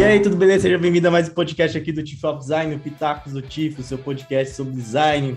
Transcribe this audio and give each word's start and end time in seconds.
E 0.00 0.02
aí, 0.02 0.18
tudo 0.18 0.34
beleza? 0.34 0.62
Seja 0.62 0.78
bem-vindo 0.78 1.08
a 1.08 1.10
mais 1.10 1.28
um 1.28 1.32
podcast 1.32 1.76
aqui 1.76 1.92
do 1.92 2.02
Tiff 2.02 2.24
of 2.24 2.38
Design, 2.38 2.74
o 2.74 2.78
Pitacos 2.78 3.34
do 3.34 3.42
Tiff, 3.42 3.78
o 3.78 3.84
seu 3.84 3.98
podcast 3.98 4.54
sobre 4.56 4.72
design, 4.72 5.36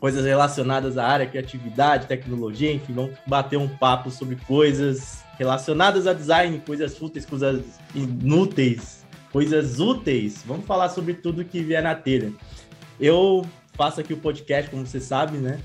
coisas 0.00 0.24
relacionadas 0.24 0.98
à 0.98 1.06
área, 1.06 1.24
criatividade, 1.24 2.08
tecnologia, 2.08 2.72
enfim, 2.72 2.94
vamos 2.94 3.16
bater 3.28 3.56
um 3.56 3.68
papo 3.68 4.10
sobre 4.10 4.34
coisas 4.44 5.22
relacionadas 5.38 6.08
a 6.08 6.12
design, 6.12 6.60
coisas 6.66 6.98
fúteis, 6.98 7.24
coisas 7.24 7.62
inúteis, 7.94 9.06
coisas 9.30 9.78
úteis. 9.78 10.42
Vamos 10.44 10.66
falar 10.66 10.88
sobre 10.88 11.14
tudo 11.14 11.44
que 11.44 11.62
vier 11.62 11.80
na 11.80 11.94
telha. 11.94 12.32
Eu 12.98 13.46
faço 13.74 14.00
aqui 14.00 14.12
o 14.12 14.16
podcast, 14.16 14.68
como 14.68 14.84
você 14.84 14.98
sabe, 14.98 15.38
né? 15.38 15.60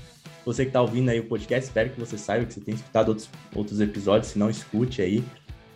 Você 0.46 0.62
que 0.62 0.68
está 0.68 0.80
ouvindo 0.80 1.08
aí 1.08 1.18
o 1.18 1.24
podcast, 1.24 1.66
espero 1.66 1.90
que 1.90 1.98
você 1.98 2.16
saiba 2.16 2.46
que 2.46 2.54
você 2.54 2.60
tem 2.60 2.74
escutado 2.74 3.08
outros, 3.08 3.28
outros 3.52 3.80
episódios, 3.80 4.30
se 4.30 4.38
não 4.38 4.48
escute 4.48 5.02
aí. 5.02 5.24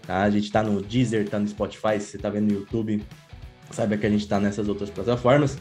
Tá? 0.07 0.23
A 0.23 0.31
gente 0.31 0.45
está 0.45 0.63
no 0.63 0.81
Deezer, 0.81 1.23
está 1.23 1.39
no 1.39 1.49
Spotify, 1.49 1.99
se 1.99 2.07
você 2.07 2.17
está 2.17 2.31
vendo 2.31 2.53
no 2.53 2.61
YouTube, 2.61 3.03
saiba 3.71 3.97
que 3.97 4.07
a 4.07 4.11
gente 4.11 4.21
está 4.21 4.39
nessas 4.39 4.69
outras 4.69 4.91
plataformas. 4.91 5.59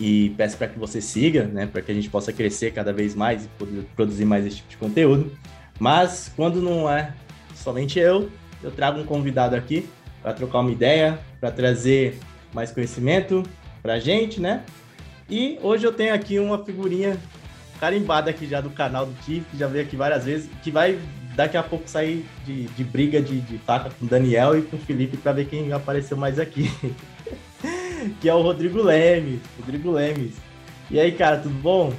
E 0.00 0.30
peço 0.36 0.56
para 0.56 0.68
que 0.68 0.78
você 0.78 1.00
siga, 1.00 1.44
né, 1.44 1.66
para 1.66 1.82
que 1.82 1.90
a 1.90 1.94
gente 1.94 2.08
possa 2.08 2.32
crescer 2.32 2.72
cada 2.72 2.92
vez 2.92 3.14
mais 3.14 3.44
e 3.44 3.48
poder 3.48 3.84
produzir 3.96 4.24
mais 4.24 4.46
esse 4.46 4.56
tipo 4.56 4.70
de 4.70 4.76
conteúdo. 4.76 5.32
Mas 5.78 6.32
quando 6.36 6.60
não 6.60 6.88
é 6.88 7.12
somente 7.54 7.98
eu, 7.98 8.30
eu 8.62 8.70
trago 8.70 9.00
um 9.00 9.04
convidado 9.04 9.56
aqui 9.56 9.88
para 10.22 10.32
trocar 10.32 10.60
uma 10.60 10.70
ideia, 10.70 11.18
para 11.40 11.50
trazer 11.50 12.18
mais 12.52 12.70
conhecimento 12.70 13.42
para 13.82 13.94
a 13.94 13.98
gente, 13.98 14.40
né? 14.40 14.64
E 15.28 15.58
hoje 15.62 15.86
eu 15.86 15.92
tenho 15.92 16.14
aqui 16.14 16.38
uma 16.38 16.64
figurinha 16.64 17.16
carimbada 17.80 18.30
aqui 18.30 18.46
já 18.46 18.60
do 18.60 18.70
canal 18.70 19.06
do 19.06 19.12
Tiff, 19.24 19.44
que 19.50 19.56
já 19.56 19.66
veio 19.66 19.84
aqui 19.84 19.96
várias 19.96 20.24
vezes, 20.24 20.48
que 20.62 20.70
vai 20.70 20.98
daqui 21.38 21.56
a 21.56 21.62
pouco 21.62 21.88
sair 21.88 22.26
de, 22.44 22.64
de 22.64 22.82
briga 22.82 23.22
de, 23.22 23.40
de 23.40 23.58
faca 23.58 23.90
com 23.90 24.04
o 24.04 24.08
Daniel 24.08 24.58
e 24.58 24.62
com 24.62 24.76
o 24.76 24.80
Felipe 24.80 25.16
para 25.16 25.30
ver 25.30 25.46
quem 25.46 25.72
apareceu 25.72 26.16
mais 26.16 26.36
aqui. 26.36 26.68
que 28.20 28.28
é 28.28 28.34
o 28.34 28.42
Rodrigo 28.42 28.82
Lemes. 28.82 29.40
Rodrigo 29.56 29.92
Lemes. 29.92 30.34
E 30.90 30.98
aí, 30.98 31.12
cara, 31.12 31.36
tudo 31.36 31.54
bom? 31.54 31.94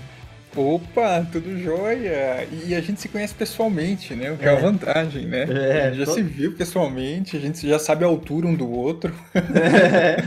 Opa, 0.53 1.25
tudo 1.31 1.57
jóia! 1.57 2.45
E 2.65 2.75
a 2.75 2.81
gente 2.81 2.99
se 2.99 3.07
conhece 3.07 3.33
pessoalmente, 3.33 4.13
né? 4.13 4.29
O 4.29 4.37
que 4.37 4.43
é, 4.43 4.49
é 4.49 4.51
uma 4.51 4.71
vantagem, 4.71 5.25
né? 5.25 5.43
É, 5.43 5.83
a 5.83 5.89
gente 5.91 5.99
já 5.99 6.05
tô... 6.05 6.13
se 6.15 6.21
viu 6.21 6.51
pessoalmente, 6.53 7.37
a 7.37 7.39
gente 7.39 7.65
já 7.65 7.79
sabe 7.79 8.03
a 8.03 8.07
altura 8.07 8.45
um 8.45 8.55
do 8.55 8.69
outro. 8.69 9.15
É. 9.33 10.17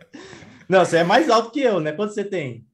Não, 0.66 0.82
você 0.82 0.98
é 0.98 1.04
mais 1.04 1.28
alto 1.28 1.50
que 1.50 1.60
eu, 1.60 1.80
né? 1.80 1.92
Quanto 1.92 2.14
você 2.14 2.24
tem? 2.24 2.64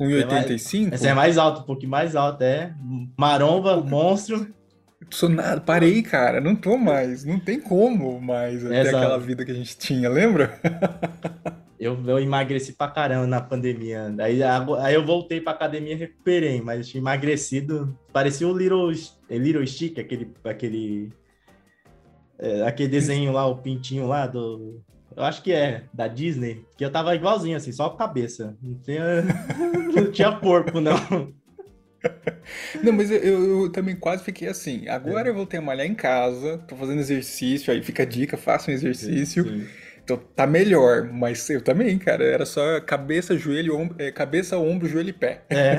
1,85? 0.00 0.96
Você 0.96 1.08
é 1.08 1.12
mais 1.12 1.36
alto, 1.36 1.60
um 1.60 1.64
pouquinho 1.64 1.90
mais 1.90 2.16
alto, 2.16 2.42
é. 2.42 2.72
Maromba, 3.18 3.76
monstro. 3.76 4.56
Sou 5.10 5.28
nada, 5.28 5.60
parei, 5.60 6.02
cara, 6.02 6.40
não 6.40 6.54
tô 6.54 6.76
mais, 6.76 7.24
não 7.24 7.38
tem 7.38 7.60
como 7.60 8.20
mais 8.20 8.62
ter 8.62 8.88
aquela 8.88 9.18
vida 9.18 9.44
que 9.44 9.50
a 9.50 9.54
gente 9.54 9.76
tinha, 9.76 10.08
lembra? 10.08 10.60
Eu, 11.80 11.96
eu 12.08 12.18
emagreci 12.18 12.72
pra 12.72 12.88
caramba 12.88 13.24
na 13.24 13.40
pandemia. 13.40 14.12
Aí, 14.18 14.42
aí 14.42 14.94
eu 14.94 15.06
voltei 15.06 15.40
pra 15.40 15.52
academia 15.52 15.92
e 15.92 15.96
recuperei, 15.96 16.60
mas 16.60 16.88
tinha 16.88 17.00
emagrecido. 17.00 17.96
Parecia 18.12 18.48
o 18.48 18.58
Little, 18.58 18.90
Little 19.30 19.64
Stick, 19.64 19.96
aquele. 19.96 20.34
aquele 20.42 21.12
é, 22.38 22.62
aquele 22.62 22.88
desenho 22.88 23.32
lá, 23.32 23.46
o 23.46 23.58
pintinho 23.58 24.06
lá 24.06 24.26
do. 24.26 24.80
Eu 25.16 25.24
acho 25.24 25.42
que 25.42 25.52
é, 25.52 25.84
da 25.92 26.06
Disney, 26.06 26.64
que 26.76 26.84
eu 26.84 26.90
tava 26.90 27.14
igualzinho, 27.14 27.56
assim, 27.56 27.72
só 27.72 27.86
a 27.86 27.96
cabeça. 27.96 28.56
Não 28.62 28.78
tinha, 28.78 29.22
não 29.94 30.10
tinha 30.12 30.32
corpo, 30.32 30.80
não. 30.80 31.32
Não, 32.82 32.92
mas 32.92 33.10
eu, 33.10 33.18
eu, 33.18 33.62
eu, 33.62 33.72
também 33.72 33.96
quase 33.96 34.22
fiquei 34.24 34.48
assim. 34.48 34.88
Agora 34.88 35.28
é. 35.28 35.30
eu 35.30 35.34
voltei 35.34 35.58
a 35.58 35.62
malhar 35.62 35.86
em 35.86 35.94
casa, 35.94 36.58
tô 36.66 36.76
fazendo 36.76 37.00
exercício, 37.00 37.72
aí 37.72 37.82
fica 37.82 38.02
a 38.02 38.06
dica, 38.06 38.36
faça 38.36 38.70
um 38.70 38.74
exercício. 38.74 39.44
Sim. 39.44 39.66
Então 40.02 40.16
tá 40.34 40.46
melhor, 40.46 41.04
mas 41.12 41.50
eu 41.50 41.60
também, 41.60 41.98
cara, 41.98 42.24
era 42.24 42.46
só 42.46 42.80
cabeça, 42.80 43.36
joelho, 43.36 43.76
ombro, 43.76 43.96
é, 43.98 44.10
cabeça, 44.10 44.56
ombro, 44.56 44.88
joelho 44.88 45.10
e 45.10 45.12
pé. 45.12 45.42
É. 45.50 45.76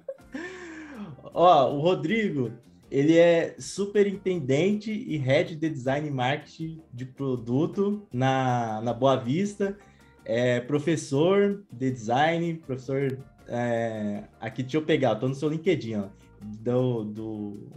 Ó, 1.34 1.74
o 1.74 1.80
Rodrigo, 1.80 2.52
ele 2.90 3.18
é 3.18 3.54
superintendente 3.58 4.90
e 4.90 5.16
head 5.18 5.56
de 5.56 5.68
design 5.68 6.08
e 6.08 6.10
marketing 6.10 6.82
de 6.92 7.04
produto 7.04 8.06
na, 8.12 8.80
na 8.82 8.92
Boa 8.92 9.16
Vista. 9.16 9.76
É 10.24 10.60
professor 10.60 11.64
de 11.70 11.90
design, 11.90 12.54
professor 12.66 13.18
é, 13.48 14.24
aqui, 14.40 14.62
deixa 14.62 14.76
eu 14.76 14.82
pegar, 14.82 15.16
tô 15.16 15.28
no 15.28 15.34
seu 15.34 15.48
LinkedIn, 15.48 15.96
ó, 15.96 16.04
do, 16.40 17.04
do, 17.04 17.72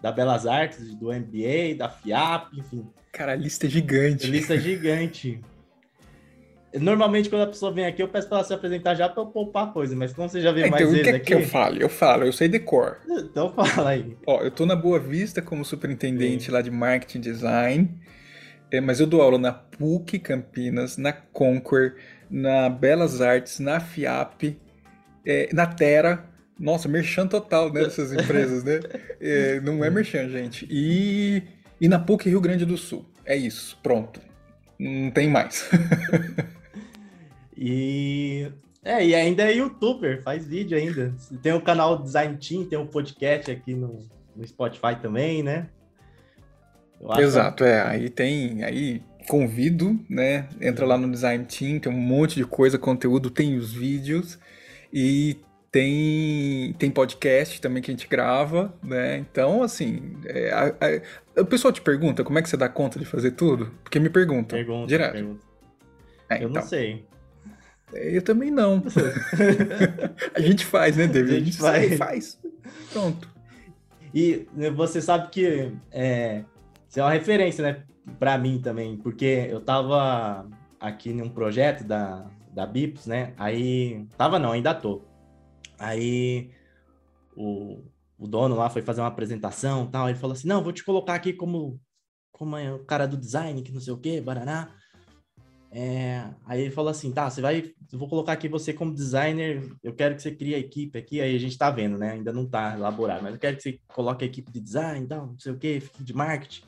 da 0.00 0.12
Belas 0.12 0.46
Artes, 0.46 0.94
do 0.94 1.06
MBA, 1.12 1.76
da 1.76 1.88
FIAP, 1.88 2.58
enfim. 2.58 2.86
Cara, 3.12 3.32
a 3.32 3.36
lista 3.36 3.66
é 3.66 3.70
gigante. 3.70 4.26
Lista 4.26 4.54
é 4.54 4.58
gigante. 4.58 5.40
Normalmente, 6.74 7.30
quando 7.30 7.42
a 7.42 7.46
pessoa 7.46 7.72
vem 7.72 7.86
aqui, 7.86 8.02
eu 8.02 8.08
peço 8.08 8.28
para 8.28 8.38
ela 8.38 8.46
se 8.46 8.52
apresentar 8.52 8.94
já 8.94 9.08
para 9.08 9.22
eu 9.22 9.26
poupar 9.26 9.72
coisa, 9.72 9.96
mas 9.96 10.12
como 10.12 10.28
você 10.28 10.40
já 10.40 10.52
vê 10.52 10.62
é, 10.62 10.70
mais 10.70 10.82
então, 10.82 10.92
vezes 10.92 11.10
que 11.10 11.16
aqui... 11.16 11.26
que 11.26 11.34
eu 11.34 11.46
falo? 11.46 11.76
Eu 11.78 11.88
falo, 11.88 12.24
eu 12.24 12.32
sei 12.32 12.46
decor. 12.46 12.98
Então 13.08 13.52
fala 13.56 13.90
aí. 13.90 14.16
Ó, 14.26 14.42
eu 14.42 14.50
tô 14.50 14.66
na 14.66 14.76
Boa 14.76 14.98
Vista 14.98 15.40
como 15.40 15.64
superintendente 15.64 16.44
Sim. 16.44 16.50
lá 16.52 16.60
de 16.60 16.70
Marketing 16.70 17.20
Design, 17.20 17.88
é, 18.70 18.80
mas 18.80 19.00
eu 19.00 19.06
dou 19.06 19.22
aula 19.22 19.38
na 19.38 19.52
PUC 19.52 20.18
Campinas, 20.18 20.98
na 20.98 21.12
Conquer, 21.12 21.96
na 22.30 22.68
Belas 22.68 23.22
Artes, 23.22 23.58
na 23.60 23.80
FIAP, 23.80 24.58
é, 25.24 25.48
na 25.52 25.66
Terra. 25.66 26.24
Nossa, 26.58 26.88
merchan 26.88 27.26
total 27.26 27.72
né, 27.72 27.84
dessas 27.84 28.12
empresas, 28.12 28.64
né? 28.64 28.80
É, 29.20 29.60
não 29.60 29.84
é 29.84 29.90
merchan, 29.90 30.28
gente. 30.28 30.66
E, 30.70 31.42
e 31.80 31.88
na 31.88 31.98
PUC 31.98 32.28
Rio 32.28 32.40
Grande 32.40 32.64
do 32.64 32.76
Sul. 32.76 33.06
É 33.24 33.36
isso, 33.36 33.78
pronto. 33.82 34.20
Não 34.78 35.10
tem 35.10 35.28
mais. 35.28 35.68
e 37.56 38.50
é, 38.88 39.04
e 39.04 39.14
ainda 39.14 39.42
é 39.42 39.52
youtuber, 39.52 40.22
faz 40.22 40.46
vídeo 40.46 40.78
ainda. 40.78 41.14
Tem 41.42 41.52
o 41.52 41.60
canal 41.60 42.02
Design 42.02 42.36
Team, 42.36 42.64
tem 42.64 42.78
um 42.78 42.86
podcast 42.86 43.50
aqui 43.50 43.74
no, 43.74 44.08
no 44.34 44.46
Spotify 44.46 44.96
também, 45.00 45.42
né? 45.42 45.68
Exato, 47.18 47.64
é. 47.64 47.82
Aí 47.82 48.08
tem. 48.08 48.64
Aí 48.64 49.02
convido, 49.28 50.00
né? 50.08 50.48
Entra 50.60 50.86
lá 50.86 50.96
no 50.96 51.10
Design 51.10 51.44
Team, 51.44 51.78
tem 51.78 51.92
um 51.92 51.96
monte 51.96 52.36
de 52.36 52.46
coisa, 52.46 52.78
conteúdo, 52.78 53.30
tem 53.30 53.56
os 53.58 53.72
vídeos. 53.72 54.38
E 54.92 55.38
tem, 55.70 56.72
tem 56.78 56.90
podcast 56.90 57.60
também 57.60 57.82
que 57.82 57.90
a 57.90 57.94
gente 57.94 58.08
grava, 58.08 58.74
né? 58.82 59.18
Então, 59.18 59.62
assim, 59.62 60.16
é, 60.26 60.50
a, 60.50 60.66
a, 61.36 61.42
o 61.42 61.46
pessoal 61.46 61.72
te 61.72 61.80
pergunta 61.80 62.24
como 62.24 62.38
é 62.38 62.42
que 62.42 62.48
você 62.48 62.56
dá 62.56 62.68
conta 62.68 62.98
de 62.98 63.04
fazer 63.04 63.32
tudo? 63.32 63.70
Porque 63.82 64.00
me 64.00 64.08
pergunta. 64.08 64.56
Pergunta, 64.56 64.86
direto. 64.86 65.12
Pergunta. 65.12 65.46
É, 66.30 66.34
eu 66.36 66.48
então. 66.48 66.62
não 66.62 66.68
sei. 66.68 67.06
Eu 67.92 68.22
também 68.22 68.50
não. 68.50 68.82
a 70.34 70.40
gente 70.40 70.64
faz, 70.64 70.96
né, 70.96 71.06
David? 71.06 71.36
A 71.36 71.38
gente, 71.38 71.64
a 71.64 71.80
gente 71.80 71.96
faz. 71.96 72.34
faz. 72.34 72.40
Pronto. 72.92 73.28
E 74.14 74.46
você 74.74 75.00
sabe 75.00 75.28
que 75.30 75.72
é, 75.90 76.44
você 76.88 77.00
é 77.00 77.02
uma 77.02 77.12
referência, 77.12 77.62
né, 77.62 77.82
para 78.18 78.36
mim 78.38 78.60
também, 78.60 78.96
porque 78.96 79.46
eu 79.50 79.60
tava 79.60 80.46
aqui 80.80 81.12
num 81.12 81.28
projeto 81.28 81.84
da, 81.84 82.26
da 82.58 82.66
Bips, 82.66 83.06
né? 83.06 83.34
Aí. 83.38 84.04
Tava 84.16 84.38
não, 84.38 84.50
ainda 84.50 84.74
tô. 84.74 85.02
Aí 85.78 86.50
o, 87.36 87.84
o 88.18 88.26
dono 88.26 88.56
lá 88.56 88.68
foi 88.68 88.82
fazer 88.82 89.00
uma 89.00 89.06
apresentação 89.06 89.86
tal. 89.86 90.08
Ele 90.08 90.18
falou 90.18 90.34
assim: 90.34 90.48
não, 90.48 90.62
vou 90.62 90.72
te 90.72 90.82
colocar 90.82 91.14
aqui 91.14 91.32
como, 91.32 91.80
como 92.32 92.56
é 92.56 92.74
o 92.74 92.84
cara 92.84 93.06
do 93.06 93.16
design, 93.16 93.62
que 93.62 93.70
não 93.70 93.80
sei 93.80 93.92
o 93.92 93.98
que, 93.98 94.20
Baraná. 94.20 94.74
É, 95.70 96.30
aí 96.46 96.62
ele 96.62 96.72
falou 96.72 96.90
assim: 96.90 97.12
tá, 97.12 97.30
você 97.30 97.40
vai. 97.40 97.72
Vou 97.92 98.08
colocar 98.08 98.32
aqui 98.32 98.48
você 98.48 98.72
como 98.72 98.92
designer. 98.92 99.62
Eu 99.80 99.94
quero 99.94 100.16
que 100.16 100.22
você 100.22 100.32
crie 100.32 100.56
a 100.56 100.58
equipe 100.58 100.98
aqui. 100.98 101.20
Aí 101.20 101.36
a 101.36 101.38
gente 101.38 101.56
tá 101.56 101.70
vendo, 101.70 101.96
né? 101.96 102.12
Ainda 102.12 102.32
não 102.32 102.44
tá 102.44 102.74
elaborado, 102.74 103.22
mas 103.22 103.34
eu 103.34 103.38
quero 103.38 103.56
que 103.56 103.62
você 103.62 103.78
coloque 103.86 104.24
a 104.24 104.28
equipe 104.28 104.50
de 104.50 104.60
design, 104.60 105.06
tal, 105.06 105.28
não 105.28 105.38
sei 105.38 105.52
o 105.52 105.58
que, 105.58 105.80
de 106.00 106.12
marketing. 106.12 106.64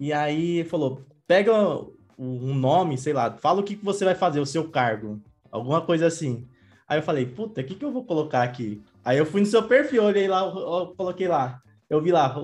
E 0.00 0.12
aí 0.12 0.58
ele 0.58 0.68
falou: 0.68 1.06
pega 1.28 1.52
um 2.20 2.54
nome, 2.54 2.98
sei 2.98 3.14
lá, 3.14 3.32
fala 3.32 3.60
o 3.60 3.64
que, 3.64 3.74
você 3.76 4.04
vai 4.04 4.14
fazer, 4.14 4.40
o 4.40 4.46
seu 4.46 4.68
cargo, 4.68 5.18
alguma 5.50 5.80
coisa 5.80 6.06
assim. 6.06 6.46
Aí 6.86 6.98
eu 6.98 7.02
falei, 7.02 7.24
puta, 7.24 7.60
o 7.60 7.64
que, 7.64 7.74
que 7.74 7.84
eu 7.84 7.92
vou 7.92 8.04
colocar 8.04 8.42
aqui? 8.42 8.82
Aí 9.02 9.16
eu 9.16 9.24
fui 9.24 9.40
no 9.40 9.46
seu 9.46 9.62
perfil, 9.62 10.04
olhei 10.04 10.28
lá, 10.28 10.42
coloquei 10.96 11.26
lá. 11.26 11.62
Eu 11.88 12.00
vi 12.00 12.12
lá, 12.12 12.36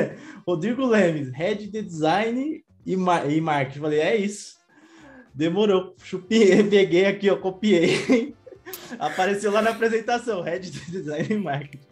Rodrigo 0.46 0.86
Lemes, 0.86 1.30
Head 1.32 1.66
de 1.68 1.82
Design 1.82 2.64
e, 2.86 2.96
mar 2.96 3.30
e 3.30 3.40
Marketing. 3.40 3.80
Falei, 3.80 4.00
é 4.00 4.16
isso. 4.16 4.54
Demorou. 5.34 5.94
Chupei, 6.02 6.62
peguei 6.64 7.06
aqui, 7.06 7.26
eu 7.26 7.38
copiei. 7.38 8.34
Apareceu 8.98 9.50
lá 9.50 9.60
na 9.60 9.70
apresentação, 9.70 10.42
Head 10.42 10.70
de 10.70 10.90
Design 10.90 11.26
e 11.28 11.38
Marketing. 11.38 11.84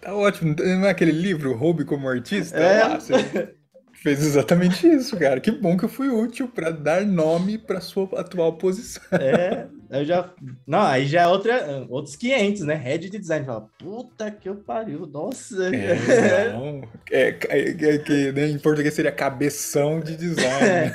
Tá 0.00 0.14
ótimo. 0.14 0.54
Não 0.58 0.86
é 0.86 0.90
aquele 0.90 1.12
livro, 1.12 1.54
Roube 1.54 1.84
como 1.84 2.08
Artista? 2.08 2.58
É. 2.58 2.84
Lá, 2.84 3.00
você 3.00 3.54
Fez 4.02 4.24
exatamente 4.24 4.86
isso, 4.86 5.14
cara. 5.18 5.38
Que 5.40 5.50
bom 5.50 5.76
que 5.76 5.84
eu 5.84 5.88
fui 5.88 6.08
útil 6.08 6.48
para 6.48 6.70
dar 6.70 7.04
nome 7.04 7.58
para 7.58 7.82
sua 7.82 8.08
atual 8.18 8.54
posição. 8.54 9.02
É, 9.12 9.66
eu 9.90 10.06
já. 10.06 10.32
Não, 10.66 10.80
aí 10.80 11.06
já 11.06 11.22
é 11.22 11.26
outra, 11.26 11.86
outros 11.86 12.16
500, 12.16 12.62
né? 12.62 12.76
Head 12.76 13.10
de 13.10 13.18
design. 13.18 13.44
Fala, 13.44 13.68
puta 13.78 14.30
que 14.30 14.48
eu 14.48 14.56
pariu, 14.56 15.06
nossa. 15.06 15.74
É, 15.74 16.52
não. 16.52 16.80
É, 17.12 17.36
é, 17.48 17.70
é 17.70 17.98
que 17.98 18.32
né, 18.32 18.48
em 18.48 18.58
português 18.58 18.94
seria 18.94 19.12
cabeção 19.12 20.00
de 20.00 20.16
design. 20.16 20.66
É. 20.66 20.92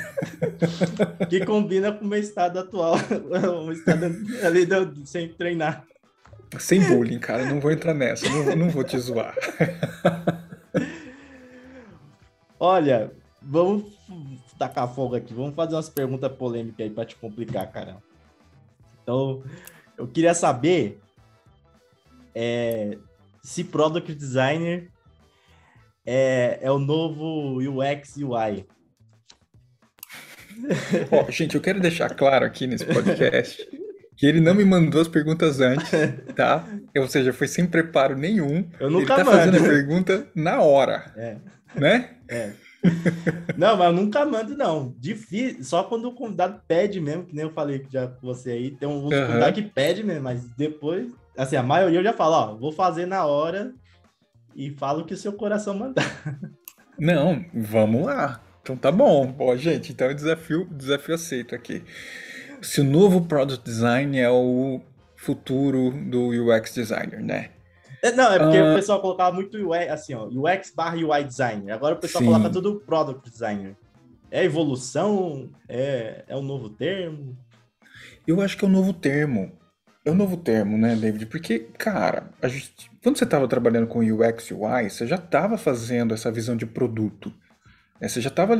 que 1.28 1.44
combina 1.44 1.92
com 1.92 2.04
o 2.04 2.08
meu 2.08 2.18
estado 2.18 2.58
atual. 2.58 2.96
o 3.66 3.70
estado 3.70 4.06
ali 4.42 4.66
do, 4.66 5.06
sem 5.06 5.28
treinar. 5.28 5.84
Sem 6.58 6.80
bullying, 6.80 7.20
cara. 7.20 7.44
Não 7.44 7.60
vou 7.60 7.70
entrar 7.70 7.94
nessa. 7.94 8.28
Não, 8.28 8.56
não 8.56 8.70
vou 8.70 8.82
te 8.82 8.98
zoar. 8.98 9.36
Olha, 12.58 13.12
vamos 13.42 13.84
tacar 14.58 14.92
fogo 14.92 15.16
aqui. 15.16 15.32
Vamos 15.34 15.54
fazer 15.54 15.74
umas 15.74 15.88
perguntas 15.88 16.32
polêmicas 16.32 16.86
aí 16.86 16.90
para 16.90 17.04
te 17.04 17.16
complicar, 17.16 17.70
cara. 17.70 17.98
Então, 19.02 19.42
eu 19.96 20.06
queria 20.06 20.34
saber 20.34 21.00
é, 22.34 22.98
se 23.42 23.64
Product 23.64 24.14
Designer 24.14 24.90
é, 26.04 26.58
é 26.62 26.70
o 26.70 26.78
novo 26.78 27.58
UX 27.58 28.16
UI. 28.16 28.66
Oh, 31.10 31.28
gente, 31.32 31.54
eu 31.54 31.60
quero 31.60 31.80
deixar 31.80 32.14
claro 32.14 32.44
aqui 32.44 32.66
nesse 32.66 32.84
podcast 32.84 33.68
que 34.16 34.26
ele 34.26 34.40
não 34.40 34.54
me 34.54 34.64
mandou 34.64 35.00
as 35.00 35.08
perguntas 35.08 35.60
antes, 35.60 35.90
tá? 36.34 36.66
Ou 36.96 37.06
seja, 37.06 37.32
foi 37.32 37.46
sem 37.46 37.66
preparo 37.66 38.16
nenhum. 38.16 38.68
Eu 38.80 38.90
nunca 38.90 39.14
ele 39.14 39.24
tá 39.24 39.24
mando. 39.24 39.30
fazendo 39.30 39.58
a 39.58 39.68
pergunta 39.68 40.26
na 40.34 40.62
hora. 40.62 41.12
É. 41.16 41.36
Né? 41.74 42.15
É. 42.28 42.52
Não, 43.56 43.76
mas 43.76 43.86
eu 43.86 43.92
nunca 43.92 44.24
mando, 44.24 44.56
não. 44.56 44.94
Difícil. 44.98 45.64
Só 45.64 45.82
quando 45.82 46.06
o 46.06 46.14
convidado 46.14 46.60
pede 46.68 47.00
mesmo, 47.00 47.24
que 47.24 47.34
nem 47.34 47.44
eu 47.44 47.52
falei 47.52 47.84
já 47.90 48.06
com 48.06 48.26
você 48.26 48.52
aí. 48.52 48.70
Tem 48.70 48.88
um 48.88 49.02
uhum. 49.02 49.10
convidado 49.10 49.52
que 49.54 49.62
pede 49.62 50.04
mesmo, 50.04 50.22
mas 50.22 50.46
depois, 50.56 51.12
assim, 51.36 51.56
a 51.56 51.62
maioria 51.62 51.98
eu 51.98 52.04
já 52.04 52.12
falo, 52.12 52.34
ó, 52.34 52.56
vou 52.56 52.70
fazer 52.70 53.06
na 53.06 53.24
hora 53.24 53.72
e 54.54 54.70
falo 54.70 55.02
o 55.02 55.04
que 55.04 55.14
o 55.14 55.16
seu 55.16 55.32
coração 55.32 55.74
mandar. 55.74 56.04
Não, 56.98 57.44
vamos 57.52 58.06
lá. 58.06 58.40
Então 58.62 58.76
tá 58.76 58.90
bom. 58.90 59.34
Ó, 59.38 59.56
gente, 59.56 59.92
então 59.92 60.08
é 60.08 60.14
desafio, 60.14 60.66
desafio 60.70 61.14
aceito 61.14 61.54
aqui. 61.54 61.84
Se 62.62 62.80
o 62.80 62.84
novo 62.84 63.26
product 63.26 63.64
design 63.64 64.18
é 64.18 64.30
o 64.30 64.80
futuro 65.14 65.90
do 65.90 66.28
UX 66.28 66.74
designer, 66.74 67.22
né? 67.22 67.50
É, 68.06 68.12
não, 68.12 68.32
é 68.32 68.38
porque 68.38 68.60
uh, 68.60 68.72
o 68.72 68.74
pessoal 68.74 69.00
colocava 69.00 69.34
muito 69.34 69.56
UX, 69.56 69.90
assim, 69.90 70.14
ó, 70.14 70.26
UX 70.26 70.72
barra 70.74 70.96
UI 70.96 71.24
designer. 71.24 71.72
Agora 71.72 71.94
o 71.94 71.98
pessoal 71.98 72.22
sim. 72.22 72.30
coloca 72.30 72.50
tudo 72.50 72.80
product 72.86 73.28
designer. 73.28 73.76
É 74.30 74.44
evolução? 74.44 75.50
É, 75.68 76.24
é 76.28 76.36
um 76.36 76.42
novo 76.42 76.68
termo? 76.68 77.36
Eu 78.26 78.40
acho 78.40 78.56
que 78.56 78.64
é 78.64 78.68
um 78.68 78.70
novo 78.70 78.92
termo. 78.92 79.52
É 80.04 80.10
um 80.10 80.14
novo 80.14 80.36
termo, 80.36 80.78
né, 80.78 80.94
David? 80.94 81.26
Porque, 81.26 81.58
cara, 81.76 82.30
gente, 82.44 82.90
quando 83.02 83.18
você 83.18 83.24
estava 83.24 83.48
trabalhando 83.48 83.88
com 83.88 83.98
UX 83.98 84.52
UI, 84.52 84.88
você 84.88 85.04
já 85.04 85.16
estava 85.16 85.58
fazendo 85.58 86.14
essa 86.14 86.30
visão 86.30 86.56
de 86.56 86.64
produto. 86.64 87.32
Né? 88.00 88.08
Você 88.08 88.20
já 88.20 88.28
estava 88.28 88.56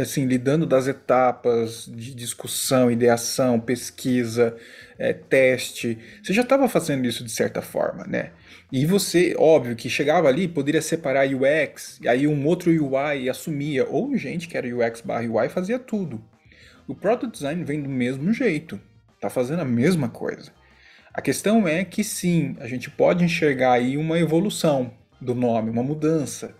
assim, 0.00 0.24
lidando 0.24 0.66
das 0.66 0.86
etapas 0.86 1.84
de 1.86 2.14
discussão, 2.14 2.90
ideação, 2.90 3.60
pesquisa, 3.60 4.56
é, 4.98 5.12
teste. 5.12 5.98
Você 6.22 6.32
já 6.32 6.42
estava 6.42 6.68
fazendo 6.68 7.06
isso 7.06 7.22
de 7.22 7.30
certa 7.30 7.60
forma, 7.60 8.04
né? 8.04 8.32
E 8.70 8.84
você, 8.84 9.34
óbvio, 9.38 9.74
que 9.74 9.88
chegava 9.88 10.28
ali, 10.28 10.46
poderia 10.46 10.82
separar 10.82 11.26
UX, 11.26 11.98
e 12.02 12.08
aí 12.08 12.26
um 12.26 12.46
outro 12.46 12.70
UI 12.70 13.28
assumia, 13.28 13.86
ou 13.88 14.14
gente 14.14 14.46
que 14.46 14.58
era 14.58 14.66
UX 14.66 15.00
barra 15.00 15.26
UI 15.26 15.48
fazia 15.48 15.78
tudo. 15.78 16.22
O 16.86 16.94
Product 16.94 17.32
Design 17.32 17.64
vem 17.64 17.82
do 17.82 17.88
mesmo 17.88 18.30
jeito, 18.32 18.78
tá 19.20 19.30
fazendo 19.30 19.60
a 19.60 19.64
mesma 19.64 20.10
coisa. 20.10 20.52
A 21.14 21.22
questão 21.22 21.66
é 21.66 21.82
que 21.82 22.04
sim, 22.04 22.56
a 22.60 22.66
gente 22.66 22.90
pode 22.90 23.24
enxergar 23.24 23.72
aí 23.72 23.96
uma 23.96 24.18
evolução 24.18 24.92
do 25.18 25.34
nome, 25.34 25.70
uma 25.70 25.82
mudança. 25.82 26.54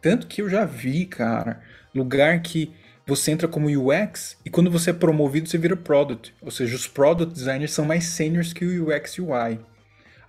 Tanto 0.00 0.26
que 0.26 0.40
eu 0.40 0.48
já 0.48 0.64
vi, 0.64 1.04
cara, 1.04 1.60
lugar 1.94 2.40
que 2.40 2.72
você 3.06 3.32
entra 3.32 3.46
como 3.46 3.68
UX 3.68 4.38
e 4.44 4.50
quando 4.50 4.70
você 4.70 4.90
é 4.90 4.94
promovido 4.94 5.48
você 5.48 5.58
vira 5.58 5.76
Product. 5.76 6.34
Ou 6.40 6.50
seja, 6.50 6.74
os 6.74 6.88
Product 6.88 7.34
Designers 7.34 7.72
são 7.72 7.84
mais 7.84 8.04
seniors 8.04 8.52
que 8.52 8.64
o 8.64 8.88
UX 8.88 9.18
UI. 9.18 9.60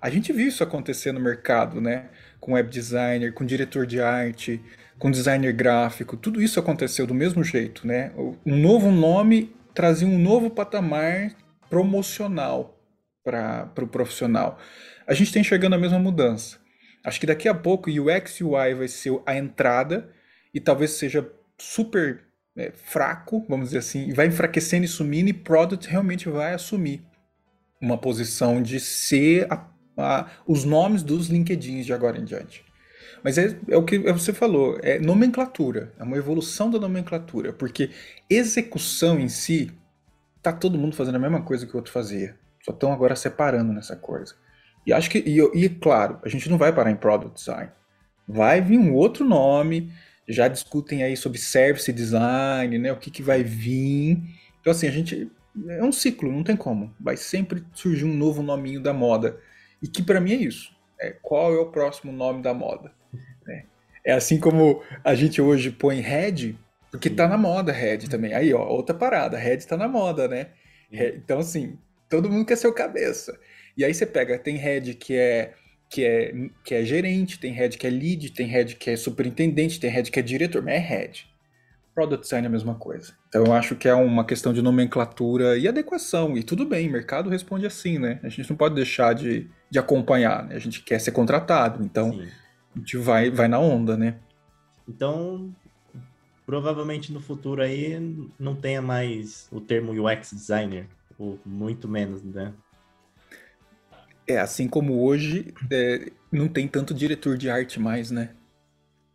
A 0.01 0.09
gente 0.09 0.33
viu 0.33 0.47
isso 0.47 0.63
acontecer 0.63 1.11
no 1.11 1.19
mercado, 1.19 1.79
né? 1.79 2.09
Com 2.39 2.53
web 2.53 2.69
designer, 2.69 3.33
com 3.33 3.45
diretor 3.45 3.85
de 3.85 4.01
arte, 4.01 4.59
com 4.97 5.09
designer 5.09 5.53
gráfico, 5.53 6.15
tudo 6.15 6.41
isso 6.41 6.59
aconteceu 6.59 7.07
do 7.07 7.13
mesmo 7.13 7.43
jeito, 7.43 7.87
né? 7.87 8.11
Um 8.45 8.55
novo 8.55 8.91
nome 8.91 9.55
trazia 9.73 10.07
um 10.07 10.19
novo 10.19 10.49
patamar 10.49 11.31
promocional 11.69 12.79
para 13.23 13.63
o 13.63 13.69
pro 13.69 13.87
profissional. 13.87 14.59
A 15.07 15.13
gente 15.13 15.27
está 15.27 15.39
enxergando 15.39 15.75
a 15.75 15.79
mesma 15.79 15.97
mudança. 15.97 16.57
Acho 17.03 17.19
que 17.19 17.25
daqui 17.25 17.47
a 17.47 17.53
pouco 17.53 17.89
o 17.89 17.93
UX 17.93 18.41
UI 18.41 18.75
vai 18.75 18.87
ser 18.87 19.19
a 19.25 19.35
entrada 19.35 20.09
e 20.53 20.59
talvez 20.59 20.91
seja 20.91 21.27
super 21.57 22.23
é, 22.55 22.71
fraco, 22.71 23.45
vamos 23.49 23.69
dizer 23.69 23.79
assim, 23.79 24.09
e 24.09 24.13
vai 24.13 24.27
enfraquecendo 24.27 24.85
e 24.85 24.87
sumindo, 24.87 25.29
e 25.29 25.33
Product 25.33 25.89
realmente 25.89 26.29
vai 26.29 26.53
assumir 26.53 27.03
uma 27.81 27.97
posição 27.97 28.61
de 28.61 28.79
ser 28.79 29.47
a 29.51 29.70
os 30.47 30.63
nomes 30.63 31.03
dos 31.03 31.27
LinkedIns 31.27 31.85
de 31.85 31.93
agora 31.93 32.17
em 32.17 32.23
diante. 32.23 32.63
Mas 33.23 33.37
é, 33.37 33.57
é, 33.67 33.77
o 33.77 33.83
que 33.83 33.99
você 33.99 34.33
falou, 34.33 34.79
é 34.81 34.99
nomenclatura, 34.99 35.93
é 35.99 36.03
uma 36.03 36.17
evolução 36.17 36.69
da 36.69 36.79
nomenclatura, 36.79 37.53
porque 37.53 37.91
execução 38.29 39.19
em 39.19 39.29
si, 39.29 39.71
tá 40.41 40.51
todo 40.51 40.77
mundo 40.77 40.95
fazendo 40.95 41.15
a 41.15 41.19
mesma 41.19 41.41
coisa 41.41 41.65
que 41.67 41.73
o 41.73 41.77
outro 41.77 41.91
fazia, 41.91 42.35
só 42.63 42.71
estão 42.71 42.91
agora 42.91 43.15
separando 43.15 43.73
nessa 43.73 43.95
coisa. 43.95 44.35
E 44.85 44.91
acho 44.91 45.09
que, 45.09 45.19
e, 45.19 45.39
e 45.39 45.69
claro, 45.69 46.19
a 46.23 46.29
gente 46.29 46.49
não 46.49 46.57
vai 46.57 46.73
parar 46.73 46.89
em 46.89 46.95
Product 46.95 47.35
Design, 47.35 47.71
vai 48.27 48.59
vir 48.59 48.79
um 48.79 48.93
outro 48.93 49.23
nome, 49.23 49.91
já 50.27 50.47
discutem 50.47 51.03
aí 51.03 51.15
sobre 51.15 51.37
Service 51.37 51.91
Design, 51.91 52.77
né, 52.79 52.91
o 52.91 52.97
que, 52.97 53.11
que 53.11 53.21
vai 53.21 53.43
vir. 53.43 54.19
Então 54.59 54.71
assim, 54.71 54.87
a 54.87 54.91
gente, 54.91 55.29
é 55.67 55.83
um 55.83 55.91
ciclo, 55.91 56.31
não 56.31 56.43
tem 56.43 56.55
como, 56.55 56.91
vai 56.99 57.17
sempre 57.17 57.63
surgir 57.73 58.05
um 58.05 58.15
novo 58.15 58.41
nominho 58.41 58.81
da 58.81 58.93
moda. 58.93 59.37
E 59.81 59.87
que 59.87 60.01
para 60.01 60.21
mim 60.21 60.33
é 60.33 60.35
isso. 60.35 60.75
É, 60.99 61.15
qual 61.21 61.53
é 61.53 61.57
o 61.57 61.71
próximo 61.71 62.11
nome 62.11 62.41
da 62.41 62.53
moda? 62.53 62.91
É, 63.47 63.63
é 64.05 64.13
assim 64.13 64.39
como 64.39 64.83
a 65.03 65.15
gente 65.15 65.41
hoje 65.41 65.71
põe 65.71 65.99
Red, 65.99 66.55
porque 66.91 67.09
tá 67.09 67.27
na 67.27 67.37
moda 67.37 67.71
Red 67.71 68.09
também. 68.09 68.33
Aí, 68.33 68.53
ó, 68.53 68.67
outra 68.67 68.95
parada, 68.95 69.37
Red 69.37 69.57
tá 69.59 69.75
na 69.75 69.87
moda, 69.87 70.27
né? 70.27 70.47
Então, 70.91 71.39
assim, 71.39 71.77
todo 72.09 72.29
mundo 72.29 72.45
quer 72.45 72.57
ser 72.57 72.67
o 72.67 72.73
cabeça. 72.73 73.39
E 73.77 73.85
aí 73.85 73.93
você 73.93 74.05
pega, 74.05 74.37
tem 74.37 74.57
Red 74.57 74.93
que 74.95 75.15
é 75.15 75.53
que 75.89 76.05
é, 76.05 76.33
que 76.63 76.73
é 76.73 76.85
gerente, 76.85 77.37
tem 77.37 77.51
Red 77.51 77.69
que 77.71 77.85
é 77.85 77.89
lead, 77.89 78.31
tem 78.31 78.47
Red 78.47 78.75
que 78.75 78.89
é 78.91 78.95
superintendente, 78.95 79.79
tem 79.79 79.89
Red 79.89 80.03
que 80.03 80.19
é 80.19 80.21
diretor, 80.21 80.61
mas 80.61 80.75
é 80.75 80.77
Red. 80.77 81.30
Product 81.93 82.23
design 82.23 82.45
é 82.45 82.47
a 82.47 82.51
mesma 82.51 82.75
coisa. 82.75 83.13
Então 83.27 83.43
eu 83.43 83.53
acho 83.53 83.75
que 83.75 83.87
é 83.87 83.93
uma 83.93 84.23
questão 84.23 84.53
de 84.53 84.61
nomenclatura 84.61 85.57
e 85.57 85.67
adequação. 85.67 86.37
E 86.37 86.43
tudo 86.43 86.65
bem, 86.65 86.89
mercado 86.89 87.29
responde 87.29 87.65
assim, 87.65 87.99
né? 87.99 88.19
A 88.23 88.29
gente 88.29 88.49
não 88.49 88.55
pode 88.55 88.75
deixar 88.75 89.13
de, 89.13 89.49
de 89.69 89.77
acompanhar, 89.77 90.45
né? 90.45 90.55
A 90.55 90.59
gente 90.59 90.81
quer 90.81 90.99
ser 90.99 91.11
contratado, 91.11 91.83
então 91.83 92.13
Sim. 92.13 92.27
a 92.75 92.79
gente 92.79 92.97
vai, 92.97 93.29
vai 93.29 93.47
na 93.47 93.59
onda, 93.59 93.97
né? 93.97 94.17
Então, 94.87 95.53
provavelmente 96.45 97.11
no 97.11 97.19
futuro 97.19 97.61
aí 97.61 97.99
não 98.39 98.55
tenha 98.55 98.81
mais 98.81 99.47
o 99.51 99.59
termo 99.59 99.91
UX 99.91 100.31
designer, 100.31 100.87
ou 101.17 101.39
muito 101.45 101.87
menos, 101.87 102.23
né? 102.23 102.53
É, 104.27 104.39
assim 104.39 104.67
como 104.67 105.03
hoje 105.03 105.53
é, 105.69 106.09
não 106.31 106.47
tem 106.47 106.67
tanto 106.67 106.93
diretor 106.93 107.37
de 107.37 107.49
arte 107.49 107.79
mais, 107.79 108.11
né? 108.11 108.29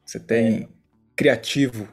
Você 0.05 0.21
tem 0.21 0.63
é. 0.63 0.69
criativo, 1.17 1.89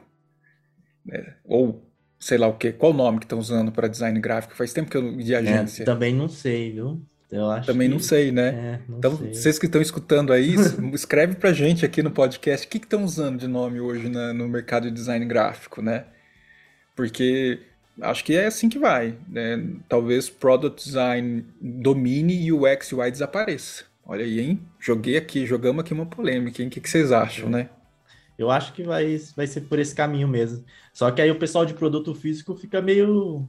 né? 1.04 1.34
ou 1.44 1.84
sei 2.18 2.38
lá 2.38 2.46
o 2.46 2.54
que, 2.54 2.72
qual 2.72 2.92
o 2.92 2.96
nome 2.96 3.18
que 3.18 3.26
estão 3.26 3.38
usando 3.38 3.70
para 3.70 3.86
design 3.86 4.18
gráfico? 4.18 4.56
Faz 4.56 4.72
tempo 4.72 4.90
que 4.90 4.96
eu 4.96 5.16
de 5.16 5.34
é, 5.34 5.38
agência. 5.38 5.82
É, 5.82 5.86
também 5.86 6.14
não 6.14 6.28
sei, 6.28 6.72
viu? 6.72 7.00
Eu 7.30 7.50
acho 7.50 7.66
também 7.66 7.88
que... 7.88 7.94
não 7.94 8.00
sei, 8.00 8.30
né? 8.30 8.48
É, 8.48 8.80
não 8.88 8.98
então, 8.98 9.16
sei. 9.18 9.34
vocês 9.34 9.58
que 9.58 9.66
estão 9.66 9.82
escutando 9.82 10.32
aí, 10.32 10.54
escreve 10.94 11.34
pra 11.34 11.52
gente 11.52 11.84
aqui 11.84 12.02
no 12.02 12.10
podcast 12.10 12.66
o 12.66 12.70
que 12.70 12.78
estão 12.78 13.04
usando 13.04 13.40
de 13.40 13.48
nome 13.48 13.80
hoje 13.80 14.08
na, 14.08 14.32
no 14.32 14.48
mercado 14.48 14.84
de 14.84 14.94
design 14.94 15.24
gráfico, 15.26 15.82
né? 15.82 16.04
Porque 16.94 17.58
acho 18.00 18.24
que 18.24 18.36
é 18.36 18.46
assim 18.46 18.68
que 18.68 18.78
vai. 18.78 19.16
Né? 19.28 19.62
Talvez 19.88 20.30
Product 20.30 20.82
Design 20.82 21.44
domine 21.60 22.40
e 22.42 22.52
o 22.52 22.66
X 22.66 22.92
e 22.92 22.94
Y 22.94 23.10
desapareça. 23.10 23.84
Olha 24.06 24.24
aí, 24.24 24.38
hein? 24.38 24.60
Joguei 24.78 25.16
aqui, 25.16 25.46
jogamos 25.46 25.82
aqui 25.82 25.92
uma 25.92 26.06
polêmica, 26.06 26.62
hein? 26.62 26.68
O 26.68 26.70
que, 26.70 26.80
que 26.80 26.90
vocês 26.90 27.10
acham, 27.10 27.48
né? 27.48 27.68
Eu 28.38 28.50
acho 28.50 28.72
que 28.72 28.82
vai, 28.82 29.16
vai 29.36 29.46
ser 29.46 29.62
por 29.62 29.78
esse 29.78 29.94
caminho 29.94 30.26
mesmo. 30.26 30.64
Só 30.92 31.10
que 31.10 31.22
aí 31.22 31.30
o 31.30 31.38
pessoal 31.38 31.64
de 31.64 31.74
produto 31.74 32.14
físico 32.14 32.54
fica 32.56 32.82
meio 32.82 33.46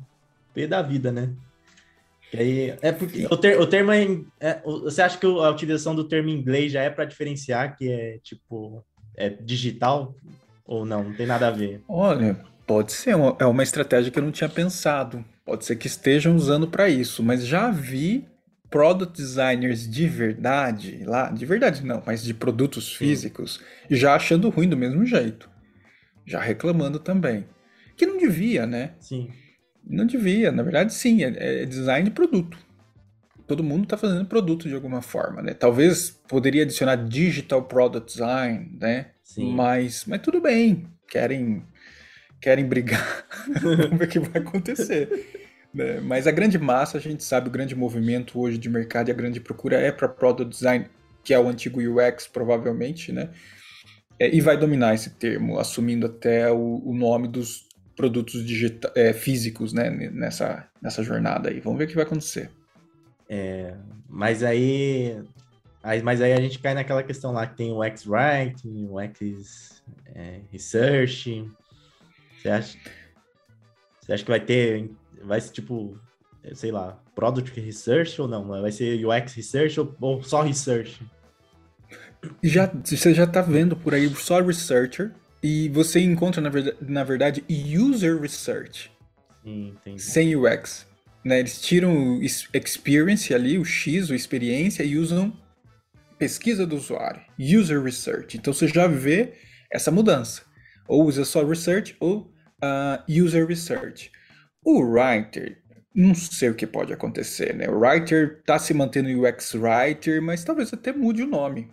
pé 0.53 0.67
da 0.67 0.81
vida, 0.81 1.11
né? 1.11 1.33
Que 2.29 2.37
aí, 2.37 2.77
é 2.81 2.91
porque 2.91 3.27
o, 3.29 3.37
ter, 3.37 3.59
o 3.59 3.67
termo 3.67 3.91
é, 3.91 4.05
é, 4.39 4.61
Você 4.63 5.01
acha 5.01 5.17
que 5.17 5.25
a 5.25 5.49
utilização 5.49 5.95
do 5.95 6.03
termo 6.03 6.29
inglês 6.29 6.71
já 6.71 6.81
é 6.81 6.89
para 6.89 7.05
diferenciar 7.05 7.75
que 7.75 7.89
é 7.89 8.19
tipo 8.23 8.83
é 9.15 9.29
digital? 9.29 10.15
Ou 10.65 10.85
não, 10.85 11.03
não 11.03 11.13
tem 11.13 11.27
nada 11.27 11.47
a 11.47 11.51
ver? 11.51 11.81
Olha, 11.87 12.39
pode 12.65 12.91
ser, 12.91 13.15
uma, 13.15 13.35
é 13.39 13.45
uma 13.45 13.63
estratégia 13.63 14.11
que 14.11 14.17
eu 14.17 14.23
não 14.23 14.31
tinha 14.31 14.49
pensado. 14.49 15.23
Pode 15.45 15.63
ser 15.63 15.75
que 15.75 15.87
estejam 15.87 16.35
usando 16.35 16.67
para 16.67 16.89
isso, 16.89 17.21
mas 17.21 17.45
já 17.45 17.69
vi 17.69 18.25
product 18.69 19.15
designers 19.15 19.89
de 19.89 20.07
verdade 20.07 21.03
lá, 21.05 21.29
de 21.31 21.45
verdade 21.45 21.85
não, 21.85 22.01
mas 22.05 22.23
de 22.23 22.33
produtos 22.33 22.93
físicos, 22.93 23.61
já 23.89 24.15
achando 24.15 24.49
ruim 24.49 24.67
do 24.67 24.77
mesmo 24.77 25.05
jeito. 25.05 25.49
Já 26.25 26.39
reclamando 26.39 26.99
também. 26.99 27.45
Que 27.95 28.05
não 28.05 28.17
devia, 28.17 28.65
né? 28.65 28.93
Sim. 28.99 29.29
Não 29.87 30.05
devia, 30.05 30.51
na 30.51 30.63
verdade 30.63 30.93
sim, 30.93 31.23
é, 31.23 31.61
é 31.61 31.65
design 31.65 32.05
de 32.05 32.11
produto. 32.11 32.57
Todo 33.47 33.63
mundo 33.63 33.83
está 33.83 33.95
fazendo 33.95 34.25
produto 34.25 34.67
de 34.67 34.73
alguma 34.73 35.03
forma, 35.03 35.41
né? 35.41 35.53
Talvez 35.53 36.09
poderia 36.09 36.63
adicionar 36.63 36.95
digital 36.95 37.63
product 37.63 38.11
design, 38.11 38.77
né? 38.81 39.11
Sim. 39.23 39.53
Mas, 39.53 40.05
mas 40.05 40.21
tudo 40.21 40.41
bem, 40.41 40.87
querem 41.07 41.63
querem 42.41 42.65
brigar, 42.65 43.25
vamos 43.61 43.97
ver 43.97 44.05
o 44.05 44.07
que 44.07 44.19
vai 44.19 44.41
acontecer. 44.41 45.44
Né? 45.75 45.99
Mas 45.99 46.25
a 46.25 46.31
grande 46.31 46.57
massa, 46.57 46.97
a 46.97 47.01
gente 47.01 47.21
sabe, 47.21 47.49
o 47.49 47.51
grande 47.51 47.75
movimento 47.75 48.39
hoje 48.39 48.57
de 48.57 48.69
mercado 48.69 49.09
e 49.09 49.11
a 49.11 49.15
grande 49.15 49.41
procura 49.41 49.77
é 49.77 49.91
para 49.91 50.07
product 50.07 50.49
design, 50.49 50.87
que 51.21 51.33
é 51.33 51.39
o 51.39 51.49
antigo 51.49 51.81
UX, 51.81 52.27
provavelmente, 52.27 53.11
né? 53.11 53.29
É, 54.17 54.33
e 54.33 54.39
vai 54.39 54.57
dominar 54.57 54.93
esse 54.93 55.09
termo, 55.09 55.59
assumindo 55.59 56.05
até 56.05 56.49
o, 56.49 56.81
o 56.85 56.95
nome 56.95 57.27
dos 57.27 57.67
produtos 57.97 58.45
digita 58.45 58.89
é, 58.95 59.11
físicos 59.11 59.73
né, 59.73 59.89
nessa, 59.89 60.65
nessa 60.81 61.03
jornada 61.03 61.49
aí. 61.49 61.59
Vamos 61.59 61.77
ver 61.77 61.83
o 61.83 61.87
que 61.89 61.95
vai 61.95 62.05
acontecer. 62.05 62.49
É, 63.27 63.75
mas 64.07 64.41
aí, 64.43 65.21
mas 66.03 66.21
aí 66.21 66.31
a 66.31 66.39
gente 66.39 66.59
cai 66.59 66.73
naquela 66.73 67.03
questão 67.03 67.33
lá 67.33 67.45
que 67.45 67.57
tem 67.57 67.73
o 67.73 67.83
X-Writing, 67.83 68.87
o 68.89 69.01
X-Research. 69.01 69.83
Você 72.37 72.49
acha, 72.49 72.77
você 73.99 74.13
acha 74.13 74.23
que 74.23 74.31
vai 74.31 74.39
ter, 74.39 74.89
vai 75.25 75.41
ser 75.41 75.51
tipo, 75.51 75.99
sei 76.53 76.71
lá, 76.71 76.99
Product 77.15 77.59
Research 77.59 78.21
ou 78.21 78.27
não? 78.27 78.47
Vai 78.47 78.71
ser 78.71 79.05
UX 79.05 79.33
Research 79.33 79.79
ou, 79.79 79.95
ou 79.99 80.23
só 80.23 80.41
Research? 80.41 81.01
Já, 82.41 82.71
você 82.83 83.13
já 83.13 83.25
está 83.25 83.41
vendo 83.41 83.75
por 83.75 83.93
aí 83.93 84.09
só 84.15 84.41
Researcher 84.41 85.11
e 85.43 85.69
você 85.69 85.99
encontra, 85.99 86.41
na 86.41 86.49
verdade, 86.49 86.77
na 86.81 87.03
verdade 87.03 87.43
User 87.49 88.19
Research. 88.19 88.91
Sim, 89.43 89.67
entendi. 89.67 90.01
Sem 90.01 90.35
UX. 90.35 90.87
Né? 91.23 91.39
Eles 91.39 91.59
tiram 91.59 92.17
o 92.17 92.23
experience 92.23 93.33
ali, 93.33 93.57
o 93.57 93.65
X, 93.65 94.09
o 94.09 94.15
experiência, 94.15 94.83
e 94.83 94.97
usam 94.97 95.33
pesquisa 96.17 96.65
do 96.65 96.75
usuário, 96.75 97.21
user 97.37 97.81
research. 97.81 98.37
Então 98.37 98.53
você 98.53 98.67
já 98.67 98.87
vê 98.87 99.33
essa 99.71 99.91
mudança. 99.91 100.43
Ou 100.87 101.05
usa 101.05 101.25
só 101.25 101.43
research 101.43 101.95
ou 101.99 102.31
uh, 102.61 103.03
user 103.23 103.45
research. 103.47 104.11
O 104.65 104.81
writer, 104.81 105.59
não 105.93 106.15
sei 106.15 106.49
o 106.49 106.55
que 106.55 106.65
pode 106.65 106.91
acontecer, 106.91 107.53
né? 107.53 107.69
O 107.69 107.79
writer 107.79 108.39
está 108.39 108.57
se 108.57 108.73
mantendo 108.73 109.07
UX 109.07 109.53
writer, 109.53 110.19
mas 110.21 110.43
talvez 110.43 110.73
até 110.73 110.91
mude 110.91 111.21
o 111.21 111.27
nome. 111.27 111.71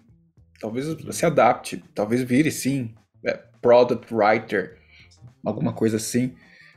Talvez 0.60 0.86
se 1.10 1.24
adapte, 1.24 1.82
talvez 1.94 2.22
vire 2.22 2.52
sim, 2.52 2.94
é, 3.24 3.40
product 3.62 4.14
writer, 4.14 4.76
alguma 5.44 5.72
coisa 5.72 5.96
assim. 5.96 6.34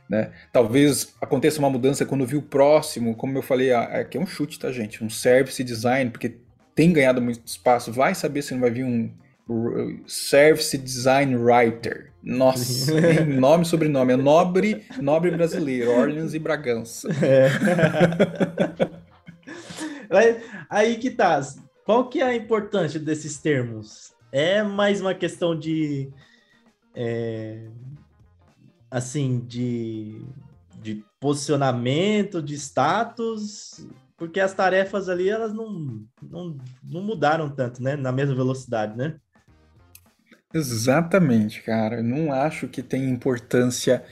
Né? 0.08 0.32
Talvez 0.52 1.14
aconteça 1.20 1.58
uma 1.58 1.68
mudança 1.68 2.06
quando 2.06 2.26
vi 2.26 2.36
o 2.36 2.42
próximo, 2.42 3.14
como 3.14 3.36
eu 3.36 3.42
falei, 3.42 3.72
aqui 3.72 4.16
é 4.16 4.20
um 4.20 4.26
chute, 4.26 4.58
tá, 4.58 4.72
gente? 4.72 5.04
Um 5.04 5.10
service 5.10 5.62
design, 5.62 6.10
porque 6.10 6.38
tem 6.74 6.92
ganhado 6.92 7.20
muito 7.20 7.46
espaço. 7.46 7.92
Vai 7.92 8.14
saber 8.14 8.42
se 8.42 8.54
não 8.54 8.60
vai 8.60 8.70
vir 8.70 8.84
um 8.84 9.12
service 10.06 10.76
design 10.76 11.36
writer. 11.36 12.12
Nossa, 12.22 12.92
nome 13.24 13.62
e 13.62 13.66
sobrenome. 13.66 14.12
É 14.12 14.16
nobre, 14.16 14.84
nobre 15.00 15.30
brasileiro, 15.30 15.92
Orleans 15.92 16.34
e 16.34 16.38
Bragança. 16.38 17.08
É. 17.24 17.48
Aí 20.68 20.96
que 20.96 21.10
tá. 21.10 21.40
Qual 21.84 22.08
que 22.08 22.20
é 22.20 22.24
a 22.24 22.34
importância 22.34 22.98
desses 22.98 23.38
termos? 23.38 24.12
É 24.32 24.62
mais 24.62 25.00
uma 25.00 25.14
questão 25.14 25.56
de. 25.56 26.10
É, 26.94 27.68
assim, 28.90 29.40
de, 29.46 30.20
de 30.82 31.04
posicionamento, 31.20 32.42
de 32.42 32.54
status, 32.54 33.86
porque 34.16 34.40
as 34.40 34.54
tarefas 34.54 35.08
ali, 35.08 35.28
elas 35.28 35.52
não, 35.52 36.02
não, 36.22 36.56
não 36.82 37.02
mudaram 37.02 37.50
tanto, 37.50 37.82
né? 37.82 37.94
Na 37.94 38.10
mesma 38.10 38.34
velocidade, 38.34 38.96
né? 38.96 39.20
Exatamente, 40.54 41.62
cara. 41.62 41.96
Eu 41.96 42.04
não 42.04 42.32
acho 42.32 42.68
que 42.68 42.82
tem 42.82 43.08
importância 43.08 44.04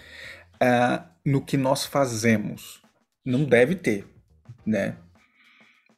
uh, 0.63 1.05
no 1.25 1.45
que 1.45 1.57
nós 1.57 1.85
fazemos. 1.85 2.83
Não 3.25 3.45
deve 3.45 3.75
ter, 3.77 4.07
né? 4.67 4.97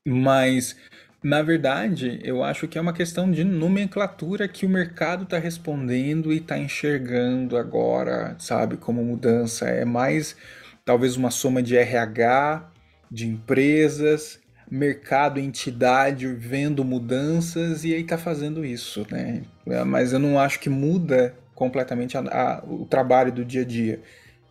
Mas 0.07 0.76
na 1.23 1.43
verdade, 1.43 2.21
eu 2.23 2.45
acho 2.45 2.69
que 2.69 2.78
é 2.78 2.81
uma 2.81 2.93
questão 2.93 3.31
de 3.31 3.43
nomenclatura 3.43 4.47
que 4.47 4.64
o 4.64 4.69
mercado 4.69 5.25
está 5.25 5.38
respondendo 5.38 6.33
e 6.33 6.37
está 6.38 6.57
enxergando 6.59 7.57
agora, 7.57 8.37
sabe, 8.38 8.76
como 8.76 9.05
mudança. 9.05 9.66
É 9.69 9.85
mais 9.85 10.37
talvez 10.85 11.16
uma 11.16 11.31
soma 11.33 11.62
de 11.62 11.76
RH, 11.76 12.71
de 13.11 13.26
empresas, 13.26 14.38
mercado, 14.71 15.39
entidade 15.39 16.27
vendo 16.27 16.85
mudanças 16.85 17.85
e 17.85 17.95
aí 17.95 18.03
está 18.03 18.19
fazendo 18.19 18.65
isso, 18.65 19.07
né? 19.11 19.43
É, 19.67 19.85
mas 19.85 20.13
eu 20.13 20.19
não 20.19 20.39
acho 20.39 20.59
que 20.59 20.69
muda 20.69 21.35
completamente 21.55 22.17
a, 22.17 22.21
a, 22.21 22.65
o 22.65 22.85
trabalho 22.85 23.33
do 23.33 23.45
dia 23.45 23.63
a 23.63 23.65
dia, 23.65 24.01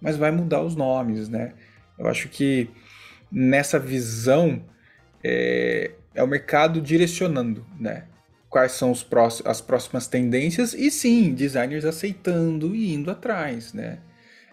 mas 0.02 0.18
vai 0.18 0.32
mudar 0.32 0.62
os 0.62 0.76
nomes, 0.76 1.30
né? 1.30 1.54
Eu 1.98 2.08
acho 2.08 2.30
que 2.30 2.70
nessa 3.32 3.78
visão 3.78 4.62
é, 5.24 5.92
é 6.14 6.24
o 6.24 6.28
mercado 6.28 6.82
direcionando, 6.82 7.66
né? 7.80 8.06
Quais 8.50 8.72
são 8.72 8.92
os 8.92 9.04
próximos, 9.04 9.50
as 9.50 9.60
próximas 9.60 10.08
tendências 10.08 10.74
e 10.74 10.90
sim, 10.90 11.34
designers 11.34 11.84
aceitando 11.84 12.74
e 12.74 12.94
indo 12.94 13.12
atrás, 13.12 13.74
né? 13.74 14.00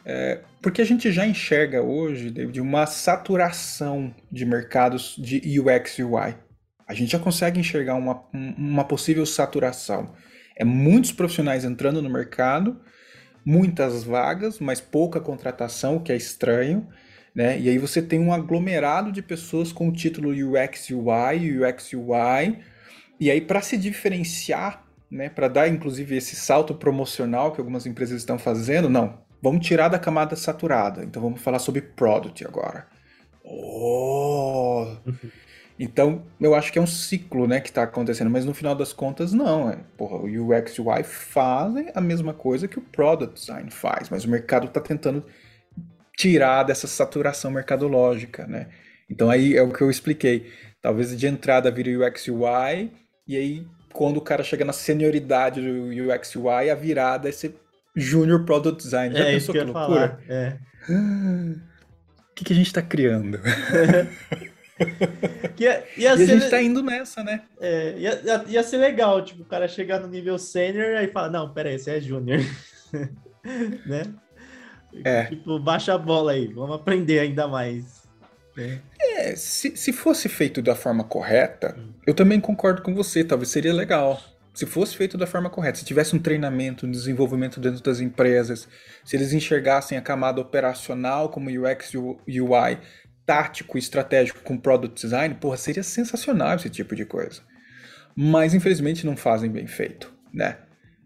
É, 0.04 0.40
porque 0.60 0.82
a 0.82 0.84
gente 0.84 1.10
já 1.12 1.26
enxerga 1.26 1.82
hoje, 1.82 2.30
de 2.30 2.60
uma 2.60 2.86
saturação 2.86 4.14
de 4.30 4.44
mercados 4.44 5.16
de 5.16 5.60
UX 5.60 5.98
e 5.98 6.04
UI. 6.04 6.34
A 6.86 6.94
gente 6.94 7.12
já 7.12 7.18
consegue 7.18 7.60
enxergar 7.60 7.94
uma, 7.94 8.24
uma 8.32 8.84
possível 8.84 9.24
saturação. 9.24 10.12
É 10.56 10.64
muitos 10.64 11.12
profissionais 11.12 11.64
entrando 11.64 12.02
no 12.02 12.10
mercado, 12.10 12.80
muitas 13.44 14.04
vagas, 14.04 14.58
mas 14.58 14.80
pouca 14.80 15.20
contratação, 15.20 15.96
o 15.96 16.00
que 16.00 16.12
é 16.12 16.16
estranho 16.16 16.86
né? 17.34 17.58
E 17.58 17.68
aí 17.68 17.78
você 17.78 18.02
tem 18.02 18.20
um 18.20 18.32
aglomerado 18.32 19.10
de 19.10 19.22
pessoas 19.22 19.72
com 19.72 19.88
o 19.88 19.92
título 19.92 20.30
UX 20.30 20.90
UI, 20.90 21.58
UX 21.58 21.92
UI, 21.94 22.58
e 23.18 23.30
aí 23.30 23.40
para 23.40 23.62
se 23.62 23.76
diferenciar, 23.76 24.84
né, 25.10 25.28
para 25.28 25.48
dar 25.48 25.68
inclusive 25.68 26.16
esse 26.16 26.36
salto 26.36 26.74
promocional 26.74 27.52
que 27.52 27.60
algumas 27.60 27.86
empresas 27.86 28.18
estão 28.18 28.38
fazendo, 28.38 28.88
não, 28.88 29.20
vamos 29.42 29.66
tirar 29.66 29.88
da 29.88 29.98
camada 29.98 30.36
saturada. 30.36 31.04
Então 31.04 31.20
vamos 31.20 31.42
falar 31.42 31.58
sobre 31.58 31.82
product 31.82 32.46
agora. 32.46 32.86
Oh! 33.44 34.96
Então, 35.78 36.22
eu 36.40 36.54
acho 36.54 36.70
que 36.70 36.78
é 36.78 36.82
um 36.82 36.86
ciclo, 36.86 37.48
né, 37.48 37.58
que 37.58 37.68
está 37.68 37.82
acontecendo, 37.82 38.30
mas 38.30 38.44
no 38.44 38.54
final 38.54 38.74
das 38.74 38.92
contas, 38.92 39.32
não. 39.32 39.68
É, 39.68 39.78
porra, 39.96 40.16
o 40.16 40.26
UX 40.26 40.74
e 40.74 40.80
UI 40.80 41.02
fazem 41.02 41.90
a 41.92 42.00
mesma 42.00 42.32
coisa 42.32 42.68
que 42.68 42.78
o 42.78 42.82
Product 42.82 43.34
Design 43.34 43.68
faz, 43.70 44.08
mas 44.08 44.24
o 44.24 44.30
mercado 44.30 44.66
está 44.66 44.80
tentando 44.80 45.24
tirar 46.16 46.62
dessa 46.62 46.86
saturação 46.86 47.50
mercadológica, 47.50 48.46
né? 48.46 48.68
Então 49.10 49.28
aí 49.28 49.56
é 49.56 49.62
o 49.62 49.72
que 49.72 49.82
eu 49.82 49.90
expliquei. 49.90 50.52
Talvez 50.80 51.16
de 51.18 51.26
entrada 51.26 51.70
vire 51.70 51.96
UX 51.96 52.28
UI 52.28 52.92
e 53.26 53.36
aí 53.36 53.66
quando 53.92 54.18
o 54.18 54.22
cara 54.22 54.42
chega 54.42 54.64
na 54.64 54.72
senioridade 54.72 55.60
do 55.60 56.12
UX 56.12 56.36
UI, 56.36 56.70
a 56.70 56.74
virada 56.74 57.28
é 57.28 57.32
ser 57.32 57.54
Junior 57.96 58.44
Product 58.44 58.82
Design. 58.82 59.16
Já 59.16 59.24
é, 59.24 59.32
pensou 59.32 59.54
que, 59.54 59.60
que 59.60 59.70
loucura? 59.70 60.18
É. 60.28 60.56
O 60.88 61.54
que, 62.34 62.44
que 62.44 62.52
a 62.52 62.56
gente 62.56 62.66
está 62.66 62.82
criando? 62.82 63.38
que 65.56 65.64
ia, 65.64 65.84
ia 65.96 65.96
e 65.96 66.06
a 66.06 66.16
gente 66.16 66.44
está 66.44 66.62
indo 66.62 66.82
nessa, 66.82 67.22
né? 67.22 67.42
É, 67.60 67.94
ia, 67.98 68.44
ia, 68.48 68.62
ser 68.62 68.78
legal, 68.78 69.24
tipo, 69.24 69.42
o 69.42 69.46
cara 69.46 69.68
chegar 69.68 70.00
no 70.00 70.08
nível 70.08 70.38
sênior 70.38 71.02
e 71.02 71.08
falar, 71.08 71.30
não, 71.30 71.52
peraí, 71.52 71.78
você 71.78 71.92
é 71.92 72.00
júnior. 72.00 72.40
né? 73.86 74.02
É. 75.04 75.24
Tipo, 75.24 75.58
baixa 75.58 75.94
a 75.94 75.98
bola 75.98 76.32
aí, 76.32 76.48
vamos 76.48 76.76
aprender 76.76 77.18
ainda 77.18 77.46
mais. 77.46 78.02
É, 78.56 78.78
é 79.00 79.36
se, 79.36 79.76
se 79.76 79.92
fosse 79.92 80.28
feito 80.28 80.60
da 80.60 80.74
forma 80.74 81.04
correta, 81.04 81.74
hum. 81.78 81.92
eu 82.06 82.14
também 82.14 82.40
concordo 82.40 82.82
com 82.82 82.94
você, 82.94 83.24
talvez 83.24 83.50
seria 83.50 83.72
legal. 83.72 84.20
Se 84.54 84.66
fosse 84.66 84.96
feito 84.96 85.16
da 85.16 85.26
forma 85.26 85.48
correta, 85.48 85.78
se 85.78 85.84
tivesse 85.84 86.14
um 86.14 86.18
treinamento, 86.18 86.86
um 86.86 86.90
desenvolvimento 86.90 87.58
dentro 87.58 87.82
das 87.82 88.00
empresas, 88.00 88.68
se 89.04 89.16
eles 89.16 89.32
enxergassem 89.32 89.96
a 89.96 90.02
camada 90.02 90.40
operacional 90.40 91.30
como 91.30 91.48
UX 91.48 91.92
e 92.26 92.40
UI, 92.40 92.78
tático 93.24 93.78
e 93.78 93.80
estratégico 93.80 94.42
com 94.42 94.58
product 94.58 95.00
design, 95.00 95.34
porra, 95.36 95.56
seria 95.56 95.82
sensacional 95.82 96.56
esse 96.56 96.68
tipo 96.68 96.94
de 96.94 97.06
coisa. 97.06 97.40
Mas 98.14 98.52
infelizmente 98.52 99.06
não 99.06 99.16
fazem 99.16 99.50
bem 99.50 99.66
feito, 99.66 100.12
né? 100.32 100.58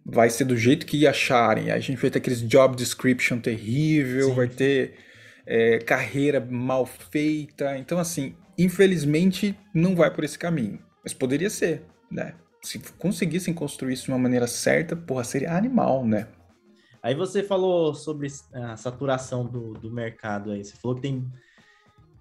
vai 0.09 0.31
ser 0.31 0.45
do 0.45 0.57
jeito 0.57 0.87
que 0.87 1.07
acharem. 1.07 1.71
A 1.71 1.79
gente 1.81 2.01
vai 2.01 2.11
ter 2.11 2.19
aqueles 2.19 2.41
job 2.41 2.77
description 2.77 3.39
terrível, 3.39 4.29
Sim. 4.29 4.35
vai 4.35 4.49
ter 4.49 4.95
é, 5.45 5.79
carreira 5.79 6.41
mal 6.41 6.87
feita. 6.87 7.77
Então, 7.77 7.99
assim, 7.99 8.37
infelizmente, 8.57 9.59
não 9.75 9.97
vai 9.97 10.13
por 10.13 10.23
esse 10.23 10.39
caminho. 10.39 10.79
Mas 11.03 11.13
poderia 11.13 11.51
ser, 11.51 11.83
né? 12.11 12.35
Se 12.67 12.81
conseguissem 12.99 13.55
construir 13.55 13.95
isso 13.95 14.07
de 14.07 14.11
uma 14.11 14.19
maneira 14.19 14.49
certa, 14.49 14.97
porra, 14.97 15.23
seria 15.23 15.57
animal, 15.57 16.05
né? 16.05 16.27
Aí 17.01 17.15
você 17.15 17.41
falou 17.41 17.95
sobre 17.95 18.27
a 18.53 18.77
saturação 18.77 19.47
do, 19.47 19.75
do 19.75 19.93
mercado 19.93 20.51
aí. 20.51 20.65
Você 20.65 20.75
falou 20.77 20.97
que 20.97 21.03
tem 21.03 21.25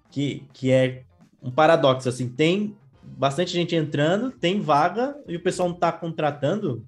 que, 0.08 0.46
que 0.52 0.70
é 0.70 1.02
um 1.42 1.50
paradoxo, 1.50 2.08
assim, 2.08 2.28
tem 2.28 2.76
bastante 3.02 3.50
gente 3.50 3.74
entrando, 3.74 4.30
tem 4.30 4.60
vaga 4.60 5.16
e 5.26 5.34
o 5.34 5.42
pessoal 5.42 5.68
não 5.68 5.74
está 5.74 5.90
contratando. 5.90 6.86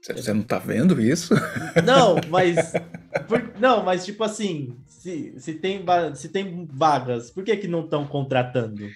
Você 0.00 0.32
não 0.32 0.42
tá 0.44 0.60
vendo 0.60 1.00
isso? 1.00 1.34
Não, 1.84 2.14
mas. 2.28 2.72
Por, 3.26 3.58
não, 3.58 3.82
mas 3.82 4.04
tipo 4.04 4.22
assim, 4.22 4.76
se, 4.86 5.34
se, 5.38 5.54
tem, 5.54 5.82
se 6.14 6.28
tem 6.28 6.68
vagas, 6.70 7.30
por 7.30 7.42
que, 7.42 7.56
que 7.56 7.66
não 7.66 7.82
estão 7.82 8.06
contratando? 8.06 8.90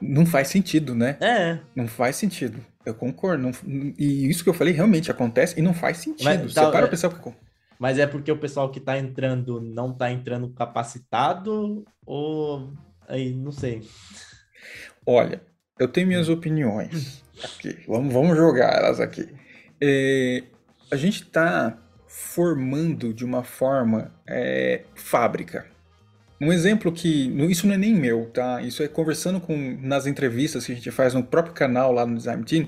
Não 0.00 0.26
faz 0.26 0.48
sentido, 0.48 0.94
né? 0.94 1.16
É. 1.20 1.58
Não 1.74 1.86
faz 1.86 2.16
sentido. 2.16 2.64
Eu 2.84 2.94
concordo. 2.94 3.42
Não, 3.42 3.50
e 3.98 4.28
isso 4.28 4.44
que 4.44 4.50
eu 4.50 4.54
falei 4.54 4.72
realmente 4.72 5.10
acontece 5.10 5.58
e 5.58 5.62
não 5.62 5.74
faz 5.74 5.98
sentido. 5.98 6.24
Mas, 6.24 6.54
tá, 6.54 6.64
Você 6.64 6.70
para 6.70 6.80
é, 6.80 6.84
o 6.84 6.90
pessoal. 6.90 7.36
Mas 7.78 7.98
é 7.98 8.06
porque 8.06 8.30
o 8.30 8.38
pessoal 8.38 8.70
que 8.70 8.80
tá 8.80 8.98
entrando 8.98 9.60
não 9.60 9.92
tá 9.92 10.10
entrando 10.10 10.48
capacitado 10.50 11.84
ou. 12.04 12.72
Aí, 13.08 13.34
não 13.34 13.52
sei. 13.52 13.82
Olha, 15.04 15.42
eu 15.78 15.88
tenho 15.88 16.06
minhas 16.08 16.28
opiniões. 16.28 17.22
Aqui. 17.42 17.78
Vamos, 17.86 18.12
vamos 18.12 18.36
jogar 18.36 18.78
elas 18.78 18.98
aqui. 18.98 19.28
É, 19.78 20.42
a 20.90 20.96
gente 20.96 21.22
está 21.22 21.76
formando 22.06 23.12
de 23.12 23.26
uma 23.26 23.44
forma 23.44 24.10
é, 24.26 24.84
fábrica. 24.94 25.66
Um 26.40 26.52
exemplo 26.52 26.92
que. 26.92 27.28
Isso 27.50 27.66
não 27.66 27.74
é 27.74 27.78
nem 27.78 27.94
meu, 27.94 28.26
tá? 28.26 28.60
Isso 28.60 28.82
é 28.82 28.88
conversando 28.88 29.40
com 29.40 29.78
nas 29.80 30.06
entrevistas 30.06 30.66
que 30.66 30.72
a 30.72 30.74
gente 30.74 30.90
faz 30.90 31.14
no 31.14 31.22
próprio 31.22 31.54
canal 31.54 31.92
lá 31.92 32.04
no 32.04 32.16
Design 32.16 32.44
Team. 32.44 32.66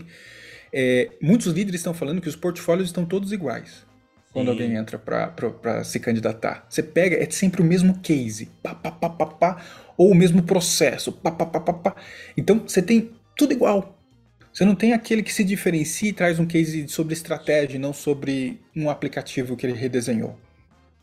É, 0.72 1.10
muitos 1.20 1.52
líderes 1.52 1.80
estão 1.80 1.94
falando 1.94 2.20
que 2.20 2.28
os 2.28 2.36
portfólios 2.36 2.88
estão 2.88 3.04
todos 3.04 3.32
iguais 3.32 3.86
quando 4.32 4.50
alguém 4.50 4.76
entra 4.76 4.98
para 4.98 5.82
se 5.84 5.98
candidatar. 5.98 6.66
Você 6.68 6.82
pega, 6.82 7.16
é 7.16 7.28
sempre 7.30 7.62
o 7.62 7.64
mesmo 7.64 7.98
case, 8.00 8.46
pá, 8.62 8.74
pá, 8.74 8.90
pá, 8.90 9.10
pá, 9.10 9.26
pá, 9.26 9.64
ou 9.96 10.10
o 10.10 10.14
mesmo 10.14 10.42
processo, 10.42 11.12
pá, 11.12 11.30
pá, 11.30 11.46
pá, 11.46 11.60
pá, 11.60 11.72
pá. 11.72 11.96
Então 12.36 12.60
você 12.60 12.82
tem 12.82 13.12
tudo 13.36 13.52
igual. 13.52 13.98
Você 14.52 14.64
não 14.64 14.74
tem 14.74 14.92
aquele 14.92 15.22
que 15.22 15.32
se 15.32 15.44
diferencia 15.44 16.10
e 16.10 16.12
traz 16.12 16.38
um 16.38 16.46
case 16.46 16.88
sobre 16.88 17.14
estratégia, 17.14 17.78
não 17.78 17.92
sobre 17.92 18.60
um 18.74 18.90
aplicativo 18.90 19.56
que 19.56 19.66
ele 19.66 19.74
redesenhou, 19.74 20.38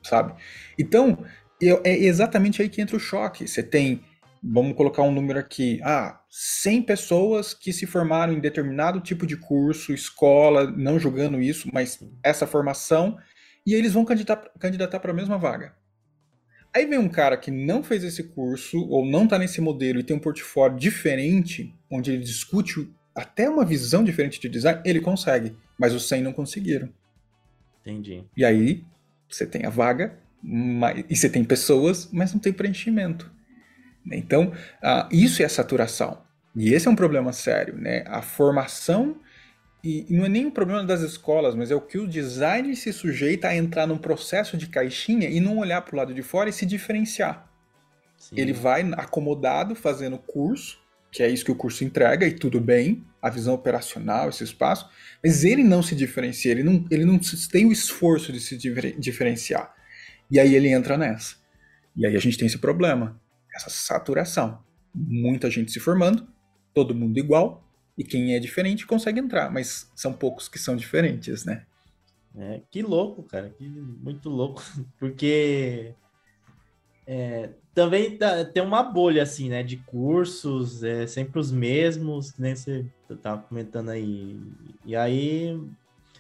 sabe? 0.03 0.33
Então, 0.77 1.23
é 1.61 1.97
exatamente 2.03 2.61
aí 2.61 2.69
que 2.69 2.81
entra 2.81 2.95
o 2.95 2.99
choque. 2.99 3.47
Você 3.47 3.63
tem, 3.63 4.03
vamos 4.43 4.75
colocar 4.75 5.03
um 5.03 5.11
número 5.11 5.39
aqui, 5.39 5.79
ah, 5.83 6.21
100 6.29 6.81
pessoas 6.83 7.53
que 7.53 7.71
se 7.71 7.85
formaram 7.85 8.33
em 8.33 8.39
determinado 8.39 8.99
tipo 8.99 9.25
de 9.25 9.37
curso, 9.37 9.93
escola, 9.93 10.69
não 10.71 10.99
julgando 10.99 11.41
isso, 11.41 11.69
mas 11.73 11.99
essa 12.23 12.45
formação, 12.45 13.17
e 13.65 13.73
eles 13.73 13.93
vão 13.93 14.05
candidatar 14.05 14.99
para 14.99 15.11
a 15.11 15.15
mesma 15.15 15.37
vaga. 15.37 15.73
Aí 16.73 16.85
vem 16.85 16.99
um 16.99 17.07
cara 17.07 17.37
que 17.37 17.49
não 17.49 17.81
fez 17.81 18.03
esse 18.03 18.21
curso, 18.21 18.85
ou 18.89 19.05
não 19.05 19.23
está 19.23 19.39
nesse 19.39 19.61
modelo 19.61 19.99
e 19.99 20.03
tem 20.03 20.15
um 20.15 20.19
portfólio 20.19 20.77
diferente, 20.77 21.73
onde 21.89 22.11
ele 22.11 22.23
discute 22.23 22.89
até 23.15 23.49
uma 23.49 23.63
visão 23.63 24.03
diferente 24.03 24.41
de 24.41 24.49
design, 24.49 24.81
ele 24.83 24.99
consegue, 24.99 25.55
mas 25.79 25.93
os 25.93 26.05
100 26.09 26.21
não 26.21 26.33
conseguiram. 26.33 26.89
Entendi. 27.79 28.25
E 28.35 28.43
aí 28.43 28.83
você 29.29 29.45
tem 29.45 29.65
a 29.65 29.69
vaga, 29.69 30.19
mas, 30.47 31.03
e 31.09 31.15
você 31.15 31.27
tem 31.27 31.43
pessoas, 31.43 32.07
mas 32.13 32.31
não 32.31 32.39
tem 32.39 32.53
preenchimento. 32.53 33.31
Então, 34.11 34.53
uh, 34.83 35.07
isso 35.11 35.41
é 35.41 35.45
a 35.45 35.49
saturação. 35.49 36.21
E 36.55 36.71
esse 36.71 36.87
é 36.87 36.91
um 36.91 36.95
problema 36.95 37.33
sério, 37.33 37.75
né? 37.75 38.03
A 38.05 38.21
formação, 38.21 39.19
e, 39.83 40.05
não 40.07 40.23
é 40.23 40.29
nem 40.29 40.45
um 40.45 40.51
problema 40.51 40.83
das 40.83 41.01
escolas, 41.01 41.55
mas 41.55 41.71
é 41.71 41.75
o 41.75 41.81
que 41.81 41.97
o 41.97 42.07
design 42.07 42.75
se 42.75 42.93
sujeita 42.93 43.47
a 43.47 43.55
entrar 43.55 43.87
num 43.87 43.97
processo 43.97 44.55
de 44.55 44.67
caixinha 44.67 45.27
e 45.27 45.39
não 45.39 45.57
olhar 45.57 45.81
para 45.81 45.95
o 45.95 45.97
lado 45.97 46.13
de 46.13 46.21
fora 46.21 46.49
e 46.49 46.53
se 46.53 46.65
diferenciar. 46.65 47.49
Sim. 48.15 48.35
Ele 48.37 48.53
vai 48.53 48.81
acomodado 48.93 49.73
fazendo 49.73 50.19
curso, 50.19 50.79
que 51.11 51.23
é 51.23 51.29
isso 51.29 51.43
que 51.43 51.51
o 51.51 51.55
curso 51.55 51.83
entrega, 51.83 52.27
e 52.27 52.33
tudo 52.33 52.61
bem, 52.61 53.03
a 53.19 53.31
visão 53.31 53.55
operacional, 53.55 54.29
esse 54.29 54.43
espaço, 54.43 54.87
mas 55.23 55.43
ele 55.43 55.63
não 55.63 55.81
se 55.81 55.95
diferencia, 55.95 56.51
ele 56.51 56.63
não, 56.63 56.85
ele 56.91 57.03
não 57.03 57.19
tem 57.51 57.65
o 57.65 57.71
esforço 57.71 58.31
de 58.31 58.39
se 58.39 58.55
diferenciar. 58.99 59.74
E 60.29 60.39
aí 60.39 60.55
ele 60.55 60.69
entra 60.69 60.97
nessa. 60.97 61.35
E 61.95 62.05
aí 62.05 62.15
a 62.15 62.19
gente 62.19 62.37
tem 62.37 62.47
esse 62.47 62.57
problema, 62.57 63.19
essa 63.53 63.69
saturação. 63.69 64.59
Muita 64.93 65.49
gente 65.49 65.71
se 65.71 65.79
formando, 65.79 66.27
todo 66.73 66.95
mundo 66.95 67.17
igual, 67.17 67.63
e 67.97 68.03
quem 68.03 68.35
é 68.35 68.39
diferente 68.39 68.85
consegue 68.85 69.19
entrar, 69.19 69.51
mas 69.51 69.89
são 69.95 70.11
poucos 70.11 70.47
que 70.49 70.59
são 70.59 70.75
diferentes, 70.75 71.45
né? 71.45 71.65
É, 72.37 72.61
que 72.69 72.81
louco, 72.81 73.23
cara, 73.23 73.49
que 73.49 73.63
muito 73.65 74.29
louco, 74.29 74.61
porque 74.99 75.93
é, 77.07 77.51
também 77.73 78.17
tá, 78.17 78.43
tem 78.43 78.61
uma 78.61 78.83
bolha, 78.83 79.23
assim, 79.23 79.49
né, 79.49 79.63
de 79.63 79.77
cursos, 79.77 80.83
é 80.83 81.07
sempre 81.07 81.39
os 81.39 81.51
mesmos, 81.51 82.37
nem 82.37 82.51
né, 82.51 82.55
você 82.55 82.85
tava 83.21 83.43
comentando 83.43 83.89
aí. 83.89 84.37
E 84.85 84.95
aí, 84.95 85.57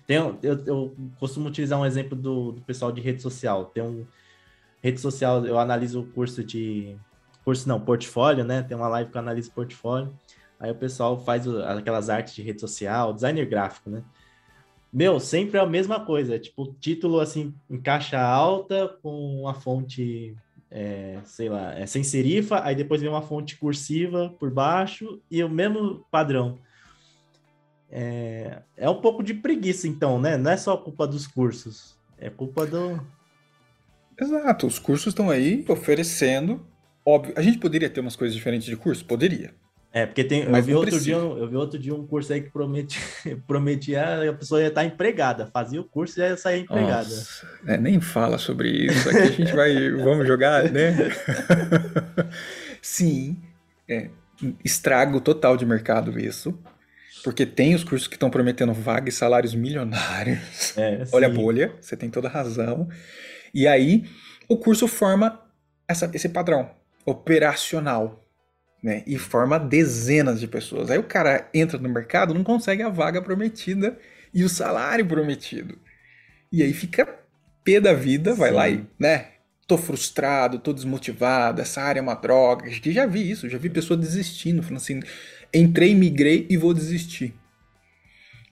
tem, 0.05 0.17
eu, 0.17 0.37
eu 0.65 0.95
costumo 1.19 1.47
utilizar 1.47 1.79
um 1.79 1.85
exemplo 1.85 2.15
do, 2.15 2.51
do 2.53 2.61
pessoal 2.61 2.91
de 2.91 3.01
rede 3.01 3.21
social. 3.21 3.65
Tem 3.65 3.83
um 3.83 4.05
rede 4.81 4.99
social, 4.99 5.45
eu 5.45 5.57
analiso 5.57 6.01
o 6.01 6.05
curso 6.05 6.43
de 6.43 6.95
curso 7.43 7.67
não, 7.67 7.79
portfólio, 7.79 8.43
né? 8.43 8.63
Tem 8.63 8.75
uma 8.75 8.87
live 8.87 9.11
que 9.11 9.17
eu 9.17 9.21
analiso 9.21 9.51
portfólio. 9.51 10.13
Aí 10.59 10.71
o 10.71 10.75
pessoal 10.75 11.19
faz 11.23 11.47
aquelas 11.47 12.09
artes 12.09 12.33
de 12.35 12.41
rede 12.41 12.61
social, 12.61 13.13
designer 13.13 13.45
gráfico, 13.45 13.89
né? 13.89 14.03
Meu, 14.91 15.19
sempre 15.19 15.57
é 15.57 15.61
a 15.61 15.65
mesma 15.65 15.99
coisa, 15.99 16.39
tipo, 16.39 16.73
título 16.79 17.19
assim 17.19 17.53
em 17.69 17.79
caixa 17.79 18.19
alta 18.21 18.87
com 19.01 19.41
uma 19.41 19.53
fonte 19.53 20.35
é, 20.71 21.19
sei 21.25 21.49
lá, 21.49 21.73
é 21.73 21.85
sem 21.85 22.03
serifa, 22.03 22.63
aí 22.63 22.75
depois 22.75 23.01
vem 23.01 23.09
uma 23.09 23.21
fonte 23.21 23.57
cursiva 23.57 24.33
por 24.39 24.49
baixo 24.51 25.21
e 25.29 25.43
o 25.43 25.49
mesmo 25.49 26.05
padrão. 26.11 26.57
É, 27.97 28.57
é 28.75 28.89
um 28.89 28.99
pouco 28.99 29.23
de 29.23 29.33
preguiça, 29.33 29.87
então, 29.87 30.19
né? 30.19 30.35
Não 30.35 30.51
é 30.51 30.57
só 30.57 30.75
culpa 30.75 31.07
dos 31.07 31.25
cursos, 31.25 31.97
é 32.17 32.29
culpa 32.29 32.65
do. 32.65 33.01
Exato, 34.19 34.67
os 34.67 34.77
cursos 34.77 35.07
estão 35.07 35.29
aí 35.29 35.63
oferecendo. 35.69 36.59
Óbvio, 37.05 37.33
a 37.37 37.41
gente 37.41 37.57
poderia 37.57 37.89
ter 37.89 38.01
umas 38.01 38.17
coisas 38.17 38.35
diferentes 38.35 38.67
de 38.67 38.75
curso? 38.75 39.05
Poderia. 39.05 39.53
É, 39.93 40.05
porque 40.05 40.25
tem, 40.25 40.43
eu, 40.43 40.61
vi 40.61 40.75
outro 40.75 40.99
dia, 40.99 41.15
eu 41.15 41.47
vi 41.47 41.55
outro 41.55 41.79
dia 41.79 41.95
um 41.95 42.05
curso 42.05 42.33
aí 42.33 42.41
que 42.41 42.49
promete, 42.49 42.99
prometia 43.47 44.29
a 44.29 44.33
pessoa 44.33 44.59
ia 44.59 44.67
estar 44.67 44.83
empregada, 44.83 45.49
fazia 45.53 45.79
o 45.79 45.85
curso 45.85 46.19
e 46.19 46.21
ia 46.21 46.35
sair 46.35 46.63
empregada. 46.63 47.07
Nossa, 47.07 47.47
é, 47.65 47.77
nem 47.77 48.01
fala 48.01 48.37
sobre 48.37 48.67
isso, 48.71 49.09
aqui 49.09 49.19
a 49.19 49.31
gente 49.31 49.55
vai, 49.55 49.89
vamos 50.03 50.27
jogar, 50.27 50.69
né? 50.69 50.97
Sim, 52.81 53.37
é, 53.87 54.09
estrago 54.65 55.21
total 55.21 55.55
de 55.55 55.65
mercado 55.65 56.19
isso, 56.19 56.59
porque 57.25 57.43
tem 57.45 57.73
os 57.73 57.83
cursos 57.83 58.07
que 58.07 58.15
estão 58.15 58.29
prometendo 58.29 58.71
vaga 58.71 59.09
e 59.09 59.11
salários 59.11 59.55
milionários. 59.55 60.77
É, 60.77 61.03
Olha 61.11 61.25
a 61.25 61.29
bolha, 61.29 61.73
você 61.81 61.97
tem 61.97 62.07
toda 62.07 62.29
razão. 62.29 62.87
E 63.51 63.67
aí, 63.67 64.05
o 64.47 64.55
curso 64.55 64.87
forma 64.87 65.41
essa, 65.87 66.09
esse 66.13 66.29
padrão 66.29 66.69
operacional 67.03 68.21
né? 68.85 69.01
E 69.07 69.17
forma 69.17 69.57
dezenas 69.57 70.39
de 70.39 70.47
pessoas. 70.47 70.91
Aí 70.91 70.99
o 70.99 71.03
cara 71.03 71.49
entra 71.51 71.79
no 71.79 71.89
mercado, 71.89 72.35
não 72.35 72.43
consegue 72.43 72.83
a 72.83 72.89
vaga 72.89 73.19
prometida 73.19 73.97
e 74.31 74.43
o 74.43 74.49
salário 74.49 75.03
prometido. 75.07 75.75
E 76.51 76.61
aí 76.61 76.71
fica 76.71 77.07
pé 77.63 77.79
da 77.79 77.93
vida, 77.93 78.35
vai 78.35 78.49
Sim. 78.49 78.55
lá 78.55 78.69
e, 78.69 78.85
né? 78.99 79.29
Tô 79.67 79.75
frustrado, 79.75 80.59
tô 80.59 80.71
desmotivado, 80.71 81.61
essa 81.61 81.81
área 81.81 81.99
é 81.99 82.03
uma 82.03 82.13
droga. 82.13 82.69
Que 82.69 82.91
já 82.91 83.07
vi 83.07 83.27
isso, 83.27 83.49
já 83.49 83.57
vi 83.57 83.71
pessoa 83.71 83.97
desistindo, 83.97 84.61
falando 84.61 84.77
assim: 84.77 85.01
entrei, 85.55 85.95
migrei 85.95 86.45
e 86.49 86.57
vou 86.57 86.73
desistir. 86.73 87.33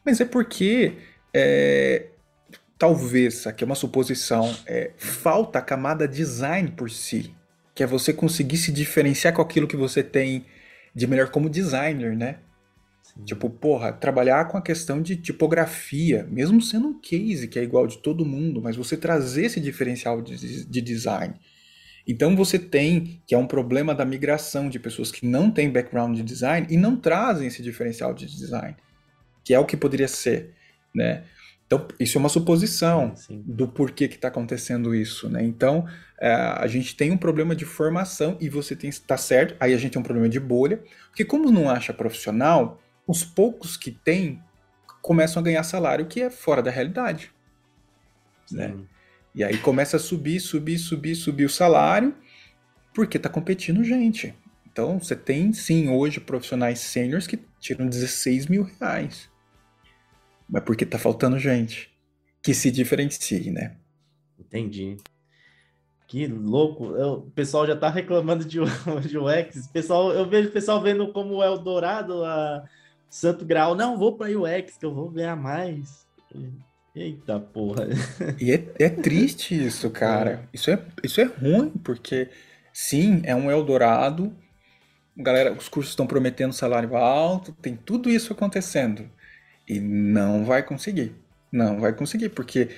Mas 0.06 0.20
é 0.20 0.26
porque 0.26 0.94
é, 1.34 2.08
talvez, 2.78 3.46
aqui 3.46 3.64
é 3.64 3.66
uma 3.66 3.76
suposição, 3.76 4.56
é, 4.66 4.92
falta 4.98 5.60
a 5.60 5.62
camada 5.62 6.08
design 6.08 6.72
por 6.72 6.90
si 6.90 7.34
que 7.76 7.84
é 7.84 7.88
você 7.88 8.14
conseguir 8.14 8.58
se 8.58 8.72
diferenciar 8.72 9.34
com 9.34 9.42
aquilo 9.42 9.68
que 9.68 9.76
você 9.76 10.04
tem 10.04 10.46
de 10.94 11.08
melhor 11.08 11.30
como 11.30 11.50
designer, 11.50 12.16
né? 12.16 12.38
Sim. 13.02 13.24
Tipo, 13.24 13.50
porra, 13.50 13.92
trabalhar 13.92 14.48
com 14.48 14.58
a 14.58 14.62
questão 14.62 15.02
de 15.02 15.16
tipografia, 15.16 16.28
mesmo 16.30 16.62
sendo 16.62 16.90
um 16.90 17.00
case 17.00 17.48
que 17.48 17.58
é 17.58 17.64
igual 17.64 17.88
de 17.88 17.98
todo 17.98 18.26
mundo, 18.26 18.62
mas 18.62 18.76
você 18.76 18.96
trazer 18.96 19.46
esse 19.46 19.60
diferencial 19.60 20.22
de, 20.22 20.66
de 20.66 20.82
design. 20.82 21.36
Então 22.08 22.36
você 22.36 22.60
tem, 22.60 23.22
que 23.26 23.34
é 23.34 23.38
um 23.38 23.48
problema 23.48 23.96
da 23.96 24.06
migração 24.06 24.70
de 24.70 24.80
pessoas 24.80 25.12
que 25.12 25.26
não 25.26 25.50
têm 25.50 25.72
background 25.72 26.16
de 26.16 26.24
design 26.24 26.68
e 26.70 26.78
não 26.78 26.96
trazem 26.96 27.48
esse 27.48 27.62
diferencial 27.62 28.14
de 28.14 28.26
design, 28.26 28.76
que 29.44 29.54
é 29.54 29.60
o 29.60 29.66
que 29.66 29.78
poderia 29.78 30.08
ser. 30.08 30.54
né? 30.94 31.24
Então, 31.66 31.88
isso 32.00 32.18
é 32.18 32.20
uma 32.20 32.30
suposição 32.30 33.16
Sim. 33.16 33.42
do 33.48 33.68
porquê 33.68 34.08
que 34.08 34.16
está 34.16 34.28
acontecendo 34.28 34.94
isso, 34.94 35.28
né? 35.28 35.44
Então, 35.44 35.88
é, 36.22 36.32
a 36.32 36.68
gente 36.68 36.96
tem 36.96 37.10
um 37.10 37.18
problema 37.18 37.56
de 37.56 37.66
formação 37.66 38.38
e 38.40 38.48
você 38.48 38.76
tem 38.76 38.90
está 38.90 39.18
certo. 39.18 39.56
Aí 39.60 39.74
a 39.74 39.78
gente 39.78 39.94
tem 39.94 40.00
um 40.00 40.04
problema 40.04 40.30
de 40.30 40.40
bolha, 40.40 40.84
porque 41.08 41.26
como 41.26 41.50
não 41.52 41.70
acha 41.70 41.92
profissional, 41.92 42.80
os 43.08 43.24
poucos 43.24 43.76
que 43.76 43.90
tem 43.90 44.40
começam 45.02 45.42
a 45.42 45.44
ganhar 45.44 45.64
salário 45.64 46.06
que 46.06 46.22
é 46.22 46.30
fora 46.30 46.62
da 46.62 46.70
realidade, 46.70 47.32
né? 48.52 48.76
E 49.36 49.44
aí 49.44 49.58
começa 49.58 49.98
a 49.98 50.00
subir, 50.00 50.40
subir, 50.40 50.78
subir, 50.78 51.16
subir 51.16 51.46
o 51.46 51.50
salário, 51.50 52.16
porque 52.94 53.18
está 53.18 53.30
competindo 53.30 53.84
gente. 53.84 54.34
Então, 54.72 55.00
você 55.00 55.16
tem 55.16 55.54
sim 55.54 55.90
hoje 55.90 56.20
profissionais 56.20 56.80
sêniores 56.80 57.28
que 57.28 57.40
tiram 57.60 57.88
16 57.88 58.48
mil 58.48 58.64
reais 58.80 59.32
mas 60.54 60.64
porque 60.64 60.86
tá 60.86 61.00
faltando 61.00 61.40
gente 61.40 61.92
que 62.42 62.54
se 62.54 62.70
diferencie, 62.70 63.50
né? 63.50 63.76
Entendi. 64.38 64.98
Que 66.08 66.28
louco. 66.28 66.96
Eu, 66.96 67.14
o 67.14 67.32
pessoal 67.32 67.66
já 67.66 67.76
tá 67.76 67.90
reclamando 67.90 68.46
de, 68.46 68.60
de 69.08 69.18
UX. 69.18 69.68
Pessoal, 69.68 70.12
eu 70.12 70.30
vejo 70.30 70.50
o 70.50 70.52
pessoal 70.52 70.80
vendo 70.80 71.12
como 71.12 71.42
é 71.42 71.50
o 71.50 71.58
Dourado, 71.58 72.24
a 72.24 72.64
Santo 73.10 73.44
Grau. 73.46 73.74
Não, 73.74 73.98
vou 73.98 74.16
para 74.16 74.38
UX, 74.38 74.78
que 74.78 74.86
eu 74.86 74.94
vou 74.94 75.10
ganhar 75.10 75.36
mais. 75.36 76.06
Eita 76.96 77.40
porra. 77.40 77.88
E 78.40 78.52
é, 78.52 78.64
é 78.78 78.90
triste 78.90 79.56
isso, 79.56 79.90
cara. 79.90 80.48
É. 80.54 80.56
Isso, 80.56 80.70
é, 80.70 80.80
isso 81.04 81.22
é 81.22 81.24
ruim, 81.24 81.70
porque 81.84 82.30
sim, 82.72 83.22
é 83.24 83.36
um 83.36 83.50
Eldorado. 83.50 84.36
Galera, 85.18 85.54
os 85.54 85.68
cursos 85.68 85.92
estão 85.92 86.08
prometendo 86.08 86.54
salário 86.54 86.96
alto, 86.96 87.52
tem 87.54 87.76
tudo 87.76 88.10
isso 88.10 88.34
acontecendo. 88.34 89.10
E 89.68 89.80
não 89.80 90.46
vai 90.46 90.62
conseguir. 90.64 91.16
Não 91.52 91.80
vai 91.80 91.94
conseguir, 91.94 92.30
porque 92.30 92.70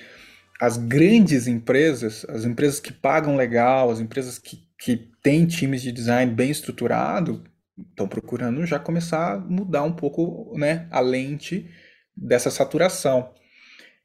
as 0.60 0.76
grandes 0.76 1.46
empresas, 1.46 2.24
as 2.28 2.44
empresas 2.44 2.80
que 2.80 2.92
pagam 2.92 3.36
legal, 3.36 3.90
as 3.90 4.00
empresas 4.00 4.38
que, 4.38 4.62
que 4.78 4.96
têm 5.22 5.46
times 5.46 5.82
de 5.82 5.92
design 5.92 6.32
bem 6.32 6.50
estruturado, 6.50 7.44
estão 7.90 8.08
procurando 8.08 8.64
já 8.64 8.78
começar 8.78 9.34
a 9.34 9.38
mudar 9.38 9.82
um 9.82 9.92
pouco 9.92 10.54
né, 10.56 10.86
a 10.90 11.00
lente 11.00 11.68
dessa 12.16 12.50
saturação. 12.50 13.30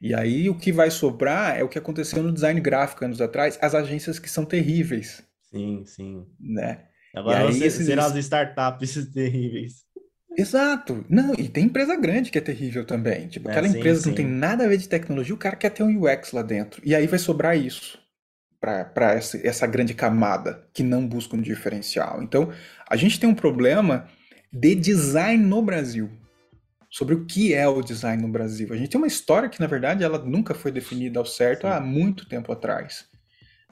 E 0.02 0.16
aí 0.16 0.50
o 0.50 0.56
que 0.56 0.72
vai 0.72 0.90
sobrar 0.90 1.58
é 1.58 1.64
o 1.64 1.70
que 1.70 1.78
aconteceu 1.78 2.24
no 2.24 2.32
design 2.32 2.60
gráfico 2.60 3.06
anos 3.06 3.22
atrás, 3.22 3.60
as 3.62 3.76
agências 3.76 4.18
que 4.18 4.30
são 4.30 4.44
terríveis. 4.44 5.24
Sim, 5.52 5.84
sim. 5.86 6.26
Né? 6.40 6.86
Agora 7.16 7.50
aí, 7.50 7.64
esses... 7.64 7.86
serão 7.86 8.06
as 8.06 8.16
startups 8.16 9.06
terríveis. 9.14 9.86
Exato. 10.38 11.06
Não, 11.10 11.34
e 11.38 11.48
tem 11.48 11.66
empresa 11.66 11.96
grande 11.96 12.32
que 12.32 12.38
é 12.38 12.42
terrível 12.42 12.86
também. 12.86 13.28
Tipo, 13.28 13.50
é, 13.50 13.52
aquela 13.52 13.68
sim, 13.68 13.78
empresa 13.78 14.02
que 14.02 14.08
não 14.08 14.16
tem 14.16 14.26
nada 14.26 14.64
a 14.64 14.68
ver 14.68 14.78
de 14.78 14.88
tecnologia, 14.88 15.36
o 15.36 15.38
cara 15.38 15.56
quer 15.56 15.70
ter 15.70 15.84
um 15.84 16.04
UX 16.04 16.32
lá 16.32 16.42
dentro. 16.42 16.82
E 16.86 16.96
aí 16.96 17.06
vai 17.06 17.20
sobrar 17.20 17.58
isso 17.58 18.00
para 18.60 19.14
essa, 19.14 19.46
essa 19.46 19.68
grande 19.68 19.94
camada 19.94 20.68
que 20.74 20.84
não 20.84 21.06
busca 21.06 21.36
um 21.36 21.42
diferencial. 21.42 22.22
Então, 22.22 22.52
a 22.88 22.96
gente 22.96 23.20
tem 23.20 23.28
um 23.28 23.36
problema 23.36 24.08
de 24.54 24.76
design 24.76 25.44
no 25.44 25.62
Brasil. 25.62 26.10
Sobre 26.92 27.16
o 27.16 27.26
que 27.26 27.54
é 27.54 27.66
o 27.68 27.82
design 27.82 28.22
no 28.22 28.28
Brasil. 28.28 28.68
A 28.72 28.76
gente 28.76 28.90
tem 28.90 29.00
uma 29.00 29.08
história 29.08 29.48
que, 29.48 29.62
na 29.62 29.68
verdade, 29.68 30.04
ela 30.04 30.20
nunca 30.20 30.54
foi 30.54 30.74
definida 30.74 31.20
ao 31.20 31.26
certo 31.26 31.62
sim. 31.62 31.68
há 31.68 31.80
muito 31.80 32.28
tempo 32.28 32.52
atrás. 32.52 33.10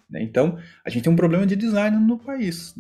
Né? 0.10 0.24
Então, 0.24 0.58
a 0.86 0.90
gente 0.90 1.04
tem 1.04 1.12
um 1.12 1.18
problema 1.18 1.46
de 1.46 1.56
design 1.56 1.98
no 1.98 2.18
país, 2.18 2.74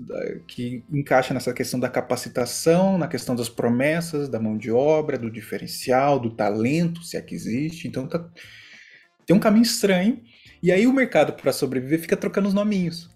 que 0.47 0.83
encaixa 0.91 1.33
nessa 1.33 1.53
questão 1.53 1.77
da 1.77 1.89
capacitação, 1.89 2.97
na 2.97 3.07
questão 3.07 3.35
das 3.35 3.49
promessas, 3.49 4.29
da 4.29 4.39
mão 4.39 4.57
de 4.57 4.71
obra, 4.71 5.17
do 5.17 5.29
diferencial, 5.29 6.17
do 6.17 6.31
talento, 6.31 7.03
se 7.03 7.17
é 7.17 7.21
que 7.21 7.35
existe. 7.35 7.87
Então, 7.87 8.07
tá... 8.07 8.25
tem 9.25 9.35
um 9.35 9.39
caminho 9.41 9.63
estranho. 9.63 10.21
E 10.63 10.71
aí, 10.71 10.87
o 10.87 10.93
mercado, 10.93 11.33
para 11.33 11.51
sobreviver, 11.51 11.99
fica 11.99 12.15
trocando 12.15 12.47
os 12.47 12.53
nominhos. 12.53 13.09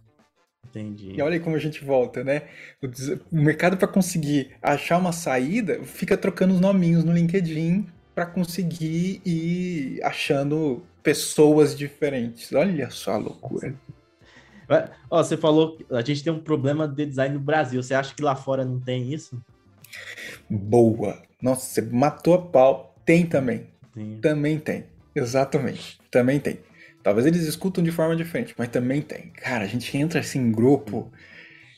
Entendi. 0.69 1.13
E 1.15 1.21
olha 1.21 1.39
como 1.39 1.55
a 1.55 1.59
gente 1.59 1.83
volta, 1.83 2.23
né? 2.23 2.43
O, 2.81 3.35
mercado, 3.35 3.77
para 3.77 3.87
conseguir 3.87 4.51
achar 4.61 4.97
uma 4.97 5.11
saída, 5.11 5.83
fica 5.83 6.17
trocando 6.17 6.53
os 6.53 6.59
nominhos 6.59 7.03
no 7.03 7.13
LinkedIn 7.13 7.87
para 8.15 8.25
conseguir 8.25 9.21
ir 9.25 10.01
achando 10.03 10.83
pessoas 11.03 11.77
diferentes. 11.77 12.51
Olha 12.53 12.89
só 12.89 13.13
a 13.13 13.17
loucura. 13.17 13.75
Ó, 15.09 15.23
você 15.23 15.37
falou 15.37 15.77
que 15.77 15.85
a 15.91 16.01
gente 16.01 16.23
tem 16.23 16.33
um 16.33 16.39
problema 16.39 16.87
de 16.87 17.05
design 17.05 17.35
no 17.35 17.41
Brasil. 17.41 17.81
Você 17.83 17.93
acha 17.93 18.15
que 18.15 18.23
lá 18.23 18.35
fora 18.35 18.65
não 18.65 18.79
tem 18.79 19.13
isso? 19.13 19.39
Boa. 20.49 21.21
Nossa, 21.41 21.67
você 21.67 21.81
matou 21.81 22.33
a 22.33 22.41
pau. 22.41 22.95
Tem 23.05 23.25
também. 23.25 23.67
Também 24.21 24.57
tem. 24.57 24.85
Exatamente. 25.15 25.99
Também 26.09 26.39
tem. 26.39 26.57
Talvez 27.03 27.27
eles 27.27 27.41
escutam 27.43 27.83
de 27.83 27.91
forma 27.91 28.15
diferente, 28.15 28.55
mas 28.57 28.69
também 28.69 29.01
tem. 29.01 29.29
Cara, 29.31 29.65
a 29.65 29.67
gente 29.67 29.95
entra 29.97 30.21
assim 30.21 30.39
em 30.39 30.51
grupo, 30.51 31.11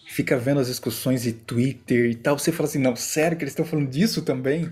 fica 0.08 0.38
vendo 0.38 0.60
as 0.60 0.68
discussões 0.68 1.24
de 1.24 1.34
Twitter 1.34 2.12
e 2.12 2.16
tal. 2.16 2.38
Você 2.38 2.52
fala 2.52 2.70
assim: 2.70 2.80
não, 2.80 2.96
sério 2.96 3.36
que 3.36 3.44
eles 3.44 3.52
estão 3.52 3.66
falando 3.66 3.90
disso 3.90 4.22
também? 4.22 4.72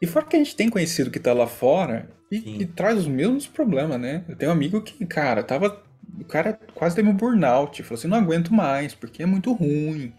E 0.00 0.06
fora 0.06 0.26
que 0.26 0.36
a 0.36 0.38
gente 0.38 0.54
tem 0.54 0.68
conhecido 0.68 1.10
que 1.10 1.18
tá 1.18 1.32
lá 1.32 1.46
fora 1.46 2.10
e, 2.30 2.62
e 2.62 2.66
traz 2.66 2.98
os 2.98 3.06
mesmos 3.06 3.46
problemas, 3.46 3.98
né? 3.98 4.24
Eu 4.28 4.36
tenho 4.36 4.50
um 4.50 4.54
amigo 4.54 4.82
que, 4.82 5.06
cara, 5.06 5.42
tava 5.42 5.82
o 6.18 6.24
cara 6.24 6.58
quase 6.74 6.96
teve 6.96 7.08
um 7.08 7.16
burnout. 7.16 7.82
Falou 7.82 7.98
assim: 7.98 8.08
não 8.08 8.18
aguento 8.18 8.52
mais, 8.52 8.94
porque 8.94 9.22
é 9.22 9.26
muito 9.26 9.52
ruim. 9.52 10.12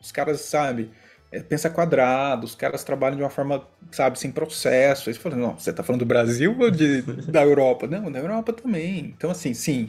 Os 0.00 0.10
caras, 0.12 0.40
sabe, 0.40 0.90
é, 1.30 1.40
pensa 1.40 1.68
quadrado, 1.68 2.44
os 2.46 2.54
caras 2.54 2.82
trabalham 2.84 3.16
de 3.16 3.22
uma 3.22 3.30
forma, 3.30 3.66
sabe, 3.90 4.18
sem 4.18 4.30
processo. 4.30 5.08
Aí 5.08 5.14
você 5.14 5.20
fala: 5.20 5.36
não, 5.36 5.58
você 5.58 5.72
tá 5.72 5.82
falando 5.82 6.00
do 6.00 6.06
Brasil 6.06 6.56
ou 6.58 6.70
de, 6.70 7.02
da 7.30 7.42
Europa? 7.42 7.86
Não, 7.86 8.10
da 8.10 8.18
Europa 8.18 8.52
também. 8.52 9.14
Então, 9.16 9.30
assim, 9.30 9.52
sim. 9.54 9.88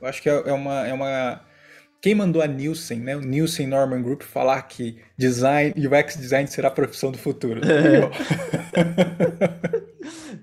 Eu 0.00 0.08
acho 0.08 0.22
que 0.22 0.30
é, 0.30 0.42
é 0.46 0.52
uma. 0.52 0.86
É 0.86 0.92
uma 0.92 1.40
quem 2.00 2.14
mandou 2.14 2.40
a 2.40 2.46
Nielsen, 2.46 3.00
né? 3.00 3.14
O 3.14 3.20
Nielsen 3.20 3.66
Norman 3.66 4.02
Group 4.02 4.22
falar 4.22 4.62
que 4.62 4.96
design, 5.18 5.74
UX 5.76 6.16
design 6.16 6.48
será 6.48 6.68
a 6.68 6.70
profissão 6.70 7.12
do 7.12 7.18
futuro. 7.18 7.60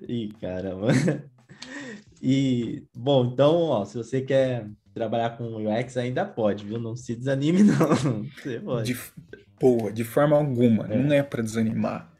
Ih, 0.07 0.31
caramba. 0.39 0.89
E, 2.21 2.83
bom, 2.95 3.25
então, 3.25 3.55
ó, 3.55 3.85
se 3.85 3.97
você 3.97 4.21
quer 4.21 4.67
trabalhar 4.93 5.37
com 5.37 5.67
UX, 5.67 5.95
ainda 5.97 6.25
pode, 6.25 6.65
viu? 6.65 6.79
Não 6.79 6.95
se 6.95 7.15
desanime, 7.15 7.61
não. 7.63 8.23
Você 8.35 8.59
pode. 8.59 8.93
De, 8.93 8.99
boa, 9.59 9.91
de 9.91 10.03
forma 10.03 10.35
alguma. 10.35 10.87
É. 10.89 10.97
Não 10.97 11.13
é 11.13 11.23
para 11.23 11.43
desanimar. 11.43 12.11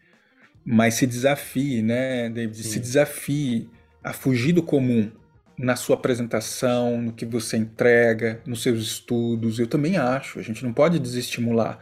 Mas 0.66 0.96
se 0.96 1.08
desafie, 1.08 1.82
né, 1.82 2.30
David? 2.30 2.58
Sim. 2.58 2.70
Se 2.70 2.80
desafie 2.80 3.70
a 4.04 4.12
fugir 4.12 4.54
do 4.54 4.62
comum 4.62 5.10
na 5.58 5.76
sua 5.76 5.96
apresentação, 5.96 7.02
no 7.02 7.14
que 7.14 7.26
você 7.26 7.58
entrega, 7.58 8.42
nos 8.46 8.62
seus 8.62 8.82
estudos. 8.82 9.60
Eu 9.60 9.68
também 9.68 9.98
acho. 9.98 10.40
A 10.40 10.42
gente 10.44 10.64
não 10.64 10.74
pode 10.74 11.00
desestimular. 11.00 11.80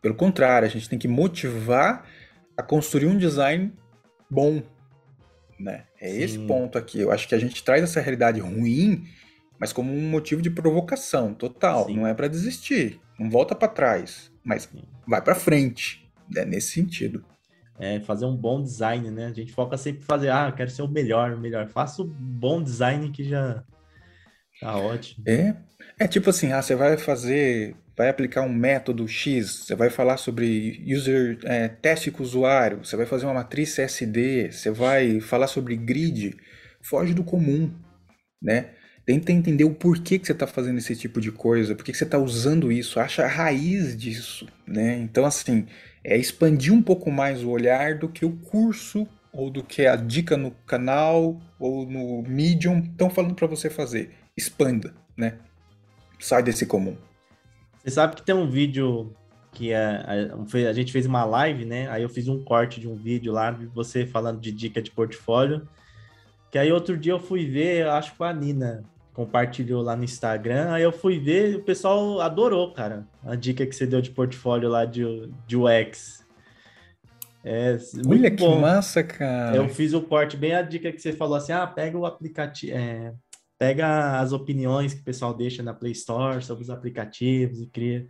Pelo 0.00 0.14
contrário, 0.14 0.66
a 0.66 0.70
gente 0.70 0.88
tem 0.88 0.98
que 0.98 1.06
motivar 1.06 2.08
a 2.56 2.62
construir 2.62 3.06
um 3.06 3.16
design 3.16 3.72
bom, 4.28 4.62
né? 5.58 5.84
É 6.00 6.08
Sim. 6.08 6.22
esse 6.22 6.38
ponto 6.40 6.76
aqui. 6.76 6.98
Eu 6.98 7.12
acho 7.12 7.28
que 7.28 7.34
a 7.34 7.38
gente 7.38 7.62
traz 7.62 7.82
essa 7.82 8.00
realidade 8.00 8.40
ruim, 8.40 9.04
mas 9.58 9.72
como 9.72 9.92
um 9.92 10.10
motivo 10.10 10.42
de 10.42 10.50
provocação 10.50 11.32
total. 11.34 11.86
Sim. 11.86 11.96
Não 11.96 12.06
é 12.06 12.14
para 12.14 12.26
desistir, 12.26 12.98
não 13.18 13.30
volta 13.30 13.54
para 13.54 13.68
trás, 13.68 14.31
mas 14.44 14.68
vai 15.06 15.22
para 15.22 15.34
frente. 15.34 16.02
É 16.36 16.44
nesse 16.44 16.72
sentido. 16.72 17.24
É 17.78 18.00
fazer 18.00 18.26
um 18.26 18.36
bom 18.36 18.62
design, 18.62 19.10
né? 19.10 19.26
A 19.26 19.32
gente 19.32 19.52
foca 19.52 19.76
sempre 19.76 20.02
em 20.02 20.06
fazer, 20.06 20.30
ah, 20.30 20.52
quero 20.52 20.70
ser 20.70 20.82
o 20.82 20.88
melhor, 20.88 21.32
o 21.32 21.40
melhor. 21.40 21.68
Faça 21.68 22.02
o 22.02 22.06
bom 22.06 22.62
design 22.62 23.10
que 23.10 23.24
já 23.24 23.62
tá 24.60 24.76
ótimo. 24.76 25.24
É, 25.26 25.56
é 25.98 26.06
tipo 26.06 26.30
assim, 26.30 26.52
ah, 26.52 26.62
você 26.62 26.74
vai 26.74 26.96
fazer 26.96 27.76
vai 27.96 28.08
aplicar 28.08 28.42
um 28.42 28.52
método 28.52 29.06
X, 29.06 29.64
você 29.66 29.74
vai 29.74 29.90
falar 29.90 30.16
sobre 30.16 30.82
user 30.86 31.38
é, 31.44 31.68
teste 31.68 32.10
com 32.10 32.22
o 32.22 32.26
usuário, 32.26 32.78
você 32.78 32.96
vai 32.96 33.06
fazer 33.06 33.26
uma 33.26 33.34
matriz 33.34 33.74
CSD, 33.74 34.50
você 34.50 34.70
vai 34.70 35.20
falar 35.20 35.46
sobre 35.46 35.76
grid, 35.76 36.34
foge 36.80 37.12
do 37.12 37.22
comum, 37.22 37.70
né? 38.40 38.70
Tenta 39.12 39.30
entender 39.30 39.64
o 39.64 39.74
porquê 39.74 40.18
que 40.18 40.26
você 40.26 40.32
está 40.32 40.46
fazendo 40.46 40.78
esse 40.78 40.96
tipo 40.96 41.20
de 41.20 41.30
coisa, 41.30 41.74
por 41.74 41.84
que 41.84 41.92
você 41.92 42.04
está 42.04 42.16
usando 42.16 42.72
isso, 42.72 42.98
acha 42.98 43.22
a 43.22 43.28
raiz 43.28 43.94
disso, 43.94 44.48
né? 44.66 44.98
Então, 45.00 45.26
assim, 45.26 45.66
é 46.02 46.16
expandir 46.16 46.72
um 46.72 46.80
pouco 46.80 47.10
mais 47.10 47.44
o 47.44 47.50
olhar 47.50 47.98
do 47.98 48.08
que 48.08 48.24
o 48.24 48.32
curso 48.32 49.06
ou 49.30 49.50
do 49.50 49.62
que 49.62 49.86
a 49.86 49.96
dica 49.96 50.34
no 50.38 50.50
canal 50.66 51.38
ou 51.60 51.84
no 51.84 52.22
Medium 52.22 52.78
estão 52.78 53.10
falando 53.10 53.34
para 53.34 53.46
você 53.46 53.68
fazer. 53.68 54.12
Expanda, 54.34 54.94
né? 55.14 55.36
Sai 56.18 56.42
desse 56.42 56.64
comum. 56.64 56.96
Você 57.84 57.90
sabe 57.90 58.16
que 58.16 58.22
tem 58.22 58.34
um 58.34 58.48
vídeo 58.48 59.14
que 59.52 59.74
a, 59.74 60.06
a, 60.06 60.70
a, 60.70 60.72
gente 60.72 60.90
fez 60.90 61.04
uma 61.04 61.26
live, 61.26 61.66
né? 61.66 61.86
Aí 61.90 62.02
eu 62.02 62.08
fiz 62.08 62.28
um 62.28 62.42
corte 62.42 62.80
de 62.80 62.88
um 62.88 62.96
vídeo 62.96 63.30
lá 63.30 63.50
de 63.50 63.66
você 63.66 64.06
falando 64.06 64.40
de 64.40 64.50
dica 64.50 64.80
de 64.80 64.90
portfólio. 64.90 65.68
Que 66.50 66.56
aí 66.56 66.72
outro 66.72 66.96
dia 66.96 67.12
eu 67.12 67.20
fui 67.20 67.44
ver, 67.44 67.86
acho 67.88 68.16
que 68.16 68.24
a 68.24 68.32
Nina 68.32 68.90
compartilhou 69.12 69.82
lá 69.82 69.94
no 69.94 70.04
Instagram. 70.04 70.72
Aí 70.72 70.82
eu 70.82 70.92
fui 70.92 71.18
ver 71.18 71.56
o 71.56 71.62
pessoal 71.62 72.20
adorou, 72.20 72.72
cara, 72.72 73.06
a 73.24 73.34
dica 73.34 73.66
que 73.66 73.74
você 73.74 73.86
deu 73.86 74.00
de 74.00 74.10
portfólio 74.10 74.68
lá 74.68 74.84
de, 74.84 75.04
de 75.46 75.56
UX. 75.56 76.22
É, 77.44 77.76
Olha 78.06 78.30
que 78.30 78.36
bom. 78.36 78.60
massa, 78.60 79.02
cara. 79.02 79.56
Eu 79.56 79.68
fiz 79.68 79.92
o 79.92 80.02
porte 80.02 80.36
bem 80.36 80.54
a 80.54 80.62
dica 80.62 80.92
que 80.92 81.00
você 81.00 81.12
falou 81.12 81.34
assim: 81.34 81.52
ah, 81.52 81.66
pega 81.66 81.98
o 81.98 82.06
aplicativo, 82.06 82.76
é, 82.76 83.12
pega 83.58 84.20
as 84.20 84.32
opiniões 84.32 84.94
que 84.94 85.00
o 85.00 85.04
pessoal 85.04 85.34
deixa 85.34 85.62
na 85.62 85.74
Play 85.74 85.92
Store 85.92 86.42
sobre 86.42 86.62
os 86.62 86.70
aplicativos 86.70 87.60
e 87.60 87.66
cria. 87.66 88.06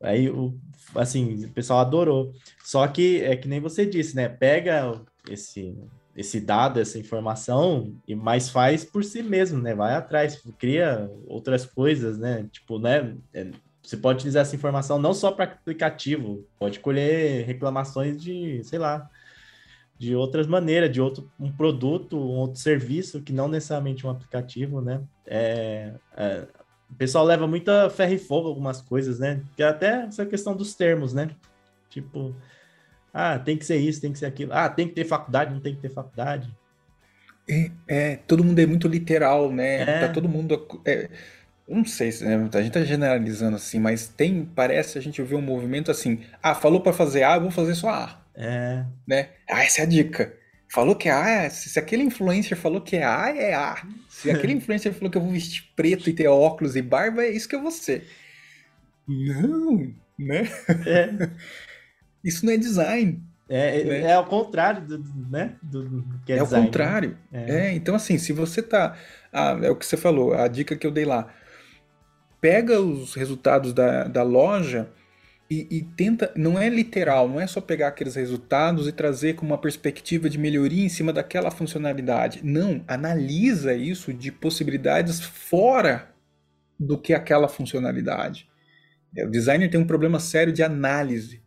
Aí, 0.00 0.28
o, 0.28 0.56
assim, 0.94 1.44
o 1.44 1.50
pessoal 1.50 1.80
adorou. 1.80 2.32
Só 2.64 2.86
que 2.86 3.22
é 3.22 3.36
que 3.36 3.48
nem 3.48 3.60
você 3.60 3.86
disse, 3.86 4.14
né? 4.14 4.28
Pega 4.28 5.00
esse, 5.28 5.76
esse 6.18 6.40
dado, 6.40 6.80
essa 6.80 6.98
informação, 6.98 7.94
e 8.06 8.12
mais 8.12 8.50
faz 8.50 8.84
por 8.84 9.04
si 9.04 9.22
mesmo, 9.22 9.62
né? 9.62 9.72
Vai 9.72 9.94
atrás, 9.94 10.42
cria 10.58 11.08
outras 11.28 11.64
coisas, 11.64 12.18
né? 12.18 12.48
Tipo, 12.50 12.80
né? 12.80 13.14
É, 13.32 13.52
você 13.80 13.96
pode 13.96 14.16
utilizar 14.16 14.42
essa 14.42 14.56
informação 14.56 14.98
não 14.98 15.14
só 15.14 15.30
para 15.30 15.44
aplicativo, 15.44 16.44
pode 16.58 16.80
colher 16.80 17.46
reclamações 17.46 18.20
de, 18.20 18.60
sei 18.64 18.80
lá, 18.80 19.08
de 19.96 20.16
outras 20.16 20.48
maneiras, 20.48 20.90
de 20.90 21.00
outro 21.00 21.30
um 21.38 21.52
produto, 21.52 22.18
um 22.18 22.38
outro 22.38 22.58
serviço 22.58 23.22
que 23.22 23.32
não 23.32 23.46
necessariamente 23.46 24.04
um 24.04 24.10
aplicativo, 24.10 24.80
né? 24.80 25.00
É, 25.24 25.94
é, 26.16 26.48
o 26.90 26.96
pessoal 26.96 27.24
leva 27.24 27.46
muita 27.46 27.88
ferro 27.90 28.14
e 28.14 28.18
fogo 28.18 28.48
algumas 28.48 28.80
coisas, 28.80 29.20
né? 29.20 29.40
Que 29.56 29.62
é 29.62 29.68
até 29.68 30.06
essa 30.06 30.26
questão 30.26 30.56
dos 30.56 30.74
termos, 30.74 31.12
né? 31.14 31.30
Tipo, 31.88 32.34
ah, 33.20 33.36
tem 33.36 33.56
que 33.56 33.66
ser 33.66 33.78
isso, 33.78 34.00
tem 34.00 34.12
que 34.12 34.18
ser 34.20 34.26
aquilo. 34.26 34.52
Ah, 34.52 34.68
tem 34.68 34.86
que 34.86 34.94
ter 34.94 35.04
faculdade, 35.04 35.52
não 35.52 35.60
tem 35.60 35.74
que 35.74 35.80
ter 35.82 35.88
faculdade. 35.88 36.48
É, 37.50 37.70
é 37.88 38.16
todo 38.16 38.44
mundo 38.44 38.60
é 38.60 38.66
muito 38.66 38.86
literal, 38.86 39.50
né? 39.52 39.80
É. 39.82 40.06
Tá 40.06 40.12
todo 40.12 40.28
mundo. 40.28 40.68
É, 40.86 41.08
não 41.68 41.84
sei 41.84 42.12
se 42.12 42.24
né, 42.24 42.48
a 42.52 42.62
gente 42.62 42.72
tá 42.72 42.84
generalizando 42.84 43.56
assim, 43.56 43.80
mas 43.80 44.06
tem, 44.06 44.44
parece 44.44 44.98
a 44.98 45.00
gente 45.00 45.20
ouvir 45.20 45.34
um 45.34 45.42
movimento 45.42 45.90
assim: 45.90 46.20
ah, 46.40 46.54
falou 46.54 46.80
para 46.80 46.92
fazer 46.92 47.24
A, 47.24 47.34
eu 47.34 47.40
vou 47.40 47.50
fazer 47.50 47.74
só 47.74 47.88
A. 47.88 48.22
É. 48.36 48.84
Né? 49.04 49.30
Ah, 49.50 49.64
essa 49.64 49.80
é 49.80 49.84
a 49.84 49.88
dica. 49.88 50.32
Falou 50.70 50.94
que 50.94 51.08
é 51.08 51.12
A, 51.12 51.50
se, 51.50 51.70
se 51.70 51.78
aquele 51.78 52.04
influencer 52.04 52.56
falou 52.56 52.80
que 52.80 52.94
é 52.94 53.04
A, 53.04 53.34
é 53.36 53.52
A. 53.52 53.84
Se 54.08 54.30
aquele 54.30 54.52
influencer 54.52 54.92
falou 54.92 55.10
que 55.10 55.18
eu 55.18 55.22
vou 55.22 55.32
vestir 55.32 55.64
preto 55.74 56.08
e 56.08 56.12
ter 56.12 56.28
óculos 56.28 56.76
e 56.76 56.82
barba, 56.82 57.24
é 57.24 57.30
isso 57.30 57.48
que 57.48 57.56
eu 57.56 57.62
vou 57.62 57.72
ser. 57.72 58.06
Não, 59.08 59.92
né? 60.16 60.48
É. 60.86 61.30
Isso 62.28 62.44
não 62.44 62.52
é 62.52 62.56
design. 62.56 63.22
É, 63.48 63.80
é, 63.80 63.84
né? 63.84 64.00
é 64.02 64.12
ao 64.12 64.26
contrário 64.26 64.86
do, 64.86 65.02
né? 65.30 65.56
do, 65.62 65.88
do 65.88 66.20
que 66.26 66.32
é, 66.32 66.36
é 66.36 66.42
design. 66.42 66.66
É 66.66 66.68
o 66.68 66.70
contrário. 66.70 67.18
É. 67.32 67.50
é. 67.50 67.72
então 67.72 67.94
assim, 67.94 68.18
se 68.18 68.32
você 68.32 68.62
tá. 68.62 68.94
Ah, 69.32 69.58
é 69.62 69.70
o 69.70 69.76
que 69.76 69.86
você 69.86 69.96
falou, 69.96 70.34
a 70.34 70.46
dica 70.46 70.76
que 70.76 70.86
eu 70.86 70.90
dei 70.90 71.06
lá. 71.06 71.32
Pega 72.40 72.80
os 72.80 73.14
resultados 73.14 73.72
da, 73.72 74.04
da 74.04 74.22
loja 74.22 74.88
e, 75.50 75.66
e, 75.70 75.82
tenta, 75.82 76.30
não 76.36 76.58
é 76.58 76.68
literal, 76.68 77.26
não 77.26 77.40
é 77.40 77.46
só 77.46 77.60
pegar 77.60 77.88
aqueles 77.88 78.14
resultados 78.14 78.86
e 78.86 78.92
trazer 78.92 79.34
com 79.34 79.46
uma 79.46 79.58
perspectiva 79.58 80.28
de 80.28 80.38
melhoria 80.38 80.84
em 80.84 80.90
cima 80.90 81.12
daquela 81.12 81.50
funcionalidade. 81.50 82.40
Não, 82.44 82.84
analisa 82.86 83.74
isso 83.74 84.12
de 84.12 84.30
possibilidades 84.30 85.20
fora 85.20 86.10
do 86.78 86.98
que 86.98 87.14
aquela 87.14 87.48
funcionalidade. 87.48 88.46
É, 89.16 89.24
o 89.24 89.30
designer 89.30 89.70
tem 89.70 89.80
um 89.80 89.86
problema 89.86 90.20
sério 90.20 90.52
de 90.52 90.62
análise 90.62 91.42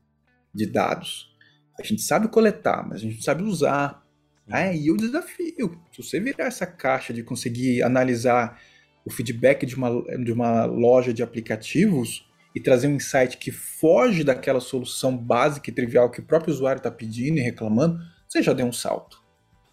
de 0.53 0.65
dados. 0.65 1.35
A 1.79 1.83
gente 1.83 2.01
sabe 2.01 2.27
coletar, 2.27 2.87
mas 2.87 2.97
a 2.97 3.03
gente 3.05 3.23
sabe 3.23 3.43
usar. 3.43 4.05
É, 4.51 4.75
e 4.75 4.91
o 4.91 4.97
desafio, 4.97 5.79
se 5.91 6.03
você 6.03 6.19
virar 6.19 6.45
essa 6.45 6.65
caixa 6.65 7.13
de 7.13 7.23
conseguir 7.23 7.83
analisar 7.83 8.59
o 9.05 9.11
feedback 9.11 9.65
de 9.65 9.75
uma, 9.75 9.89
de 10.23 10.31
uma 10.31 10.65
loja 10.65 11.13
de 11.13 11.23
aplicativos, 11.23 12.29
e 12.53 12.59
trazer 12.59 12.87
um 12.87 12.95
insight 12.95 13.37
que 13.37 13.51
foge 13.51 14.23
daquela 14.23 14.59
solução 14.59 15.15
básica 15.15 15.69
e 15.69 15.73
trivial 15.73 16.11
que 16.11 16.19
o 16.19 16.25
próprio 16.25 16.53
usuário 16.53 16.79
está 16.79 16.91
pedindo 16.91 17.37
e 17.37 17.41
reclamando, 17.41 17.99
você 18.27 18.41
já 18.41 18.53
deu 18.53 18.65
um 18.65 18.73
salto. 18.73 19.21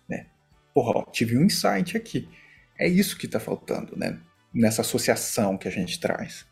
Né? 0.08 0.26
Porra, 0.72 1.00
ó, 1.00 1.10
tive 1.10 1.36
um 1.36 1.44
insight 1.44 1.96
aqui. 1.96 2.28
É 2.78 2.86
isso 2.86 3.18
que 3.18 3.26
está 3.26 3.40
faltando, 3.40 3.96
né? 3.96 4.20
Nessa 4.54 4.82
associação 4.82 5.58
que 5.58 5.66
a 5.66 5.70
gente 5.70 5.98
traz. 5.98 6.46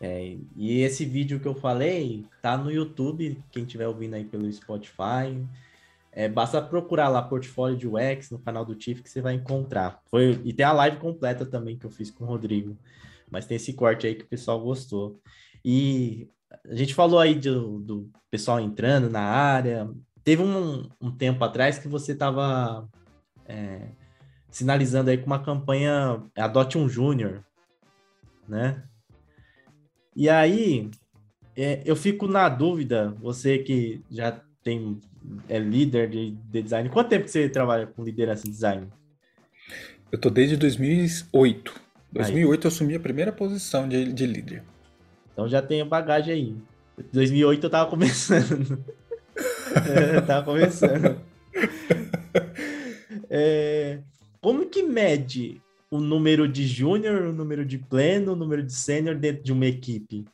É, 0.00 0.36
e 0.54 0.80
esse 0.80 1.04
vídeo 1.04 1.40
que 1.40 1.48
eu 1.48 1.54
falei 1.54 2.24
tá 2.42 2.56
no 2.56 2.70
YouTube, 2.70 3.42
quem 3.50 3.64
estiver 3.64 3.88
ouvindo 3.88 4.14
aí 4.14 4.24
pelo 4.24 4.50
Spotify. 4.52 5.42
É, 6.12 6.28
basta 6.28 6.62
procurar 6.62 7.08
lá 7.08 7.20
portfólio 7.22 7.76
de 7.76 7.86
UX 7.86 8.30
no 8.30 8.38
canal 8.38 8.64
do 8.64 8.74
TIFF 8.74 9.02
que 9.02 9.10
você 9.10 9.20
vai 9.20 9.34
encontrar. 9.34 10.00
Foi, 10.06 10.40
e 10.44 10.52
tem 10.52 10.64
a 10.64 10.72
live 10.72 10.96
completa 10.96 11.44
também 11.44 11.76
que 11.76 11.84
eu 11.84 11.90
fiz 11.90 12.10
com 12.10 12.24
o 12.24 12.26
Rodrigo. 12.26 12.76
Mas 13.30 13.44
tem 13.44 13.56
esse 13.56 13.72
corte 13.74 14.06
aí 14.06 14.14
que 14.14 14.24
o 14.24 14.28
pessoal 14.28 14.60
gostou. 14.60 15.20
E 15.64 16.28
a 16.64 16.74
gente 16.74 16.94
falou 16.94 17.18
aí 17.18 17.34
do, 17.34 17.80
do 17.80 18.10
pessoal 18.30 18.60
entrando 18.60 19.10
na 19.10 19.20
área. 19.20 19.90
Teve 20.24 20.42
um, 20.42 20.88
um 21.00 21.10
tempo 21.10 21.44
atrás 21.44 21.78
que 21.78 21.88
você 21.88 22.12
estava 22.12 22.88
é, 23.44 23.88
sinalizando 24.48 25.10
aí 25.10 25.18
com 25.18 25.26
uma 25.26 25.42
campanha 25.42 26.22
Adote 26.36 26.78
um 26.78 26.88
Júnior, 26.88 27.44
né? 28.48 28.82
E 30.16 30.30
aí, 30.30 30.90
é, 31.54 31.82
eu 31.84 31.94
fico 31.94 32.26
na 32.26 32.48
dúvida, 32.48 33.14
você 33.20 33.58
que 33.58 34.00
já 34.10 34.40
tem 34.62 34.98
é 35.48 35.58
líder 35.58 36.08
de, 36.08 36.30
de, 36.30 36.62
design, 36.62 36.88
quanto 36.88 37.10
tempo 37.10 37.28
você 37.28 37.48
trabalha 37.48 37.86
com 37.86 38.02
liderança 38.02 38.48
em 38.48 38.50
design? 38.50 38.88
Eu 40.10 40.18
tô 40.18 40.30
desde 40.30 40.56
2008. 40.56 41.74
2008 42.12 42.60
aí. 42.60 42.64
eu 42.64 42.68
assumi 42.68 42.94
a 42.94 43.00
primeira 43.00 43.30
posição 43.30 43.86
de, 43.86 44.10
de 44.10 44.26
líder. 44.26 44.62
Então 45.32 45.46
já 45.46 45.60
tem 45.60 45.86
bagagem 45.86 46.32
aí. 46.32 46.56
2008 47.12 47.64
eu 47.64 47.70
tava 47.70 47.90
começando. 47.90 48.82
é, 49.94 50.20
tava 50.22 50.44
começando. 50.44 51.20
É, 53.28 53.98
como 54.40 54.66
que 54.66 54.82
mede 54.82 55.60
o 55.96 56.00
número 56.00 56.46
de 56.46 56.66
júnior, 56.66 57.22
o 57.22 57.32
número 57.32 57.64
de 57.64 57.78
pleno, 57.78 58.32
o 58.32 58.36
número 58.36 58.62
de 58.62 58.72
sênior 58.72 59.16
dentro 59.16 59.42
de 59.42 59.52
uma 59.52 59.66
equipe? 59.66 60.24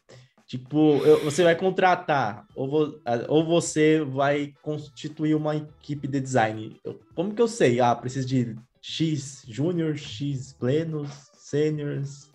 Tipo, 0.46 0.98
você 1.24 1.42
vai 1.42 1.56
contratar, 1.56 2.46
ou, 2.54 3.00
ou 3.28 3.46
você 3.46 4.04
vai 4.04 4.52
constituir 4.60 5.34
uma 5.34 5.56
equipe 5.56 6.06
de 6.06 6.20
design. 6.20 6.78
Como 7.14 7.34
que 7.34 7.40
eu 7.40 7.48
sei? 7.48 7.80
Ah, 7.80 7.94
preciso 7.94 8.28
de 8.28 8.54
X 8.82 9.44
júnior, 9.48 9.96
X 9.96 10.52
plenos, 10.52 11.30
sêniors. 11.38 12.30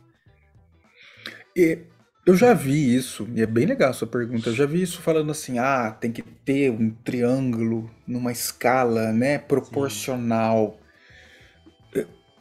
E 1.55 1.79
eu 2.25 2.35
já 2.35 2.53
vi 2.53 2.95
isso, 2.95 3.27
e 3.35 3.41
é 3.41 3.45
bem 3.45 3.65
legal 3.65 3.91
a 3.91 3.93
sua 3.93 4.07
pergunta. 4.07 4.49
Eu 4.49 4.55
já 4.55 4.65
vi 4.65 4.81
isso 4.81 4.99
falando 5.01 5.29
assim: 5.29 5.59
ah, 5.59 5.91
tem 5.91 6.11
que 6.11 6.21
ter 6.21 6.71
um 6.71 6.89
triângulo 6.89 7.89
numa 8.07 8.31
escala, 8.31 9.11
né, 9.13 9.37
proporcional. 9.37 10.79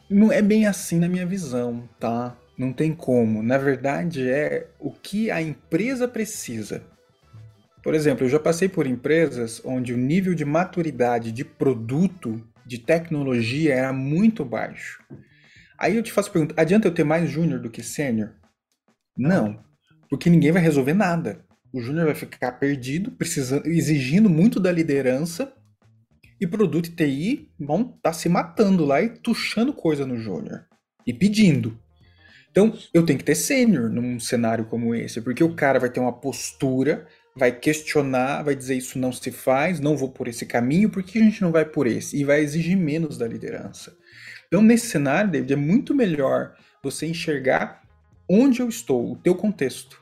Não 0.09 0.31
é 0.31 0.41
bem 0.41 0.65
assim 0.65 0.99
na 0.99 1.09
minha 1.09 1.25
visão, 1.25 1.87
tá? 1.99 2.35
Não 2.57 2.71
tem 2.71 2.93
como. 2.93 3.43
Na 3.43 3.57
verdade, 3.57 4.29
é 4.29 4.67
o 4.79 4.91
que 4.91 5.29
a 5.29 5.41
empresa 5.41 6.07
precisa. 6.07 6.81
Por 7.83 7.93
exemplo, 7.93 8.25
eu 8.25 8.29
já 8.29 8.39
passei 8.39 8.67
por 8.67 8.87
empresas 8.87 9.61
onde 9.63 9.93
o 9.93 9.97
nível 9.97 10.33
de 10.33 10.43
maturidade 10.43 11.31
de 11.31 11.45
produto, 11.45 12.41
de 12.65 12.79
tecnologia, 12.79 13.73
era 13.73 13.93
muito 13.93 14.43
baixo. 14.43 15.03
Aí 15.77 15.95
eu 15.95 16.03
te 16.03 16.11
faço 16.11 16.29
a 16.29 16.33
pergunta: 16.33 16.55
adianta 16.57 16.87
eu 16.87 16.93
ter 16.93 17.03
mais 17.03 17.29
júnior 17.29 17.59
do 17.59 17.69
que 17.69 17.83
sênior? 17.83 18.33
Não. 19.17 19.63
Porque 20.09 20.29
ninguém 20.29 20.51
vai 20.51 20.61
resolver 20.61 20.93
nada. 20.93 21.45
O 21.73 21.81
júnior 21.81 22.05
vai 22.05 22.15
ficar 22.15 22.53
perdido, 22.53 23.11
precisando, 23.11 23.67
exigindo 23.67 24.29
muito 24.29 24.59
da 24.59 24.71
liderança. 24.71 25.53
E 26.39 26.45
produto 26.45 26.87
e 26.87 26.91
TI 26.91 27.49
vão 27.59 27.81
estar 27.81 27.97
tá 28.01 28.13
se 28.13 28.29
matando 28.29 28.85
lá 28.85 29.01
e 29.01 29.09
tuchando 29.09 29.73
coisa 29.73 30.05
no 30.05 30.17
júnior. 30.17 30.65
E 31.05 31.13
pedindo. 31.13 31.79
Então, 32.51 32.77
eu 32.93 33.05
tenho 33.05 33.19
que 33.19 33.25
ter 33.25 33.35
sênior 33.35 33.89
num 33.89 34.19
cenário 34.19 34.65
como 34.65 34.95
esse, 34.95 35.21
porque 35.21 35.43
o 35.43 35.53
cara 35.53 35.79
vai 35.79 35.89
ter 35.89 35.99
uma 35.99 36.11
postura, 36.13 37.05
vai 37.35 37.51
questionar, 37.51 38.43
vai 38.43 38.55
dizer 38.55 38.75
isso 38.75 38.97
não 38.97 39.11
se 39.11 39.31
faz, 39.31 39.79
não 39.79 39.95
vou 39.95 40.09
por 40.09 40.27
esse 40.27 40.45
caminho, 40.45 40.89
por 40.89 41.03
que 41.03 41.19
a 41.19 41.23
gente 41.23 41.41
não 41.41 41.51
vai 41.51 41.65
por 41.65 41.85
esse? 41.85 42.17
E 42.17 42.23
vai 42.23 42.41
exigir 42.41 42.75
menos 42.75 43.17
da 43.17 43.27
liderança. 43.27 43.95
Então, 44.47 44.61
nesse 44.61 44.87
cenário, 44.87 45.29
David, 45.29 45.53
é 45.53 45.55
muito 45.55 45.93
melhor 45.93 46.55
você 46.81 47.05
enxergar 47.05 47.83
onde 48.29 48.61
eu 48.61 48.67
estou, 48.67 49.11
o 49.11 49.17
teu 49.17 49.35
contexto. 49.35 50.01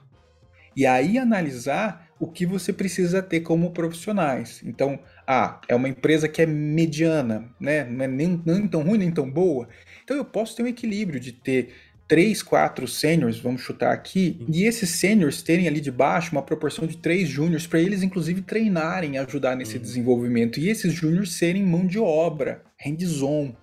E 0.76 0.86
aí 0.86 1.18
analisar 1.18 2.05
o 2.20 2.28
que 2.28 2.46
você 2.46 2.72
precisa 2.72 3.22
ter 3.22 3.42
como 3.42 3.72
profissionais. 3.72 4.62
Então, 4.64 5.00
ah, 5.28 5.60
é 5.68 5.76
uma 5.76 5.90
empresa 5.90 6.28
que 6.28 6.42
é 6.42 6.46
mediana, 6.46 7.50
né? 7.60 7.84
Não 7.84 8.06
é 8.06 8.08
nem, 8.08 8.42
nem 8.46 8.68
tão 8.68 8.84
ruim 8.84 9.00
nem 9.00 9.12
tão 9.12 9.30
boa. 9.30 9.68
Então 10.04 10.16
eu 10.16 10.26
posso 10.26 10.56
ter 10.56 10.64
um 10.64 10.68
equilíbrio 10.68 11.20
de 11.20 11.32
ter 11.32 11.74
três, 12.08 12.44
quatro 12.44 12.88
sêniors, 12.88 13.40
vamos 13.40 13.62
chutar 13.62 13.92
aqui, 13.92 14.46
e 14.48 14.64
esses 14.64 14.92
sêniors 14.92 15.42
terem 15.42 15.68
ali 15.68 15.82
de 15.82 15.92
baixo 15.92 16.32
uma 16.32 16.44
proporção 16.44 16.86
de 16.86 16.98
três 16.98 17.28
júniors 17.28 17.66
para 17.66 17.80
eles 17.80 18.04
inclusive 18.04 18.42
treinarem, 18.42 19.18
ajudar 19.18 19.56
nesse 19.56 19.78
uhum. 19.78 19.82
desenvolvimento 19.82 20.60
e 20.60 20.70
esses 20.70 20.94
júniors 20.94 21.34
serem 21.34 21.64
mão 21.64 21.88
de 21.88 21.98
obra, 21.98 22.64
hands-on, 22.80 23.56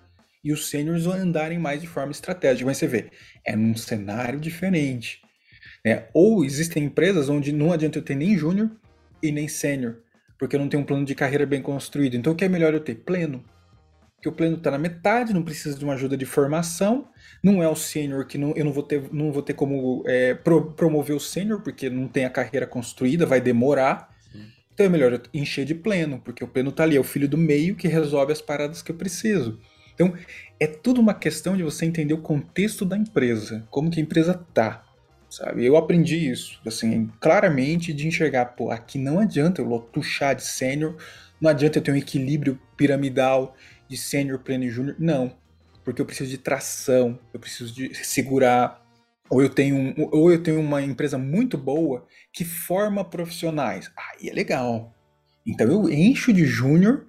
e 0.43 0.51
os 0.51 0.69
sêniors 0.69 1.07
andarem 1.07 1.57
mais 1.57 1.79
de 1.79 1.87
forma 1.87 2.11
estratégica. 2.11 2.65
Mas 2.65 2.77
você 2.77 2.87
vê, 2.87 3.09
é 3.45 3.55
num 3.55 3.75
cenário 3.77 4.39
diferente. 4.39 5.22
Né? 5.85 6.05
Ou 6.13 6.45
existem 6.45 6.85
empresas 6.85 7.27
onde 7.27 7.51
não 7.51 7.73
adianta 7.73 7.97
eu 7.97 8.03
ter 8.03 8.15
nem 8.15 8.37
júnior 8.37 8.71
e 9.21 9.31
nem 9.31 9.47
sênior, 9.47 9.97
porque 10.39 10.55
eu 10.55 10.59
não 10.59 10.69
tenho 10.69 10.81
um 10.81 10.85
plano 10.85 11.05
de 11.05 11.13
carreira 11.13 11.45
bem 11.45 11.61
construído. 11.61 12.15
Então 12.15 12.33
o 12.33 12.35
que 12.35 12.45
é 12.45 12.49
melhor 12.49 12.73
eu 12.73 12.79
ter? 12.79 12.95
Pleno. 12.95 13.43
Que 14.21 14.29
o 14.29 14.31
pleno 14.31 14.55
está 14.55 14.71
na 14.71 14.77
metade, 14.77 15.33
não 15.33 15.43
precisa 15.43 15.77
de 15.77 15.83
uma 15.83 15.95
ajuda 15.95 16.15
de 16.15 16.25
formação, 16.25 17.09
não 17.43 17.61
é 17.61 17.67
o 17.67 17.75
sênior 17.75 18.25
que 18.25 18.37
não, 18.37 18.53
eu 18.55 18.63
não 18.63 18.71
vou 18.71 18.83
ter, 18.83 19.03
não 19.11 19.33
vou 19.33 19.43
ter 19.43 19.53
como 19.53 20.01
é, 20.07 20.33
pro, 20.33 20.71
promover 20.71 21.13
o 21.13 21.19
sênior, 21.19 21.61
porque 21.61 21.89
não 21.89 22.07
tem 22.07 22.23
a 22.23 22.29
carreira 22.29 22.65
construída, 22.65 23.25
vai 23.25 23.41
demorar. 23.41 24.15
Sim. 24.31 24.45
Então 24.73 24.85
é 24.85 24.89
melhor 24.89 25.11
eu 25.11 25.21
encher 25.33 25.65
de 25.65 25.75
pleno, 25.75 26.21
porque 26.23 26.41
o 26.41 26.47
pleno 26.47 26.69
está 26.69 26.83
ali, 26.83 26.95
é 26.95 26.99
o 27.01 27.03
filho 27.03 27.27
do 27.27 27.37
meio 27.37 27.75
que 27.75 27.89
resolve 27.89 28.31
as 28.31 28.41
paradas 28.41 28.81
que 28.81 28.93
eu 28.93 28.95
preciso. 28.95 29.59
Então, 29.93 30.13
é 30.59 30.65
tudo 30.65 30.99
uma 30.99 31.13
questão 31.13 31.55
de 31.55 31.61
você 31.61 31.85
entender 31.85 32.13
o 32.13 32.21
contexto 32.21 32.83
da 32.83 32.97
empresa, 32.97 33.67
como 33.69 33.91
que 33.91 33.99
a 33.99 34.03
empresa 34.03 34.33
tá 34.53 34.83
sabe? 35.35 35.65
Eu 35.65 35.75
aprendi 35.75 36.29
isso, 36.29 36.59
assim, 36.65 37.09
claramente 37.19 37.93
de 37.93 38.07
enxergar, 38.07 38.45
pô, 38.45 38.69
aqui 38.69 38.97
não 38.97 39.19
adianta 39.19 39.61
eu 39.61 39.79
tuchar 39.79 40.35
de 40.35 40.43
sênior, 40.43 40.95
não 41.41 41.49
adianta 41.49 41.79
eu 41.79 41.83
ter 41.83 41.91
um 41.91 41.95
equilíbrio 41.95 42.59
piramidal 42.77 43.55
de 43.87 43.97
sênior, 43.97 44.39
pleno 44.39 44.63
e 44.63 44.69
júnior, 44.69 44.95
não. 44.99 45.35
Porque 45.83 46.01
eu 46.01 46.05
preciso 46.05 46.29
de 46.29 46.37
tração, 46.37 47.19
eu 47.33 47.39
preciso 47.39 47.73
de 47.73 47.93
segurar, 47.95 48.81
ou 49.29 49.41
eu 49.41 49.49
tenho, 49.49 49.75
um, 49.75 49.93
ou 50.11 50.31
eu 50.31 50.41
tenho 50.41 50.59
uma 50.59 50.81
empresa 50.81 51.17
muito 51.17 51.57
boa 51.57 52.05
que 52.31 52.45
forma 52.45 53.03
profissionais. 53.03 53.91
Aí 53.97 54.29
é 54.29 54.33
legal. 54.33 54.93
Então 55.45 55.67
eu 55.67 55.89
encho 55.89 56.31
de 56.31 56.45
júnior 56.45 57.07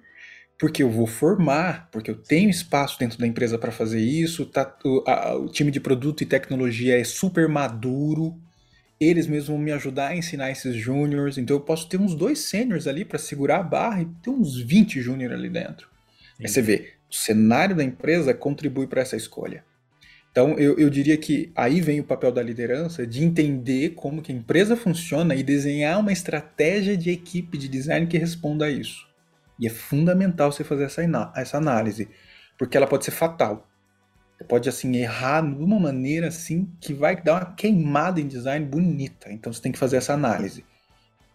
porque 0.57 0.81
eu 0.81 0.89
vou 0.89 1.05
formar, 1.05 1.89
porque 1.91 2.09
eu 2.09 2.15
tenho 2.15 2.49
espaço 2.49 2.97
dentro 2.97 3.19
da 3.19 3.27
empresa 3.27 3.57
para 3.57 3.71
fazer 3.71 3.99
isso, 3.99 4.45
tá, 4.45 4.75
o, 4.85 5.03
a, 5.05 5.35
o, 5.35 5.49
time 5.49 5.69
de 5.69 5.79
produto 5.79 6.21
e 6.21 6.25
tecnologia 6.25 6.99
é 6.99 7.03
super 7.03 7.47
maduro, 7.47 8.39
eles 8.99 9.27
mesmos 9.27 9.49
vão 9.49 9.57
me 9.57 9.71
ajudar 9.73 10.09
a 10.09 10.15
ensinar 10.15 10.51
esses 10.51 10.75
júniores, 10.75 11.37
então 11.37 11.57
eu 11.57 11.61
posso 11.61 11.89
ter 11.89 11.99
uns 11.99 12.15
dois 12.15 12.39
sêniores 12.39 12.87
ali 12.87 13.03
para 13.03 13.19
segurar 13.19 13.59
a 13.59 13.63
barra 13.63 14.01
e 14.01 14.05
ter 14.23 14.29
uns 14.29 14.57
20 14.57 15.01
júniores 15.01 15.37
ali 15.37 15.49
dentro. 15.49 15.89
Aí 16.39 16.47
você 16.47 16.61
vê, 16.61 16.93
o 17.11 17.15
cenário 17.15 17.75
da 17.75 17.83
empresa 17.83 18.33
contribui 18.33 18.87
para 18.87 19.01
essa 19.01 19.17
escolha. 19.17 19.63
Então 20.31 20.57
eu, 20.59 20.77
eu 20.77 20.89
diria 20.89 21.17
que 21.17 21.51
aí 21.55 21.79
vem 21.79 21.99
o 21.99 22.03
papel 22.03 22.31
da 22.31 22.43
liderança 22.43 23.07
de 23.07 23.23
entender 23.23 23.91
como 23.91 24.21
que 24.21 24.31
a 24.31 24.35
empresa 24.35 24.75
funciona 24.75 25.33
e 25.33 25.41
desenhar 25.43 25.99
uma 25.99 26.11
estratégia 26.11 26.97
de 26.97 27.09
equipe 27.09 27.57
de 27.57 27.69
design 27.69 28.05
que 28.07 28.17
responda 28.17 28.65
a 28.65 28.69
isso. 28.69 29.07
E 29.59 29.67
é 29.67 29.69
fundamental 29.69 30.51
você 30.51 30.63
fazer 30.63 30.83
essa, 30.83 31.01
essa 31.35 31.57
análise, 31.57 32.09
porque 32.57 32.75
ela 32.75 32.87
pode 32.87 33.05
ser 33.05 33.11
fatal. 33.11 33.67
Você 34.37 34.43
pode 34.43 34.67
assim 34.67 34.95
errar 34.97 35.41
de 35.41 35.63
uma 35.63 35.79
maneira 35.79 36.27
assim 36.27 36.69
que 36.81 36.93
vai 36.93 37.21
dar 37.21 37.33
uma 37.33 37.55
queimada 37.55 38.19
em 38.19 38.27
design 38.27 38.65
bonita. 38.65 39.31
Então 39.31 39.51
você 39.51 39.61
tem 39.61 39.71
que 39.71 39.79
fazer 39.79 39.97
essa 39.97 40.13
análise. 40.13 40.65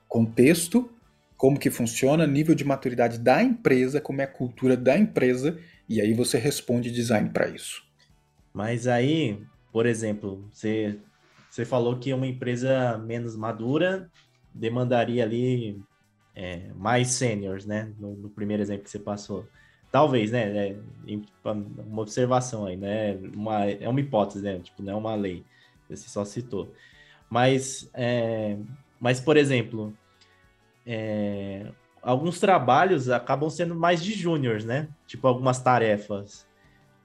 Contexto, 0.07 0.91
como 1.37 1.59
que 1.59 1.71
funciona, 1.71 2.27
nível 2.27 2.55
de 2.55 2.65
maturidade 2.65 3.19
da 3.19 3.43
empresa, 3.43 4.01
como 4.01 4.21
é 4.21 4.25
a 4.25 4.29
cultura 4.29 4.77
da 4.77 4.99
empresa, 4.99 5.59
e 5.89 6.01
aí 6.01 6.13
você 6.13 6.37
responde 6.37 6.91
design 6.91 7.31
para 7.31 7.49
isso. 7.49 7.83
Mas 8.53 8.87
aí, 8.87 9.43
por 9.73 9.87
exemplo, 9.87 10.47
você, 10.53 10.99
você 11.49 11.65
falou 11.65 11.99
que 11.99 12.13
uma 12.13 12.27
empresa 12.27 12.99
menos 12.99 13.37
madura 13.37 14.11
demandaria 14.55 15.23
ali 15.23 15.81
é, 16.35 16.71
mais 16.75 17.09
seniors, 17.09 17.67
né? 17.67 17.93
No, 17.99 18.15
no, 18.15 18.31
primeiro 18.31 18.63
exemplo 18.63 18.85
que 18.85 18.91
você 18.91 18.99
passou. 18.99 19.47
Talvez, 19.91 20.31
né? 20.31 20.69
É, 20.69 20.77
uma 21.45 22.03
observação 22.03 22.67
aí, 22.67 22.77
né? 22.77 23.15
Uma, 23.35 23.67
é 23.67 23.89
uma 23.89 24.01
hipótese, 24.01 24.43
né? 24.43 24.59
Tipo, 24.61 24.83
não 24.83 24.93
é 24.93 24.97
uma 24.97 25.15
lei. 25.15 25.45
Você 25.89 26.09
só 26.09 26.25
citou. 26.25 26.73
Mas, 27.29 27.91
é, 27.95 28.57
mas 28.99 29.21
por 29.21 29.37
exemplo, 29.37 29.93
é, 30.87 31.67
alguns 32.03 32.41
trabalhos 32.41 33.09
acabam 33.09 33.51
sendo 33.51 33.75
mais 33.75 34.03
de 34.03 34.13
júniors, 34.13 34.65
né? 34.65 34.89
Tipo, 35.07 35.29
algumas 35.29 35.63
tarefas. 35.63 36.47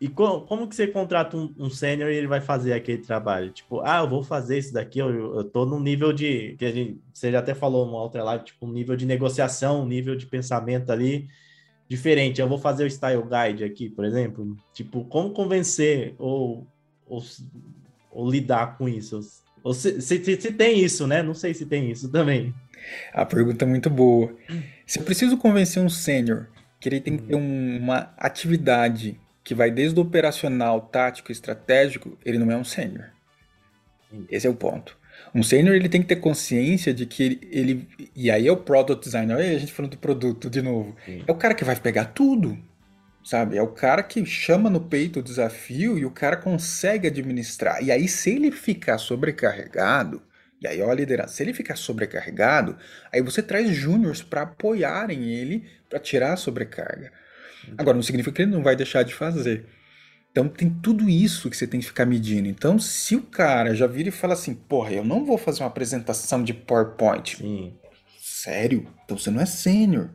E 0.06 0.08
co 0.08 0.42
como 0.42 0.68
que 0.68 0.76
você 0.76 0.86
contrata 0.86 1.36
um, 1.36 1.52
um 1.58 1.68
sênior 1.68 2.12
e 2.12 2.16
ele 2.16 2.28
vai 2.28 2.40
fazer 2.40 2.74
aquele 2.74 3.00
trabalho? 3.00 3.50
Tipo, 3.50 3.82
ah, 3.82 4.02
eu 4.02 4.08
vou 4.08 4.22
fazer 4.22 4.60
isso 4.60 4.72
daqui, 4.72 5.00
eu, 5.00 5.10
eu 5.10 5.44
tô 5.44 5.66
num 5.66 5.80
nível 5.80 6.14
de. 6.14 6.56
que 6.60 6.66
a 6.66 6.72
gente, 6.72 7.02
você 7.12 7.32
já 7.32 7.40
até 7.40 7.56
falou 7.56 7.88
uma 7.88 8.00
outra 8.04 8.24
live, 8.24 8.46
tipo, 8.46 8.68
um 8.68 8.72
nível 8.72 8.96
de 8.96 9.04
negociação, 9.04 9.82
um 9.82 9.88
nível 9.88 10.16
de 10.16 10.28
pensamento 10.28 10.92
ali 10.92 11.28
diferente. 11.90 12.40
Eu 12.40 12.48
vou 12.48 12.60
fazer 12.60 12.84
o 12.84 12.88
style 12.88 13.24
guide 13.24 13.64
aqui, 13.64 13.90
por 13.90 14.06
exemplo. 14.06 14.56
Tipo, 14.74 15.06
como 15.06 15.32
convencer 15.32 16.14
ou, 16.20 16.68
ou, 17.08 17.24
ou 18.12 18.30
lidar 18.30 18.78
com 18.78 18.88
isso? 18.88 19.20
Ou 19.64 19.74
se, 19.74 20.00
se, 20.04 20.24
se, 20.24 20.52
tem 20.52 20.84
isso, 20.84 21.08
né? 21.08 21.24
Não 21.24 21.34
sei 21.34 21.56
se 21.56 21.66
tem 21.66 21.90
isso 21.90 22.12
também. 22.12 22.54
A 23.12 23.26
pergunta 23.26 23.66
é 23.66 23.68
muito 23.68 23.90
boa. 23.90 24.36
Se 24.86 25.00
eu 25.00 25.04
preciso 25.04 25.36
convencer 25.36 25.82
um 25.82 25.90
sênior 25.90 26.46
que 26.80 26.90
ele 26.90 27.02
tem 27.02 27.18
que 27.18 27.24
ter 27.24 27.36
um, 27.36 27.80
uma 27.80 28.14
atividade 28.20 29.20
que 29.46 29.54
vai 29.54 29.70
desde 29.70 29.98
o 30.00 30.02
operacional, 30.02 30.82
tático, 30.82 31.32
estratégico, 31.32 32.18
ele 32.26 32.40
não 32.40 32.52
é 32.52 32.58
um 32.58 32.64
sênior. 32.64 33.06
Esse 34.30 34.48
é 34.48 34.50
o 34.50 34.56
ponto. 34.56 34.98
Um 35.34 35.44
sênior 35.44 35.76
ele 35.76 35.88
tem 35.88 36.02
que 36.02 36.08
ter 36.08 36.16
consciência 36.16 36.94
de 36.94 37.06
que 37.06 37.24
ele, 37.24 37.48
ele, 37.52 37.88
e 38.16 38.32
aí 38.32 38.48
é 38.48 38.52
o 38.52 38.58
product 38.58 39.06
designer, 39.06 39.38
aí 39.38 39.56
a 39.56 39.60
gente 39.60 39.72
falando 39.72 39.92
do 39.92 39.98
produto 39.98 40.50
de 40.50 40.62
novo. 40.62 40.96
Sim. 41.06 41.24
É 41.28 41.32
o 41.32 41.36
cara 41.36 41.54
que 41.54 41.64
vai 41.64 41.76
pegar 41.76 42.06
tudo, 42.06 42.58
sabe? 43.24 43.56
É 43.56 43.62
o 43.62 43.68
cara 43.68 44.02
que 44.02 44.26
chama 44.26 44.68
no 44.68 44.82
peito 44.82 45.20
o 45.20 45.24
desafio 45.24 45.98
e 45.98 46.06
o 46.06 46.12
cara 46.12 46.38
consegue 46.38 47.08
administrar. 47.08 47.84
E 47.84 47.92
aí 47.92 48.08
se 48.08 48.32
ele 48.32 48.52
ficar 48.52 48.98
sobrecarregado, 48.98 50.24
e 50.60 50.68
aí 50.68 50.82
ó 50.82 50.90
a 50.90 50.96
liderança, 50.96 51.36
se 51.36 51.44
ele 51.44 51.54
ficar 51.54 51.76
sobrecarregado, 51.76 52.78
aí 53.14 53.22
você 53.22 53.44
traz 53.44 53.70
júniores 53.70 54.24
para 54.24 54.42
apoiarem 54.42 55.30
ele 55.30 55.66
para 55.88 56.00
tirar 56.00 56.34
a 56.34 56.38
sobrecarga. 56.38 57.12
Agora, 57.78 57.96
não 57.96 58.04
significa 58.04 58.36
que 58.36 58.42
ele 58.44 58.52
não 58.52 58.64
vai 58.64 58.76
deixar 58.76 59.04
de 59.04 59.14
fazer. 59.14 59.66
Então 60.32 60.50
tem 60.50 60.70
tudo 60.70 61.10
isso 61.10 61.50
que 61.50 61.56
você 61.56 61.66
tem 61.66 61.80
que 61.80 61.86
ficar 61.86 62.06
medindo. 62.06 62.48
Então, 62.50 62.78
se 62.78 63.16
o 63.16 63.22
cara 63.22 63.74
já 63.74 63.88
vira 63.88 64.10
e 64.10 64.12
fala 64.12 64.34
assim, 64.34 64.54
porra, 64.54 64.92
eu 64.92 65.04
não 65.04 65.26
vou 65.26 65.38
fazer 65.38 65.62
uma 65.62 65.70
apresentação 65.70 66.44
de 66.44 66.54
PowerPoint. 66.54 67.38
Sim. 67.38 67.74
Sério? 68.20 68.86
Então 69.06 69.18
você 69.18 69.32
não 69.32 69.42
é 69.42 69.46
sênior. 69.46 70.10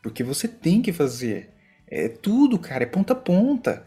Porque 0.00 0.22
você 0.22 0.46
tem 0.46 0.80
que 0.80 0.92
fazer. 0.92 1.50
É 1.88 2.08
tudo, 2.08 2.56
cara, 2.58 2.84
é 2.84 2.86
ponta 2.86 3.14
a 3.14 3.16
ponta. 3.16 3.84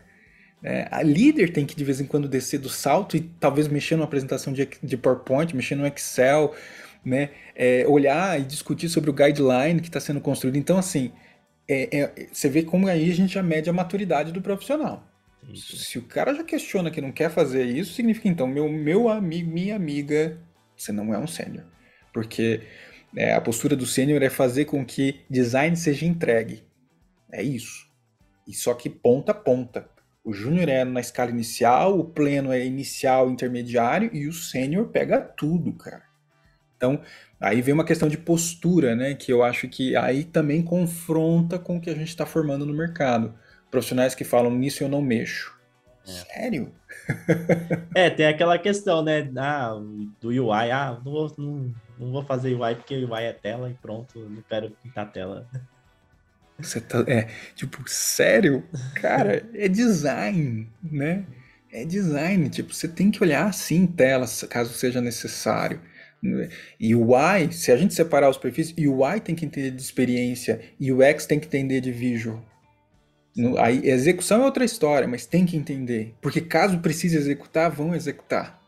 É, 0.63 0.87
a 0.91 1.01
líder 1.01 1.53
tem 1.53 1.65
que 1.65 1.75
de 1.75 1.83
vez 1.83 2.01
em 2.01 2.05
quando 2.05 2.27
descer 2.27 2.59
do 2.59 2.69
salto 2.69 3.15
e 3.15 3.21
talvez 3.21 3.67
mexer 3.67 3.95
numa 3.95 4.05
apresentação 4.05 4.53
de, 4.53 4.67
de 4.83 4.97
PowerPoint, 4.97 5.55
mexer 5.55 5.75
no 5.75 5.87
Excel, 5.87 6.53
né? 7.03 7.29
É, 7.55 7.85
olhar 7.87 8.39
e 8.39 8.43
discutir 8.43 8.89
sobre 8.89 9.09
o 9.09 9.13
guideline 9.13 9.79
que 9.79 9.87
está 9.87 9.99
sendo 9.99 10.19
construído. 10.19 10.57
Então, 10.57 10.77
assim, 10.77 11.11
é, 11.71 11.99
é, 11.99 12.27
você 12.31 12.49
vê 12.49 12.63
como 12.63 12.88
aí 12.88 13.10
a 13.10 13.13
gente 13.13 13.34
já 13.34 13.43
mede 13.43 13.69
a 13.69 13.73
maturidade 13.73 14.31
do 14.31 14.41
profissional. 14.41 15.07
Isso. 15.47 15.77
Se 15.77 15.97
o 15.97 16.03
cara 16.03 16.34
já 16.34 16.43
questiona 16.43 16.91
que 16.91 17.01
não 17.01 17.12
quer 17.12 17.31
fazer 17.31 17.65
isso, 17.65 17.93
significa 17.93 18.27
então, 18.27 18.45
meu, 18.45 18.69
meu 18.69 19.10
amigo, 19.10 19.49
minha 19.49 19.75
amiga, 19.75 20.38
você 20.75 20.91
não 20.91 21.13
é 21.13 21.17
um 21.17 21.27
sênior. 21.27 21.65
Porque 22.13 22.62
é, 23.15 23.34
a 23.34 23.41
postura 23.41 23.75
do 23.75 23.86
sênior 23.86 24.21
é 24.21 24.29
fazer 24.29 24.65
com 24.65 24.86
que 24.86 25.21
design 25.29 25.75
seja 25.75 26.05
entregue. 26.05 26.63
É 27.31 27.41
isso. 27.41 27.89
E 28.47 28.53
só 28.53 28.73
que 28.73 28.89
ponta 28.89 29.31
a 29.31 29.36
ponta. 29.36 29.89
O 30.23 30.34
júnior 30.34 30.69
é 30.69 30.84
na 30.84 30.99
escala 30.99 31.31
inicial, 31.31 31.97
o 31.97 32.03
pleno 32.03 32.51
é 32.51 32.63
inicial, 32.63 33.29
intermediário 33.29 34.10
e 34.13 34.27
o 34.27 34.34
sênior 34.34 34.89
pega 34.89 35.19
tudo, 35.19 35.73
cara. 35.73 36.03
Então, 36.77 37.01
aí 37.41 37.62
vem 37.62 37.73
uma 37.73 37.84
questão 37.84 38.08
de 38.08 38.17
postura, 38.17 38.95
né? 38.95 39.15
Que 39.15 39.34
eu 39.34 39.43
acho 39.43 39.67
que 39.67 39.95
aí 39.95 40.23
também 40.23 40.62
confronta 40.62 41.58
com 41.58 41.77
o 41.77 41.82
que 41.82 41.89
a 41.89 41.95
gente 41.95 42.10
está 42.10 42.25
formando 42.25 42.65
no 42.65 42.73
mercado. 42.73 43.34
Profissionais 43.71 44.13
que 44.13 44.23
falam 44.23 44.51
nisso 44.51 44.84
eu 44.84 44.88
não 44.88 45.01
mexo. 45.01 45.60
É. 46.08 46.12
Sério? 46.12 46.71
é, 47.95 48.10
tem 48.10 48.27
aquela 48.27 48.58
questão, 48.60 49.04
né? 49.04 49.30
Ah, 49.36 49.73
do 50.19 50.30
UI, 50.30 50.71
ah, 50.71 50.99
não 51.04 51.12
vou, 51.12 51.34
não, 51.38 51.75
não 51.97 52.12
vou 52.12 52.23
fazer 52.23 52.54
UI 52.54 52.75
porque 52.75 52.95
UI 52.95 53.23
é 53.23 53.34
tela 53.34 53.69
e 53.69 53.73
pronto, 53.73 54.19
não 54.19 54.43
quero 54.47 54.71
pintar 54.84 55.12
tela. 55.12 55.47
Você 56.60 56.80
tá, 56.80 57.04
é, 57.08 57.27
tipo, 57.56 57.84
sério? 57.88 58.63
Cara, 58.95 59.43
é 59.54 59.67
design, 59.67 60.69
né? 60.84 61.25
É 61.71 61.86
design, 61.86 62.49
tipo, 62.49 62.73
você 62.73 62.88
tem 62.88 63.10
que 63.10 63.23
olhar 63.23 63.47
assim 63.47 63.88
telas, 63.88 64.43
caso 64.43 64.73
seja 64.73 65.01
necessário. 65.01 65.80
E 66.79 66.95
o 66.95 67.15
Y, 67.15 67.52
se 67.52 67.71
a 67.71 67.77
gente 67.77 67.93
separar 67.93 68.29
os 68.29 68.37
perfis, 68.37 68.73
o 68.77 69.06
Y 69.06 69.19
tem 69.19 69.35
que 69.35 69.46
entender 69.46 69.71
de 69.71 69.81
experiência 69.81 70.62
e 70.79 70.91
o 70.91 71.02
X 71.02 71.25
tem 71.25 71.39
que 71.39 71.48
entender 71.48 71.81
de 71.81 71.91
visual. 71.91 72.43
Aí, 73.58 73.87
execução 73.87 74.41
é 74.41 74.46
outra 74.46 74.65
história, 74.65 75.08
mas 75.08 75.25
tem 75.25 75.46
que 75.46 75.58
entender. 75.58 76.15
Porque 76.21 76.41
caso 76.41 76.79
precise 76.79 77.17
executar, 77.17 77.71
vão 77.71 77.96
executar. 77.96 78.60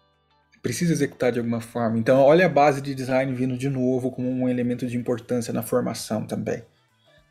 Precisa 0.62 0.94
executar 0.94 1.32
de 1.32 1.40
alguma 1.40 1.60
forma. 1.60 2.00
Então, 2.00 2.22
olha 2.22 2.46
a 2.46 2.50
base 2.50 2.82
de 2.82 2.96
design 2.96 3.34
vindo 3.34 3.58
de 3.58 3.70
novo 3.70 4.10
como 4.10 4.30
um 4.30 4.48
elemento 4.48 4.88
de 4.88 4.98
importância 4.98 5.54
na 5.54 5.62
formação 5.62 6.26
também. 6.26 6.64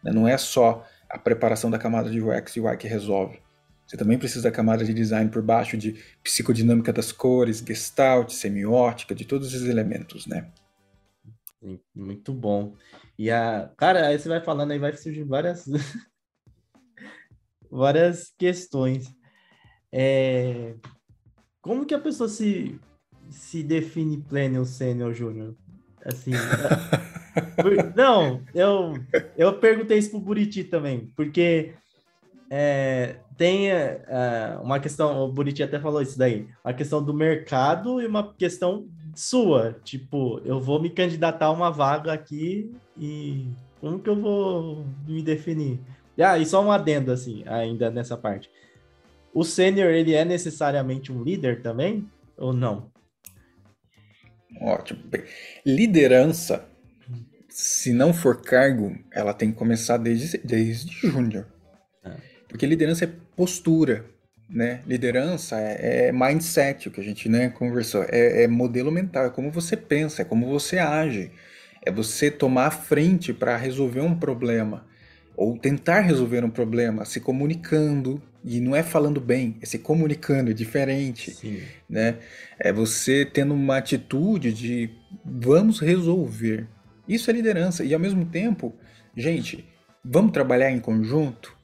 Não 0.05 0.29
é 0.29 0.37
só 0.37 0.87
a 1.09 1.19
preparação 1.19 1.71
da 1.71 1.79
camada 1.79 2.11
de 2.11 2.21
UX 2.21 2.57
e 2.57 2.61
UI 2.61 2.77
que 2.77 2.87
resolve. 2.87 3.42
Você 3.93 3.99
também 3.99 4.17
precisa 4.17 4.45
da 4.45 4.51
camada 4.51 4.87
de 4.87 4.95
design 4.95 5.31
por 5.31 5.43
baixo 5.43 5.77
de 5.77 6.03
psicodinâmica 6.23 6.91
das 6.95 7.13
cores, 7.13 7.59
gestalt, 7.59 8.31
semiótica, 8.31 9.15
de 9.15 9.27
todos 9.27 9.53
esses 9.53 9.69
elementos, 9.69 10.27
né? 10.27 10.51
Muito 11.95 12.33
bom. 12.33 12.75
E 13.19 13.31
a, 13.31 13.71
cara, 13.77 14.07
aí 14.07 14.19
você 14.19 14.31
vai 14.31 14.43
falando 14.43 14.71
aí, 14.71 14.79
vai 14.79 14.97
surgir 14.97 15.25
várias, 15.25 15.67
várias 17.71 18.33
questões. 18.39 19.15
É, 19.93 20.75
como 21.61 21.85
que 21.85 21.93
a 21.93 22.01
pessoa 22.01 22.31
se, 22.31 22.81
se 23.29 23.63
define 23.63 24.23
pleno 24.23 24.65
sênior 24.65 25.13
júnior? 25.13 25.55
Assim, 26.03 26.33
não, 27.95 28.43
eu, 28.55 28.95
eu 29.37 29.59
perguntei 29.59 29.99
isso 29.99 30.13
pro 30.13 30.19
Buriti 30.19 30.65
também, 30.65 31.13
porque 31.15 31.75
é, 32.55 33.17
tem 33.35 33.71
é, 33.71 34.59
uma 34.63 34.79
questão, 34.79 35.25
o 35.25 35.33
Buriti 35.33 35.63
até 35.63 35.81
falou 35.81 36.03
isso 36.03 36.19
daí, 36.19 36.47
a 36.63 36.71
questão 36.75 37.03
do 37.03 37.15
mercado 37.15 37.99
e 37.99 38.07
uma 38.07 38.35
questão 38.35 38.87
sua, 39.15 39.81
tipo, 39.83 40.39
eu 40.45 40.61
vou 40.61 40.79
me 40.79 40.91
candidatar 40.91 41.47
a 41.47 41.51
uma 41.51 41.71
vaga 41.71 42.13
aqui 42.13 42.71
e 42.99 43.47
como 43.81 43.99
que 43.99 44.11
eu 44.11 44.21
vou 44.21 44.85
me 45.09 45.23
definir? 45.23 45.81
Ah, 46.21 46.39
e 46.39 46.45
só 46.45 46.63
um 46.63 46.71
adendo, 46.71 47.11
assim, 47.11 47.43
ainda 47.47 47.91
nessa 47.91 48.19
parte. 48.19 48.51
O 49.33 49.45
sênior, 49.45 49.91
ele 49.91 50.13
é 50.13 50.23
necessariamente 50.23 51.11
um 51.11 51.23
líder 51.23 51.63
também, 51.63 52.07
ou 52.37 52.53
não? 52.53 52.93
Ótimo. 54.61 55.01
Liderança, 55.65 56.69
se 57.49 57.95
não 57.95 58.13
for 58.13 58.43
cargo, 58.43 58.95
ela 59.11 59.33
tem 59.33 59.51
que 59.51 59.57
começar 59.57 59.97
desde, 59.97 60.37
desde 60.37 60.93
júnior. 61.09 61.47
Porque 62.53 62.67
liderança 62.67 63.07
é 63.07 63.11
postura, 63.35 64.05
né? 64.49 64.83
Liderança 64.87 65.59
é, 65.59 66.09
é, 66.09 66.13
mindset, 66.13 66.87
o 66.87 66.91
que 66.91 67.01
a 67.01 67.05
gente 67.05 67.27
né, 67.27 67.49
conversou. 67.49 68.05
É, 68.11 68.43
é, 68.43 68.47
modelo 68.47 68.93
mental, 68.93 69.25
é 69.25 69.31
como 69.31 69.51
você 69.51 69.75
pensa, 69.75 70.21
é 70.21 70.25
como 70.25 70.47
você 70.47 70.79
age. 70.79 71.31
É 71.85 71.91
você 71.91 72.31
tomar 72.31 72.67
a 72.67 72.71
frente 72.71 73.33
para 73.33 73.57
resolver 73.57 74.03
um 74.03 74.15
problema. 74.15 74.87
Ou 75.35 75.57
tentar 75.57 76.01
resolver 76.01 76.45
um 76.45 76.51
problema, 76.51 77.07
se 77.07 77.21
comunicando. 77.21 78.23
E 78.45 78.61
não 78.61 78.77
é 78.77 78.83
falando 78.83 79.21
bem, 79.21 79.57
é 79.63 79.67
se 79.67 79.79
comunicando, 79.79 80.51
é 80.51 80.55
diferente. 80.55 81.31
Sim. 81.31 81.63
Né? 81.89 82.19
É 82.59 82.71
você 82.71 83.25
tendo 83.25 83.55
uma 83.55 83.79
atitude 83.79 84.53
de 84.53 84.91
vamos 85.25 85.81
resolver. 85.81 86.69
Isso 87.09 87.31
é 87.31 87.33
liderança. 87.33 87.83
E 87.83 87.95
ao 87.95 88.01
mesmo 88.01 88.27
tempo, 88.27 88.75
gente, 89.17 89.65
vamos 90.05 90.33
trabalhar 90.33 90.71
em 90.71 90.81
conjunto? 90.81 91.62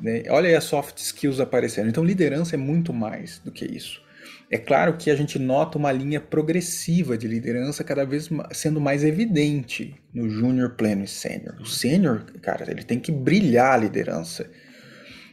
Né? 0.00 0.22
Olha 0.28 0.48
aí 0.48 0.54
as 0.54 0.64
soft 0.64 0.98
skills 0.98 1.40
aparecendo. 1.40 1.88
Então, 1.88 2.04
liderança 2.04 2.54
é 2.54 2.58
muito 2.58 2.92
mais 2.92 3.38
do 3.38 3.50
que 3.50 3.64
isso. 3.64 4.02
É 4.50 4.58
claro 4.58 4.96
que 4.96 5.10
a 5.10 5.14
gente 5.14 5.38
nota 5.38 5.78
uma 5.78 5.92
linha 5.92 6.20
progressiva 6.20 7.16
de 7.16 7.28
liderança 7.28 7.84
cada 7.84 8.04
vez 8.04 8.28
sendo 8.52 8.80
mais 8.80 9.04
evidente 9.04 9.94
no 10.12 10.28
júnior, 10.28 10.70
pleno 10.70 11.04
e 11.04 11.08
sênior. 11.08 11.56
O 11.60 11.66
sênior, 11.66 12.24
cara, 12.42 12.68
ele 12.68 12.82
tem 12.82 12.98
que 12.98 13.12
brilhar 13.12 13.74
a 13.74 13.76
liderança. 13.76 14.50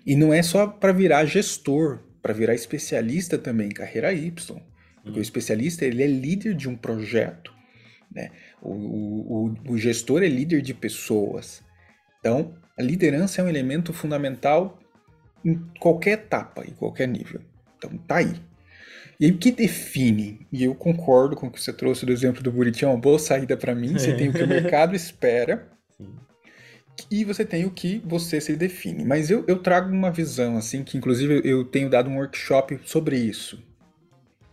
E 0.05 0.15
não 0.15 0.31
é 0.31 0.43
só 0.43 0.67
para 0.67 0.93
virar 0.93 1.25
gestor, 1.25 2.03
para 2.21 2.31
virar 2.31 2.53
especialista 2.53 3.39
também, 3.39 3.69
carreira 3.69 4.13
Y. 4.13 4.61
Porque 5.03 5.19
o 5.19 5.21
especialista 5.21 5.83
ele 5.83 6.03
é 6.03 6.07
líder 6.07 6.53
de 6.53 6.69
um 6.69 6.75
projeto. 6.75 7.51
Né? 8.13 8.29
O, 8.61 8.71
o, 8.71 9.55
o 9.69 9.77
gestor 9.77 10.21
é 10.21 10.27
líder 10.27 10.61
de 10.61 10.73
pessoas. 10.73 11.63
Então, 12.19 12.53
a 12.77 12.83
liderança 12.83 13.41
é 13.41 13.43
um 13.43 13.49
elemento 13.49 13.91
fundamental 13.91 14.79
em 15.43 15.55
qualquer 15.79 16.11
etapa, 16.11 16.63
em 16.65 16.73
qualquer 16.73 17.07
nível. 17.07 17.41
Então, 17.77 17.97
tá 18.07 18.17
aí. 18.17 18.35
E 19.19 19.25
aí, 19.25 19.31
o 19.31 19.37
que 19.37 19.51
define? 19.51 20.45
E 20.51 20.63
eu 20.63 20.75
concordo 20.75 21.35
com 21.35 21.47
o 21.47 21.51
que 21.51 21.61
você 21.61 21.73
trouxe 21.73 22.05
do 22.05 22.11
exemplo 22.11 22.43
do 22.43 22.51
Buriti, 22.51 22.85
é 22.85 22.87
uma 22.87 22.97
boa 22.97 23.17
saída 23.17 23.57
para 23.57 23.73
mim. 23.73 23.93
Você 23.93 24.13
tem 24.15 24.29
o 24.29 24.33
que 24.33 24.43
o 24.43 24.47
mercado 24.47 24.95
espera 24.95 25.67
Sim. 25.97 26.13
e 27.09 27.23
você 27.23 27.43
tem 27.43 27.65
o 27.65 27.71
que 27.71 27.99
você 28.05 28.39
se 28.39 28.55
define. 28.55 29.03
Mas 29.03 29.31
eu, 29.31 29.43
eu 29.47 29.57
trago 29.57 29.91
uma 29.91 30.11
visão, 30.11 30.55
assim, 30.55 30.83
que 30.83 30.97
inclusive 30.97 31.41
eu 31.43 31.65
tenho 31.65 31.89
dado 31.89 32.09
um 32.09 32.17
workshop 32.17 32.79
sobre 32.85 33.17
isso. 33.17 33.63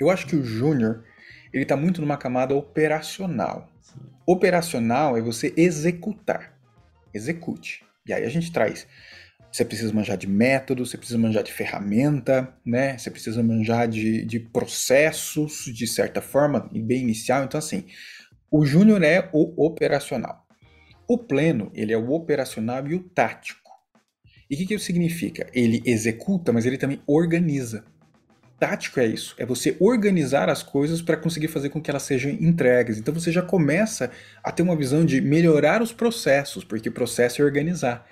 Eu 0.01 0.09
acho 0.09 0.27
que 0.27 0.35
o 0.37 0.43
júnior, 0.43 1.05
ele 1.53 1.65
está 1.65 1.77
muito 1.77 2.01
numa 2.01 2.17
camada 2.17 2.55
operacional. 2.55 3.69
Sim. 3.83 4.01
Operacional 4.27 5.15
é 5.15 5.21
você 5.21 5.53
executar. 5.59 6.59
Execute. 7.13 7.85
E 8.07 8.13
aí 8.13 8.25
a 8.25 8.29
gente 8.29 8.53
traz. 8.53 8.87
Você 9.51 9.65
precisa 9.65 9.93
manjar 9.93 10.17
de 10.17 10.27
método, 10.27 10.85
você 10.85 10.99
precisa 10.99 11.19
manjar 11.19 11.45
de 11.45 11.53
ferramenta, 11.53 12.53
né? 12.67 12.99
Você 12.99 13.11
precisa 13.11 13.41
manjar 13.43 13.87
de, 13.87 14.25
de 14.25 14.41
processos, 14.41 15.65
de 15.67 15.87
certa 15.87 16.21
forma, 16.21 16.69
bem 16.73 17.03
inicial. 17.03 17.45
Então, 17.45 17.59
assim, 17.59 17.85
o 18.51 18.67
júnior 18.67 19.03
é 19.03 19.29
o 19.33 19.65
operacional. 19.65 20.45
O 21.07 21.17
pleno, 21.17 21.71
ele 21.75 21.93
é 21.93 21.97
o 21.97 22.11
operacional 22.11 22.87
e 22.89 22.95
o 22.95 23.01
tático. 23.01 23.71
E 24.51 24.55
o 24.55 24.59
que, 24.59 24.67
que 24.67 24.75
isso 24.75 24.85
significa? 24.85 25.47
Ele 25.53 25.83
executa, 25.85 26.53
mas 26.53 26.67
ele 26.67 26.79
também 26.79 27.01
organiza. 27.07 27.85
Tático 28.59 29.01
é 29.01 29.07
isso, 29.07 29.35
é 29.37 29.45
você 29.45 29.77
organizar 29.81 30.49
as 30.49 30.63
coisas 30.63 31.03
para 31.03 31.17
conseguir 31.17 31.49
fazer 31.49 31.71
com 31.71 31.83
que 31.83 31.91
elas 31.91 32.05
sejam 32.05 32.31
entregues. 32.31 32.99
Então 32.99 33.13
você 33.13 33.33
já 33.33 33.43
começa 33.43 34.11
a 34.43 34.53
ter 34.53 34.63
uma 34.63 34.77
visão 34.77 35.05
de 35.05 35.21
melhorar 35.21 35.83
os 35.83 35.93
processos, 35.93 36.63
porque 36.63 36.89
o 36.89 36.93
processo 36.93 37.43
é 37.43 37.45
organizar. 37.45 38.07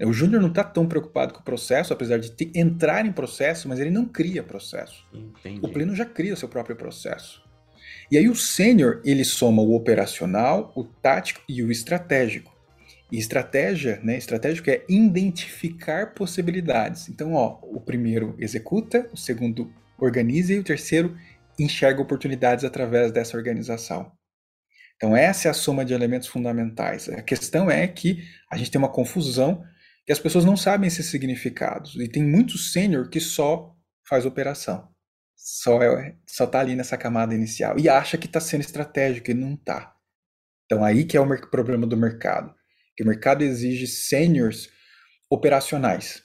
O 0.00 0.12
Júnior 0.12 0.40
não 0.40 0.48
está 0.48 0.64
tão 0.64 0.86
preocupado 0.86 1.32
com 1.32 1.40
o 1.40 1.44
processo, 1.44 1.92
apesar 1.92 2.18
de 2.18 2.32
ter, 2.32 2.50
entrar 2.54 3.06
em 3.06 3.12
processo, 3.12 3.68
mas 3.68 3.78
ele 3.78 3.90
não 3.90 4.04
cria 4.04 4.42
processo. 4.42 5.06
Entendi. 5.12 5.60
O 5.62 5.68
pleno 5.68 5.94
já 5.94 6.04
cria 6.04 6.34
o 6.34 6.36
seu 6.36 6.48
próprio 6.48 6.76
processo. 6.76 7.42
E 8.10 8.18
aí 8.18 8.28
o 8.28 8.34
sênior, 8.34 9.00
ele 9.04 9.24
soma 9.24 9.62
o 9.62 9.74
operacional, 9.74 10.72
o 10.76 10.84
tático 10.84 11.40
e 11.48 11.62
o 11.62 11.70
estratégico. 11.70 12.51
E 13.12 13.18
estratégia, 13.18 14.00
né, 14.02 14.16
estratégico 14.16 14.70
é 14.70 14.82
identificar 14.88 16.14
possibilidades. 16.14 17.10
Então, 17.10 17.34
ó, 17.34 17.58
o 17.62 17.78
primeiro 17.78 18.34
executa, 18.38 19.06
o 19.12 19.18
segundo 19.18 19.70
organiza 19.98 20.54
e 20.54 20.58
o 20.58 20.64
terceiro 20.64 21.14
enxerga 21.58 22.00
oportunidades 22.00 22.64
através 22.64 23.12
dessa 23.12 23.36
organização. 23.36 24.10
Então, 24.96 25.14
essa 25.14 25.46
é 25.46 25.50
a 25.50 25.54
soma 25.54 25.84
de 25.84 25.92
elementos 25.92 26.26
fundamentais. 26.26 27.06
A 27.10 27.20
questão 27.20 27.70
é 27.70 27.86
que 27.86 28.24
a 28.50 28.56
gente 28.56 28.70
tem 28.70 28.78
uma 28.78 28.90
confusão 28.90 29.62
que 30.06 30.12
as 30.12 30.18
pessoas 30.18 30.46
não 30.46 30.56
sabem 30.56 30.88
esses 30.88 31.10
significados. 31.10 31.94
E 31.96 32.08
tem 32.08 32.22
muito 32.22 32.56
sênior 32.56 33.10
que 33.10 33.20
só 33.20 33.76
faz 34.08 34.24
operação. 34.24 34.88
Só 35.36 35.82
é, 35.82 36.16
só 36.26 36.46
tá 36.46 36.60
ali 36.60 36.74
nessa 36.74 36.96
camada 36.96 37.34
inicial 37.34 37.78
e 37.78 37.90
acha 37.90 38.16
que 38.16 38.26
está 38.26 38.40
sendo 38.40 38.62
estratégico 38.62 39.30
e 39.30 39.34
não 39.34 39.52
está. 39.52 39.94
Então 40.64 40.82
aí 40.82 41.04
que 41.04 41.14
é 41.16 41.20
o 41.20 41.50
problema 41.50 41.86
do 41.86 41.96
mercado 41.96 42.54
que 42.96 43.02
o 43.02 43.06
mercado 43.06 43.42
exige 43.42 43.86
seniors 43.86 44.68
operacionais, 45.30 46.22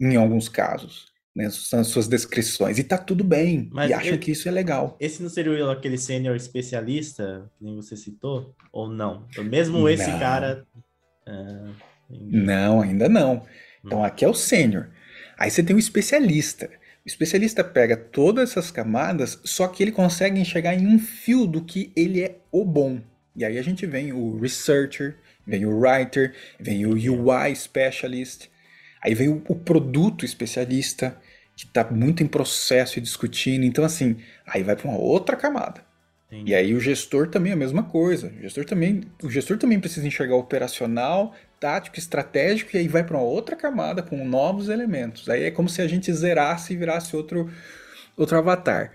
em 0.00 0.16
alguns 0.16 0.48
casos, 0.48 1.06
né, 1.36 1.48
são 1.50 1.80
as 1.80 1.88
suas 1.88 2.08
descrições, 2.08 2.78
e 2.78 2.84
tá 2.84 2.98
tudo 2.98 3.22
bem, 3.22 3.68
Mas 3.72 3.90
e 3.90 3.94
acham 3.94 4.18
que 4.18 4.30
isso 4.32 4.48
é 4.48 4.50
legal. 4.50 4.96
Esse 4.98 5.22
não 5.22 5.28
seria 5.28 5.70
aquele 5.70 5.98
sênior 5.98 6.34
especialista, 6.34 7.50
que 7.56 7.64
nem 7.64 7.76
você 7.76 7.96
citou, 7.96 8.54
ou 8.72 8.88
não? 8.88 9.26
Então, 9.30 9.44
mesmo 9.44 9.88
esse 9.88 10.10
cara... 10.18 10.66
Uh, 11.26 11.90
não, 12.10 12.80
ainda 12.80 13.08
não. 13.08 13.46
Então 13.84 14.02
aqui 14.02 14.24
é 14.24 14.28
o 14.28 14.34
sênior. 14.34 14.90
Aí 15.38 15.50
você 15.50 15.62
tem 15.62 15.76
o 15.76 15.78
especialista. 15.78 16.68
O 17.04 17.08
especialista 17.08 17.64
pega 17.64 17.96
todas 17.96 18.50
essas 18.50 18.70
camadas, 18.70 19.40
só 19.44 19.68
que 19.68 19.82
ele 19.82 19.92
consegue 19.92 20.38
enxergar 20.38 20.74
em 20.74 20.86
um 20.86 20.98
fio 20.98 21.46
do 21.46 21.64
que 21.64 21.92
ele 21.96 22.22
é 22.22 22.38
o 22.52 22.64
bom. 22.64 23.00
E 23.34 23.44
aí 23.44 23.58
a 23.58 23.62
gente 23.62 23.86
vem 23.86 24.12
o 24.12 24.38
researcher, 24.38 25.16
vem 25.46 25.66
o 25.66 25.78
writer, 25.78 26.34
vem 26.58 26.86
o 26.86 26.92
UI 26.92 27.54
specialist, 27.54 28.48
aí 29.02 29.14
vem 29.14 29.28
o, 29.28 29.54
produto 29.56 30.24
especialista, 30.24 31.18
que 31.56 31.64
está 31.66 31.84
muito 31.90 32.22
em 32.22 32.26
processo 32.26 32.98
e 32.98 33.02
discutindo. 33.02 33.64
Então, 33.64 33.84
assim, 33.84 34.16
aí 34.46 34.62
vai 34.62 34.76
para 34.76 34.88
uma 34.88 34.98
outra 34.98 35.36
camada. 35.36 35.84
Entendi. 36.30 36.52
E 36.52 36.54
aí 36.54 36.74
o 36.74 36.80
gestor 36.80 37.28
também 37.28 37.50
é 37.50 37.54
a 37.54 37.58
mesma 37.58 37.82
coisa. 37.82 38.32
O 38.38 38.42
gestor 38.42 38.64
também, 38.64 39.02
o 39.22 39.28
gestor 39.28 39.58
também 39.58 39.80
precisa 39.80 40.06
enxergar 40.06 40.36
operacional, 40.36 41.34
tático, 41.58 41.98
estratégico, 41.98 42.70
e 42.74 42.78
aí 42.78 42.88
vai 42.88 43.02
para 43.02 43.16
uma 43.16 43.26
outra 43.26 43.56
camada 43.56 44.02
com 44.02 44.24
novos 44.24 44.68
elementos. 44.68 45.28
Aí 45.28 45.44
é 45.44 45.50
como 45.50 45.68
se 45.68 45.82
a 45.82 45.88
gente 45.88 46.12
zerasse 46.12 46.72
e 46.72 46.76
virasse 46.76 47.16
outro, 47.16 47.50
outro 48.16 48.38
avatar. 48.38 48.92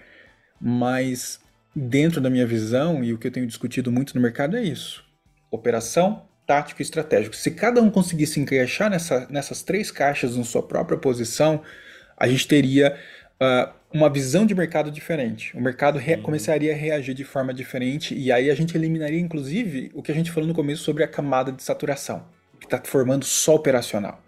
Mas 0.60 1.40
dentro 1.76 2.22
da 2.22 2.30
minha 2.30 2.48
visão 2.48 3.04
e 3.04 3.12
o 3.12 3.18
que 3.18 3.28
eu 3.28 3.32
tenho 3.32 3.46
discutido 3.46 3.92
muito 3.92 4.16
no 4.16 4.22
mercado 4.22 4.56
é 4.56 4.64
isso: 4.64 5.04
operação, 5.52 6.26
tático 6.46 6.82
e 6.82 6.84
estratégico. 6.84 7.36
Se 7.36 7.52
cada 7.52 7.82
um 7.82 7.90
conseguisse 7.90 8.40
encaixar 8.40 8.90
nessa, 8.90 9.28
nessas 9.30 9.64
três 9.64 9.92
caixas 9.92 10.36
na 10.38 10.44
sua 10.44 10.64
própria 10.64 10.98
posição, 10.98 11.62
a 12.18 12.28
gente 12.28 12.48
teria 12.48 12.98
uh, 13.42 13.74
uma 13.92 14.10
visão 14.10 14.46
de 14.46 14.54
mercado 14.54 14.92
diferente. 14.92 15.56
O 15.56 15.62
mercado 15.62 15.98
uhum. 15.98 16.22
começaria 16.22 16.74
a 16.74 16.76
reagir 16.76 17.14
de 17.14 17.24
forma 17.24 17.54
diferente 17.54 18.16
e 18.16 18.32
aí 18.32 18.50
a 18.50 18.56
gente 18.56 18.76
eliminaria, 18.78 19.20
inclusive, 19.20 19.92
o 19.94 20.02
que 20.02 20.12
a 20.12 20.16
gente 20.16 20.32
falou 20.32 20.48
no 20.48 20.54
começo 20.54 20.84
sobre 20.84 21.04
a 21.04 21.08
camada 21.08 21.52
de 21.52 21.64
saturação, 21.64 22.26
que 22.60 22.66
está 22.66 22.82
formando 22.84 23.26
só 23.26 23.56
operacional. 23.56 24.22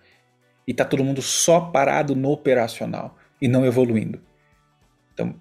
E 0.68 0.72
está 0.72 0.84
todo 0.84 1.03
mundo 1.03 1.22
só 1.22 1.61
parado 1.61 2.15
no 2.15 2.32
operacional 2.32 3.18
e 3.41 3.47
não 3.47 3.65
evoluindo. 3.65 4.20
Então, 5.13 5.36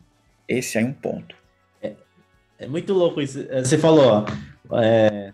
esse 0.48 0.78
é 0.78 0.80
um 0.80 0.92
ponto. 0.92 1.34
É, 1.82 1.94
é 2.60 2.66
muito 2.66 2.92
louco 2.92 3.20
isso. 3.20 3.44
Você 3.48 3.76
falou, 3.76 4.26
ó, 4.70 4.80
é, 4.80 5.32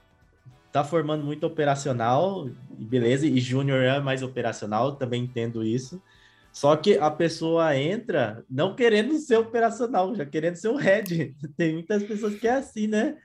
tá 0.72 0.82
formando 0.82 1.22
muito 1.22 1.46
operacional, 1.46 2.48
beleza, 2.70 3.26
e 3.26 3.38
júnior 3.38 3.82
é 3.82 4.00
mais 4.00 4.22
operacional, 4.22 4.96
também 4.96 5.24
entendo 5.24 5.62
isso. 5.62 6.02
Só 6.52 6.76
que 6.76 6.98
a 6.98 7.10
pessoa 7.10 7.76
entra 7.76 8.44
não 8.48 8.74
querendo 8.74 9.16
ser 9.18 9.36
operacional, 9.36 10.14
já 10.14 10.24
querendo 10.26 10.56
ser 10.56 10.68
o 10.68 10.76
head. 10.76 11.34
Tem 11.56 11.74
muitas 11.74 12.02
pessoas 12.02 12.34
que 12.38 12.48
é 12.48 12.54
assim, 12.54 12.86
né? 12.86 13.16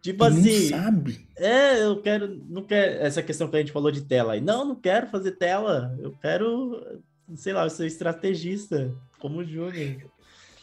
Tipo 0.00 0.28
não 0.28 0.38
assim. 0.38 0.68
sabe. 0.68 1.26
É, 1.36 1.82
eu 1.82 2.00
quero. 2.00 2.42
Não 2.48 2.62
quero. 2.62 3.02
Essa 3.02 3.22
questão 3.22 3.48
que 3.48 3.56
a 3.56 3.60
gente 3.60 3.72
falou 3.72 3.90
de 3.90 4.02
tela 4.02 4.34
aí. 4.34 4.40
Não, 4.40 4.64
não 4.64 4.74
quero 4.74 5.08
fazer 5.08 5.32
tela. 5.32 5.94
Eu 5.98 6.12
quero, 6.12 7.02
sei 7.36 7.52
lá, 7.52 7.68
ser 7.68 7.86
estrategista, 7.86 8.94
como 9.18 9.40
o 9.40 9.44
Júnior. 9.44 10.02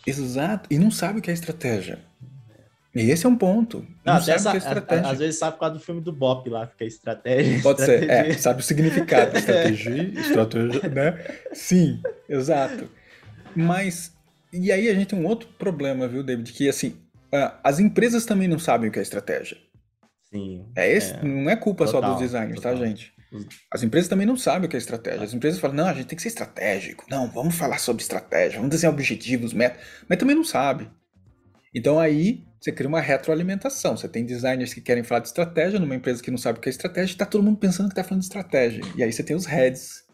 Exato. 0.05 0.67
E 0.71 0.79
não 0.79 0.89
sabe 0.89 1.19
o 1.19 1.21
que 1.21 1.29
é 1.29 1.33
estratégia. 1.33 1.99
E 2.93 3.09
esse 3.09 3.25
é 3.25 3.29
um 3.29 3.37
ponto. 3.37 3.85
Não, 4.05 4.15
não 4.15 4.21
sabe 4.21 4.55
é 4.55 4.57
estratégia. 4.57 5.07
Às 5.07 5.19
vezes 5.19 5.39
sabe 5.39 5.53
por 5.53 5.61
causa 5.61 5.75
do 5.75 5.81
filme 5.81 6.01
do 6.01 6.11
Bop 6.11 6.49
lá, 6.49 6.67
que 6.67 6.83
é 6.83 6.87
estratégia. 6.87 7.61
Pode 7.61 7.81
estratégia. 7.81 8.23
ser, 8.23 8.31
é, 8.31 8.33
sabe 8.33 8.59
o 8.59 8.63
significado. 8.63 9.37
Estratégia, 9.37 10.19
estratégia, 10.19 10.89
né? 10.89 11.25
Sim, 11.53 12.01
exato. 12.27 12.89
Mas, 13.55 14.13
e 14.51 14.71
aí 14.71 14.89
a 14.89 14.93
gente 14.93 15.07
tem 15.07 15.19
um 15.19 15.25
outro 15.25 15.47
problema, 15.57 16.07
viu, 16.07 16.21
David? 16.21 16.51
Que 16.51 16.67
assim, 16.67 16.97
as 17.63 17.79
empresas 17.79 18.25
também 18.25 18.47
não 18.47 18.59
sabem 18.59 18.89
o 18.89 18.91
que 18.91 18.99
é 18.99 19.01
estratégia. 19.01 19.57
Sim. 20.29 20.65
É 20.75 20.91
esse, 20.91 21.13
é. 21.13 21.23
Não 21.23 21.49
é 21.49 21.55
culpa 21.55 21.85
total, 21.85 22.01
só 22.01 22.09
dos 22.09 22.19
designers, 22.19 22.59
tá, 22.59 22.69
total. 22.69 22.83
tá, 22.83 22.87
gente? 22.87 23.13
As 23.71 23.81
empresas 23.81 24.09
também 24.09 24.27
não 24.27 24.35
sabem 24.35 24.67
o 24.67 24.69
que 24.69 24.75
é 24.75 24.79
estratégia. 24.79 25.23
As 25.23 25.33
empresas 25.33 25.59
falam, 25.59 25.77
não, 25.77 25.87
a 25.87 25.93
gente 25.93 26.07
tem 26.07 26.17
que 26.17 26.21
ser 26.21 26.27
estratégico. 26.27 27.05
Não, 27.09 27.29
vamos 27.29 27.55
falar 27.55 27.77
sobre 27.77 28.01
estratégia, 28.01 28.57
vamos 28.57 28.71
desenhar 28.71 28.93
objetivos, 28.93 29.53
metas. 29.53 29.81
Mas 30.09 30.17
também 30.17 30.35
não 30.35 30.43
sabe. 30.43 30.89
Então 31.73 31.99
aí 31.99 32.43
você 32.59 32.71
cria 32.71 32.87
uma 32.87 33.01
retroalimentação. 33.01 33.97
Você 33.97 34.07
tem 34.07 34.25
designers 34.25 34.73
que 34.73 34.81
querem 34.81 35.03
falar 35.03 35.21
de 35.21 35.27
estratégia 35.27 35.79
numa 35.79 35.95
empresa 35.95 36.21
que 36.21 36.29
não 36.29 36.37
sabe 36.37 36.59
o 36.59 36.61
que 36.61 36.69
é 36.69 36.71
estratégia, 36.71 37.13
e 37.13 37.17
tá 37.17 37.25
todo 37.25 37.43
mundo 37.43 37.57
pensando 37.57 37.87
que 37.87 37.93
está 37.93 38.03
falando 38.03 38.21
de 38.21 38.27
estratégia. 38.27 38.83
E 38.95 39.03
aí 39.03 39.11
você 39.11 39.23
tem 39.23 39.35
os 39.35 39.45
heads 39.45 40.05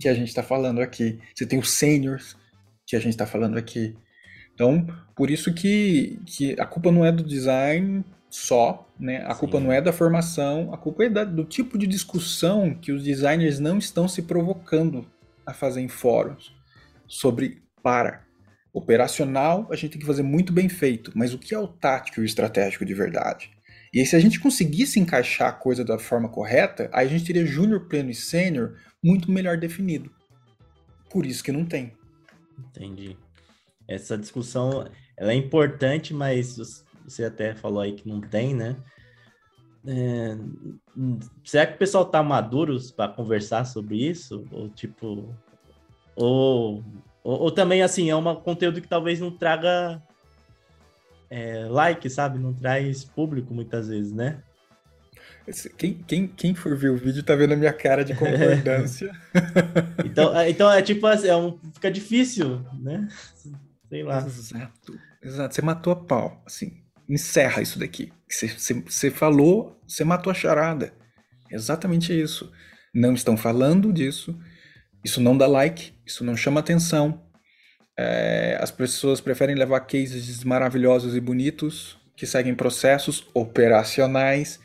que 0.00 0.08
a 0.08 0.14
gente 0.14 0.28
está 0.28 0.42
falando 0.42 0.80
aqui. 0.80 1.20
Você 1.34 1.46
tem 1.46 1.58
os 1.58 1.70
seniors 1.70 2.36
que 2.84 2.96
a 2.96 2.98
gente 2.98 3.10
está 3.10 3.26
falando 3.26 3.56
aqui. 3.56 3.96
Então, 4.52 4.86
por 5.14 5.30
isso 5.30 5.54
que, 5.54 6.18
que 6.26 6.58
a 6.58 6.66
culpa 6.66 6.90
não 6.90 7.04
é 7.04 7.12
do 7.12 7.22
design 7.22 8.04
só, 8.28 8.88
né? 8.98 9.24
A 9.26 9.34
Sim. 9.34 9.40
culpa 9.40 9.60
não 9.60 9.70
é 9.70 9.80
da 9.80 9.92
formação, 9.92 10.72
a 10.74 10.78
culpa 10.78 11.04
é 11.04 11.08
da, 11.08 11.24
do 11.24 11.44
tipo 11.44 11.78
de 11.78 11.86
discussão 11.86 12.74
que 12.74 12.90
os 12.90 13.04
designers 13.04 13.60
não 13.60 13.78
estão 13.78 14.08
se 14.08 14.22
provocando 14.22 15.06
a 15.44 15.52
fazer 15.54 15.82
em 15.82 15.88
fóruns 15.88 16.54
sobre 17.06 17.62
para 17.82 18.25
Operacional, 18.76 19.66
a 19.70 19.74
gente 19.74 19.92
tem 19.92 20.00
que 20.00 20.06
fazer 20.06 20.22
muito 20.22 20.52
bem 20.52 20.68
feito, 20.68 21.10
mas 21.14 21.32
o 21.32 21.38
que 21.38 21.54
é 21.54 21.58
o 21.58 21.66
tático 21.66 22.20
e 22.20 22.22
o 22.22 22.26
estratégico 22.26 22.84
de 22.84 22.92
verdade? 22.92 23.50
E 23.90 24.00
aí, 24.00 24.04
se 24.04 24.14
a 24.14 24.20
gente 24.20 24.38
conseguisse 24.38 25.00
encaixar 25.00 25.48
a 25.48 25.52
coisa 25.52 25.82
da 25.82 25.98
forma 25.98 26.28
correta, 26.28 26.90
aí 26.92 27.06
a 27.06 27.08
gente 27.08 27.24
teria 27.24 27.46
júnior, 27.46 27.88
pleno 27.88 28.10
e 28.10 28.14
sênior 28.14 28.76
muito 29.02 29.30
melhor 29.30 29.56
definido. 29.56 30.10
Por 31.08 31.24
isso 31.24 31.42
que 31.42 31.50
não 31.50 31.64
tem. 31.64 31.96
Entendi. 32.58 33.16
Essa 33.88 34.18
discussão 34.18 34.86
ela 35.16 35.32
é 35.32 35.34
importante, 35.34 36.12
mas 36.12 36.84
você 37.02 37.24
até 37.24 37.54
falou 37.54 37.80
aí 37.80 37.94
que 37.94 38.06
não 38.06 38.20
tem, 38.20 38.54
né? 38.54 38.76
É, 39.86 40.36
será 41.42 41.66
que 41.66 41.76
o 41.76 41.78
pessoal 41.78 42.04
tá 42.04 42.22
maduro 42.22 42.76
para 42.94 43.10
conversar 43.10 43.64
sobre 43.64 44.06
isso? 44.06 44.44
Ou 44.50 44.68
tipo, 44.68 45.34
ou 46.14 46.84
ou, 47.26 47.40
ou, 47.40 47.50
também, 47.50 47.82
assim, 47.82 48.08
é 48.08 48.14
um 48.14 48.36
conteúdo 48.36 48.80
que 48.80 48.86
talvez 48.86 49.18
não 49.18 49.32
traga 49.32 50.00
é, 51.28 51.66
like, 51.68 52.08
sabe? 52.08 52.38
Não 52.38 52.54
traz 52.54 53.02
público 53.02 53.52
muitas 53.52 53.88
vezes, 53.88 54.12
né? 54.12 54.40
Quem, 55.76 55.94
quem, 56.06 56.28
quem 56.28 56.54
for 56.54 56.76
ver 56.76 56.90
o 56.90 56.96
vídeo 56.96 57.24
tá 57.24 57.34
vendo 57.34 57.54
a 57.54 57.56
minha 57.56 57.72
cara 57.72 58.04
de 58.04 58.14
concordância. 58.14 59.10
então, 60.06 60.38
é, 60.38 60.50
então 60.50 60.70
é 60.70 60.80
tipo 60.82 61.04
assim, 61.04 61.26
é 61.26 61.36
um, 61.36 61.58
fica 61.74 61.90
difícil, 61.90 62.64
né? 62.80 63.08
Sei 63.88 64.04
lá. 64.04 64.18
Exato, 64.18 64.98
exato. 65.20 65.54
Você 65.56 65.62
matou 65.62 65.92
a 65.92 65.96
pau, 65.96 66.40
assim. 66.46 66.80
Encerra 67.08 67.60
isso 67.60 67.76
daqui. 67.76 68.12
Você, 68.28 68.46
você, 68.46 68.74
você 68.74 69.10
falou, 69.10 69.76
você 69.84 70.04
matou 70.04 70.30
a 70.30 70.34
charada. 70.34 70.92
Exatamente 71.50 72.12
isso. 72.12 72.52
Não 72.94 73.14
estão 73.14 73.36
falando 73.36 73.92
disso 73.92 74.38
isso 75.06 75.20
não 75.20 75.38
dá 75.38 75.46
like, 75.46 75.92
isso 76.04 76.24
não 76.24 76.36
chama 76.36 76.58
atenção. 76.58 77.22
É, 77.96 78.58
as 78.60 78.72
pessoas 78.72 79.20
preferem 79.20 79.54
levar 79.54 79.78
cases 79.80 80.42
maravilhosos 80.42 81.14
e 81.14 81.20
bonitos 81.20 81.96
que 82.16 82.26
seguem 82.26 82.56
processos 82.56 83.24
operacionais 83.32 84.58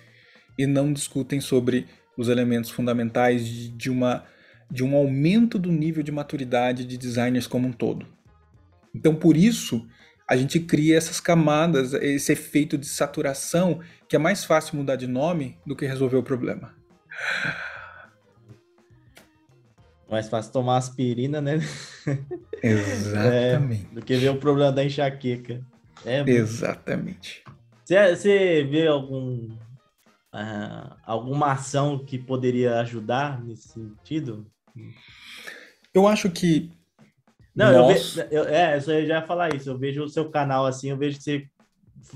e 0.58 0.66
não 0.66 0.92
discutem 0.92 1.40
sobre 1.40 1.86
os 2.18 2.28
elementos 2.28 2.72
fundamentais 2.72 3.48
de, 3.78 3.92
uma, 3.92 4.26
de 4.70 4.84
um 4.84 4.96
aumento 4.96 5.60
do 5.60 5.72
nível 5.72 6.02
de 6.02 6.12
maturidade 6.12 6.86
de 6.86 6.98
designers 6.98 7.46
como 7.46 7.68
um 7.68 7.72
todo. 7.72 8.08
Então, 8.96 9.14
por 9.14 9.38
isso, 9.38 9.88
a 10.28 10.36
gente 10.36 10.60
cria 10.60 10.98
essas 10.98 11.20
camadas, 11.20 11.94
esse 11.94 12.32
efeito 12.32 12.80
de 12.80 12.88
saturação, 12.88 13.80
que 14.10 14.16
é 14.16 14.20
mais 14.20 14.44
fácil 14.44 14.76
mudar 14.76 14.96
de 14.96 15.06
nome 15.06 15.60
do 15.68 15.76
que 15.76 15.86
resolver 15.86 16.18
o 16.18 16.24
problema. 16.24 16.74
Mais 20.12 20.28
fácil 20.28 20.52
tomar 20.52 20.78
aspirina, 20.78 21.40
né? 21.40 21.60
Exatamente. 22.62 23.88
É, 23.90 23.96
do 23.96 24.02
que 24.02 24.16
ver 24.18 24.30
o 24.30 24.36
problema 24.36 24.72
da 24.72 24.84
enxaqueca. 24.84 25.66
É, 26.06 26.20
Exatamente. 26.30 27.44
Você, 27.86 28.16
você 28.16 28.64
vê 28.64 28.88
algum, 28.88 29.48
uh, 30.34 30.96
alguma 31.06 31.54
ação 31.54 32.04
que 32.04 32.18
poderia 32.18 32.80
ajudar 32.82 33.42
nesse 33.42 33.70
sentido? 33.70 34.46
Eu 35.94 36.08
acho 36.08 36.30
que. 36.30 36.70
Não, 37.56 37.72
nós... 37.72 38.18
eu, 38.18 38.28
ve, 38.28 38.36
eu, 38.36 38.44
é, 38.46 38.76
eu 38.78 38.82
já 38.82 39.20
ia 39.20 39.22
falar 39.26 39.56
isso. 39.56 39.70
Eu 39.70 39.78
vejo 39.78 40.04
o 40.04 40.10
seu 40.10 40.30
canal 40.30 40.66
assim, 40.66 40.90
eu 40.90 40.98
vejo 40.98 41.18
que 41.18 41.24
você 41.24 41.50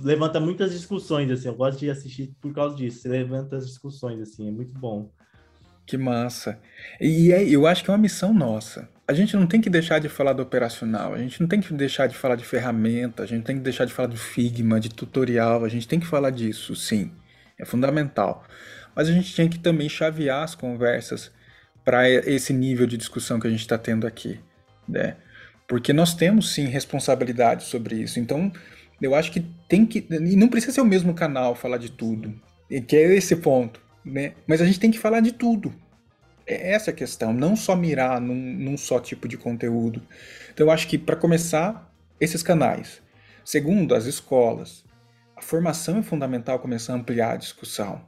levanta 0.02 0.40
muitas 0.40 0.72
discussões, 0.72 1.32
assim. 1.32 1.48
Eu 1.48 1.56
gosto 1.56 1.80
de 1.80 1.90
assistir 1.90 2.34
por 2.42 2.54
causa 2.54 2.76
disso. 2.76 3.00
Você 3.00 3.08
levanta 3.08 3.56
as 3.56 3.66
discussões, 3.66 4.20
assim, 4.20 4.50
é 4.50 4.52
muito 4.52 4.74
bom. 4.74 5.12
Que 5.86 5.98
massa. 5.98 6.60
E 7.00 7.32
é, 7.32 7.44
eu 7.48 7.68
acho 7.68 7.84
que 7.84 7.90
é 7.90 7.94
uma 7.94 8.00
missão 8.00 8.34
nossa. 8.34 8.90
A 9.08 9.14
gente 9.14 9.36
não 9.36 9.46
tem 9.46 9.62
que 9.62 9.70
deixar 9.70 10.00
de 10.00 10.10
falar 10.10 10.34
do 10.34 10.42
operacional, 10.42 11.14
a 11.14 11.20
gente 11.20 11.40
não 11.40 11.48
tem 11.48 11.62
que 11.62 11.72
deixar 11.74 12.08
de 12.08 12.18
falar 12.18 12.36
de 12.36 12.44
ferramenta, 12.44 13.22
a 13.22 13.26
gente 13.28 13.44
tem 13.44 13.56
que 13.56 13.62
deixar 13.62 13.86
de 13.86 13.94
falar 13.94 14.08
do 14.08 14.18
Figma, 14.18 14.80
de 14.80 14.90
tutorial, 14.90 15.64
a 15.64 15.70
gente 15.70 15.88
tem 15.88 16.00
que 16.00 16.08
falar 16.08 16.32
disso, 16.32 16.76
sim. 16.76 17.12
É 17.58 17.64
fundamental. 17.66 18.44
Mas 18.96 19.08
a 19.08 19.12
gente 19.12 19.36
tem 19.36 19.48
que 19.48 19.60
também 19.60 19.88
chavear 19.88 20.44
as 20.44 20.56
conversas 20.56 21.32
para 21.84 22.10
esse 22.10 22.52
nível 22.52 22.88
de 22.88 22.98
discussão 22.98 23.40
que 23.40 23.46
a 23.46 23.50
gente 23.50 23.60
está 23.60 23.78
tendo 23.78 24.08
aqui, 24.08 24.40
né? 24.90 25.18
Porque 25.68 25.94
nós 25.94 26.16
temos 26.16 26.54
sim 26.54 26.66
responsabilidade 26.66 27.64
sobre 27.64 27.98
isso. 27.98 28.20
Então, 28.20 28.52
eu 29.00 29.14
acho 29.14 29.32
que 29.32 29.42
tem 29.68 29.86
que. 29.86 30.06
E 30.10 30.36
não 30.36 30.48
precisa 30.48 30.74
ser 30.74 30.82
o 30.82 30.86
mesmo 30.86 31.14
canal 31.14 31.56
falar 31.56 31.78
de 31.78 31.92
tudo. 31.92 32.34
Que 32.88 32.96
é 32.96 33.16
esse 33.16 33.36
ponto 33.36 33.85
né? 34.06 34.34
Mas 34.46 34.62
a 34.62 34.66
gente 34.66 34.80
tem 34.80 34.92
que 34.92 35.00
falar 35.00 35.20
de 35.20 35.32
tudo. 35.32 35.74
É 36.46 36.74
essa 36.74 36.92
a 36.92 36.94
questão, 36.94 37.34
não 37.34 37.56
só 37.56 37.76
mirar 37.76 38.22
num, 38.22 38.36
num 38.36 38.78
só 38.78 39.00
tipo 39.00 39.28
de 39.28 39.38
conteúdo. 39.38 40.02
Então 40.54 40.68
eu 40.68 40.72
acho 40.72 40.88
que 40.88 40.98
para 40.98 41.16
começar, 41.16 41.92
esses 42.20 42.44
canais. 42.44 43.02
Segundo, 43.44 43.96
as 43.96 44.06
escolas. 44.06 44.86
A 45.36 45.42
formação 45.42 46.00
é 46.00 46.04
fundamental 46.04 46.60
começar 46.60 46.94
a 46.94 46.96
ampliar 46.96 47.34
a 47.34 47.38
discussão. 47.38 48.02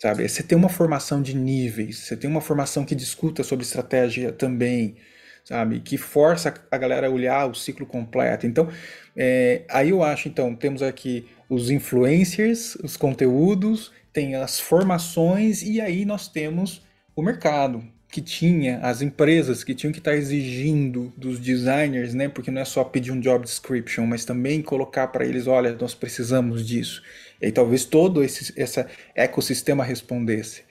Sabe? 0.00 0.28
Você 0.28 0.42
tem 0.42 0.56
uma 0.56 0.68
formação 0.68 1.20
de 1.20 1.34
níveis, 1.34 1.98
você 1.98 2.16
tem 2.16 2.30
uma 2.30 2.40
formação 2.40 2.84
que 2.84 2.94
discuta 2.94 3.42
sobre 3.42 3.64
estratégia 3.64 4.30
também, 4.30 4.96
sabe? 5.44 5.80
Que 5.80 5.98
força 5.98 6.54
a 6.70 6.78
galera 6.78 7.08
a 7.08 7.10
olhar 7.10 7.50
o 7.50 7.54
ciclo 7.54 7.84
completo. 7.84 8.46
Então, 8.46 8.68
é, 9.16 9.64
aí 9.68 9.90
eu 9.90 10.04
acho, 10.04 10.28
então, 10.28 10.54
temos 10.54 10.82
aqui 10.82 11.26
os 11.50 11.68
influencers, 11.68 12.76
os 12.76 12.96
conteúdos, 12.96 13.90
tem 14.18 14.34
as 14.34 14.58
formações 14.58 15.62
e 15.62 15.80
aí 15.80 16.04
nós 16.04 16.26
temos 16.26 16.82
o 17.14 17.22
mercado 17.22 17.84
que 18.08 18.20
tinha, 18.20 18.80
as 18.80 19.00
empresas 19.00 19.62
que 19.62 19.76
tinham 19.76 19.92
que 19.92 20.00
estar 20.00 20.16
exigindo 20.16 21.12
dos 21.16 21.38
designers, 21.38 22.14
né? 22.14 22.28
Porque 22.28 22.50
não 22.50 22.60
é 22.60 22.64
só 22.64 22.82
pedir 22.82 23.12
um 23.12 23.20
job 23.20 23.44
description, 23.44 24.04
mas 24.06 24.24
também 24.24 24.60
colocar 24.60 25.06
para 25.06 25.24
eles, 25.24 25.46
olha, 25.46 25.72
nós 25.80 25.94
precisamos 25.94 26.66
disso. 26.66 27.00
E 27.40 27.46
aí 27.46 27.52
talvez 27.52 27.84
todo 27.84 28.20
esse 28.24 28.52
essa 28.60 28.88
ecossistema 29.14 29.84
respondesse. 29.84 30.64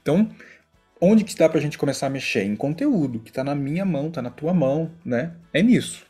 Então, 0.00 0.30
onde 0.98 1.22
que 1.22 1.36
dá 1.36 1.50
para 1.50 1.58
a 1.58 1.62
gente 1.62 1.76
começar 1.76 2.06
a 2.06 2.10
mexer? 2.10 2.44
Em 2.44 2.56
conteúdo, 2.56 3.20
que 3.20 3.28
está 3.28 3.44
na 3.44 3.54
minha 3.54 3.84
mão, 3.84 4.08
está 4.08 4.22
na 4.22 4.30
tua 4.30 4.54
mão, 4.54 4.90
né? 5.04 5.34
É 5.52 5.62
nisso. 5.62 6.06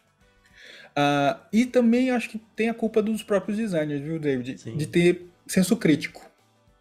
Uh, 0.91 1.41
e 1.53 1.67
também 1.67 2.13
acho 2.13 2.29
que 2.29 2.39
tem 2.55 2.69
a 2.69 2.75
culpa 2.75 3.03
dos 3.03 3.25
próprios 3.25 3.57
designers, 3.57 4.01
viu, 4.01 4.21
David? 4.21 4.57
Sim. 4.61 4.77
De 4.77 4.87
ter 4.87 5.27
senso 5.49 5.77
crítico. 5.77 6.30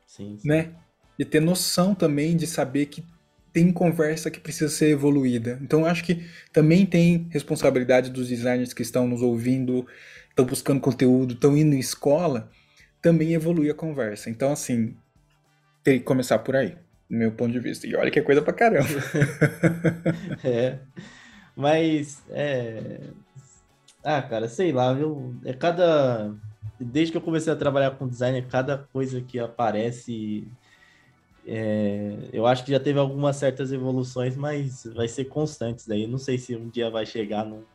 Sim, 0.09 0.39
sim. 0.39 0.47
Né? 0.47 0.71
E 1.19 1.23
ter 1.23 1.39
noção 1.39 1.93
também 1.93 2.35
de 2.35 2.47
saber 2.47 2.87
que 2.87 3.05
tem 3.53 3.71
conversa 3.71 4.31
que 4.31 4.39
precisa 4.39 4.69
ser 4.69 4.89
evoluída. 4.89 5.59
Então, 5.61 5.85
acho 5.85 6.03
que 6.03 6.25
também 6.51 6.83
tem 6.85 7.27
responsabilidade 7.29 8.09
dos 8.09 8.27
designers 8.27 8.73
que 8.73 8.81
estão 8.81 9.07
nos 9.07 9.21
ouvindo, 9.21 9.85
estão 10.29 10.45
buscando 10.45 10.81
conteúdo, 10.81 11.35
estão 11.35 11.55
indo 11.55 11.75
em 11.75 11.79
escola, 11.79 12.49
também 12.99 13.33
evolui 13.33 13.69
a 13.69 13.75
conversa. 13.75 14.31
Então, 14.31 14.51
assim, 14.51 14.95
tem 15.83 15.99
que 15.99 16.05
começar 16.05 16.39
por 16.39 16.55
aí, 16.55 16.75
no 17.07 17.19
meu 17.19 17.31
ponto 17.31 17.51
de 17.51 17.59
vista. 17.59 17.85
E 17.85 17.95
olha 17.95 18.09
que 18.09 18.17
é 18.17 18.23
coisa 18.23 18.41
pra 18.41 18.53
caramba. 18.53 18.89
é. 20.43 20.79
Mas, 21.55 22.23
é. 22.31 22.99
Ah, 24.03 24.23
cara, 24.23 24.49
sei 24.49 24.71
lá, 24.71 24.91
viu? 24.91 25.35
É 25.45 25.53
cada. 25.53 26.33
Desde 26.79 27.11
que 27.11 27.17
eu 27.17 27.21
comecei 27.21 27.51
a 27.51 27.55
trabalhar 27.55 27.91
com 27.91 28.07
design, 28.07 28.41
cada 28.43 28.77
coisa 28.77 29.21
que 29.21 29.37
aparece. 29.37 30.47
É... 31.45 32.29
Eu 32.31 32.45
acho 32.45 32.63
que 32.63 32.71
já 32.71 32.79
teve 32.79 32.99
algumas 32.99 33.35
certas 33.35 33.71
evoluções, 33.71 34.35
mas 34.35 34.85
vai 34.95 35.07
ser 35.07 35.25
constantes 35.25 35.87
daí. 35.87 36.07
Não 36.07 36.17
sei 36.17 36.37
se 36.37 36.55
um 36.55 36.69
dia 36.69 36.89
vai 36.89 37.05
chegar 37.05 37.45
no. 37.45 37.65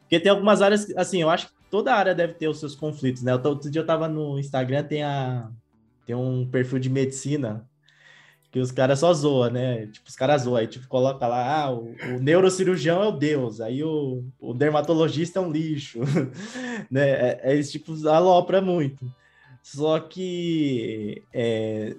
Porque 0.00 0.20
tem 0.20 0.30
algumas 0.30 0.60
áreas, 0.60 0.94
assim, 0.96 1.22
eu 1.22 1.30
acho 1.30 1.48
que 1.48 1.54
toda 1.70 1.94
área 1.94 2.14
deve 2.14 2.34
ter 2.34 2.48
os 2.48 2.60
seus 2.60 2.74
conflitos, 2.74 3.22
né? 3.22 3.34
Outro 3.34 3.70
dia 3.70 3.80
eu 3.80 3.86
tava 3.86 4.06
no 4.06 4.38
Instagram, 4.38 4.84
tem, 4.84 5.02
a, 5.02 5.50
tem 6.04 6.14
um 6.14 6.46
perfil 6.46 6.78
de 6.78 6.90
medicina 6.90 7.66
que 8.54 8.60
os 8.60 8.70
caras 8.70 9.00
só 9.00 9.12
zoam, 9.12 9.50
né? 9.50 9.88
Tipo, 9.88 10.08
os 10.08 10.14
caras 10.14 10.42
zoam, 10.42 10.54
aí 10.54 10.68
tipo, 10.68 10.86
coloca 10.86 11.26
lá, 11.26 11.64
ah, 11.64 11.72
o, 11.72 11.92
o 12.14 12.20
neurocirurgião 12.20 13.02
é 13.02 13.08
o 13.08 13.10
Deus, 13.10 13.60
aí 13.60 13.82
o, 13.82 14.22
o 14.38 14.54
dermatologista 14.54 15.40
é 15.40 15.42
um 15.42 15.50
lixo, 15.50 15.98
né? 16.88 17.10
É, 17.10 17.40
é, 17.42 17.52
eles, 17.52 17.72
tipo, 17.72 17.92
alopra 18.08 18.60
muito. 18.60 19.12
Só 19.60 19.98
que 19.98 21.24
é, 21.32 21.96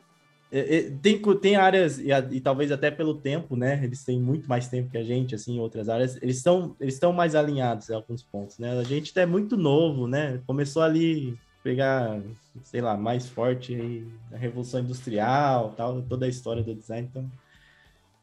é, 0.49 0.77
é, 0.77 0.81
tem, 1.01 1.21
tem 1.41 1.57
áreas, 1.57 1.99
e, 1.99 2.07
e, 2.31 2.39
talvez 2.39 2.71
até 2.71 2.89
pelo 2.89 3.15
tempo, 3.15 3.57
né? 3.57 3.83
Eles 3.83 4.05
têm 4.05 4.17
muito 4.17 4.47
mais 4.47 4.69
tempo 4.69 4.89
que 4.89 4.97
a 4.97 5.03
gente, 5.03 5.35
assim, 5.35 5.57
em 5.57 5.59
outras 5.59 5.89
áreas, 5.89 6.15
eles 6.21 6.37
estão 6.37 6.73
eles 6.79 6.93
estão 6.93 7.11
mais 7.11 7.35
alinhados 7.35 7.89
em 7.89 7.95
alguns 7.95 8.23
pontos, 8.23 8.59
né? 8.59 8.79
A 8.79 8.83
gente 8.83 9.11
é 9.19 9.25
muito 9.25 9.57
novo, 9.57 10.07
né? 10.07 10.41
Começou 10.47 10.81
ali 10.81 11.37
pegar, 11.65 12.21
sei 12.63 12.79
lá, 12.79 12.95
mais 12.95 13.27
forte 13.27 13.73
aí 13.73 14.07
a 14.31 14.37
Revolução 14.37 14.81
Industrial, 14.81 15.73
tal, 15.75 15.99
toda 16.03 16.27
a 16.27 16.29
história 16.29 16.61
do 16.61 16.75
design. 16.75 17.07
Então, 17.09 17.27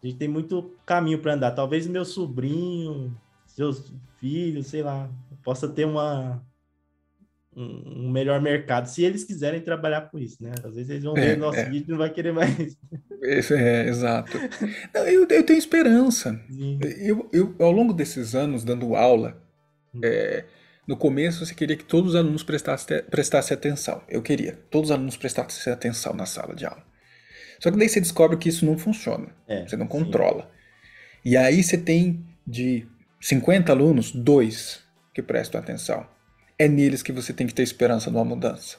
a 0.00 0.06
gente 0.06 0.16
tem 0.16 0.28
muito 0.28 0.72
caminho 0.86 1.18
para 1.18 1.34
andar. 1.34 1.50
Talvez 1.50 1.88
meu 1.88 2.04
sobrinho, 2.04 3.12
seus 3.44 3.92
filhos, 4.20 4.68
sei 4.68 4.84
lá, 4.84 5.10
possa 5.42 5.68
ter 5.68 5.84
uma 5.84 6.40
um, 7.56 8.12
melhor 8.12 8.40
mercado, 8.40 8.86
se 8.86 9.02
eles 9.02 9.24
quiserem 9.24 9.60
trabalhar 9.60 10.02
com 10.02 10.20
isso, 10.20 10.40
né? 10.40 10.52
Às 10.62 10.76
vezes 10.76 10.90
eles 10.90 11.02
vão 11.02 11.14
ver 11.14 11.32
é, 11.32 11.36
nosso 11.36 11.58
é. 11.58 11.68
vídeo 11.68 11.88
e 11.88 11.90
não 11.90 11.98
vai 11.98 12.10
querer 12.10 12.32
mais. 12.32 12.78
Isso 13.22 13.54
é, 13.54 13.88
exato. 13.88 14.38
Não, 14.94 15.02
eu, 15.02 15.26
eu 15.28 15.44
tenho 15.44 15.58
esperança. 15.58 16.40
Eu, 17.00 17.28
eu, 17.32 17.56
ao 17.58 17.72
longo 17.72 17.92
desses 17.92 18.36
anos, 18.36 18.62
dando 18.62 18.94
aula, 18.94 19.36
hum. 19.92 20.00
é, 20.04 20.44
no 20.92 20.96
começo, 20.96 21.46
você 21.46 21.54
queria 21.54 21.74
que 21.74 21.84
todos 21.84 22.10
os 22.10 22.16
alunos 22.16 22.42
prestassem, 22.42 23.02
prestassem 23.04 23.54
atenção. 23.54 24.02
Eu 24.06 24.20
queria. 24.20 24.58
Todos 24.70 24.90
os 24.90 24.94
alunos 24.94 25.16
prestassem 25.16 25.72
atenção 25.72 26.12
na 26.12 26.26
sala 26.26 26.54
de 26.54 26.66
aula. 26.66 26.84
Só 27.58 27.70
que 27.70 27.78
daí 27.78 27.88
você 27.88 27.98
descobre 27.98 28.36
que 28.36 28.50
isso 28.50 28.66
não 28.66 28.76
funciona. 28.76 29.28
É, 29.48 29.66
você 29.66 29.74
não 29.74 29.86
controla. 29.86 30.42
Sim. 30.42 31.30
E 31.30 31.36
aí 31.38 31.62
você 31.62 31.78
tem 31.78 32.22
de 32.46 32.86
50 33.22 33.72
alunos, 33.72 34.12
dois 34.12 34.82
que 35.14 35.22
prestam 35.22 35.58
atenção. 35.58 36.06
É 36.58 36.68
neles 36.68 37.02
que 37.02 37.10
você 37.10 37.32
tem 37.32 37.46
que 37.46 37.54
ter 37.54 37.62
esperança 37.62 38.10
numa 38.10 38.26
mudança. 38.26 38.76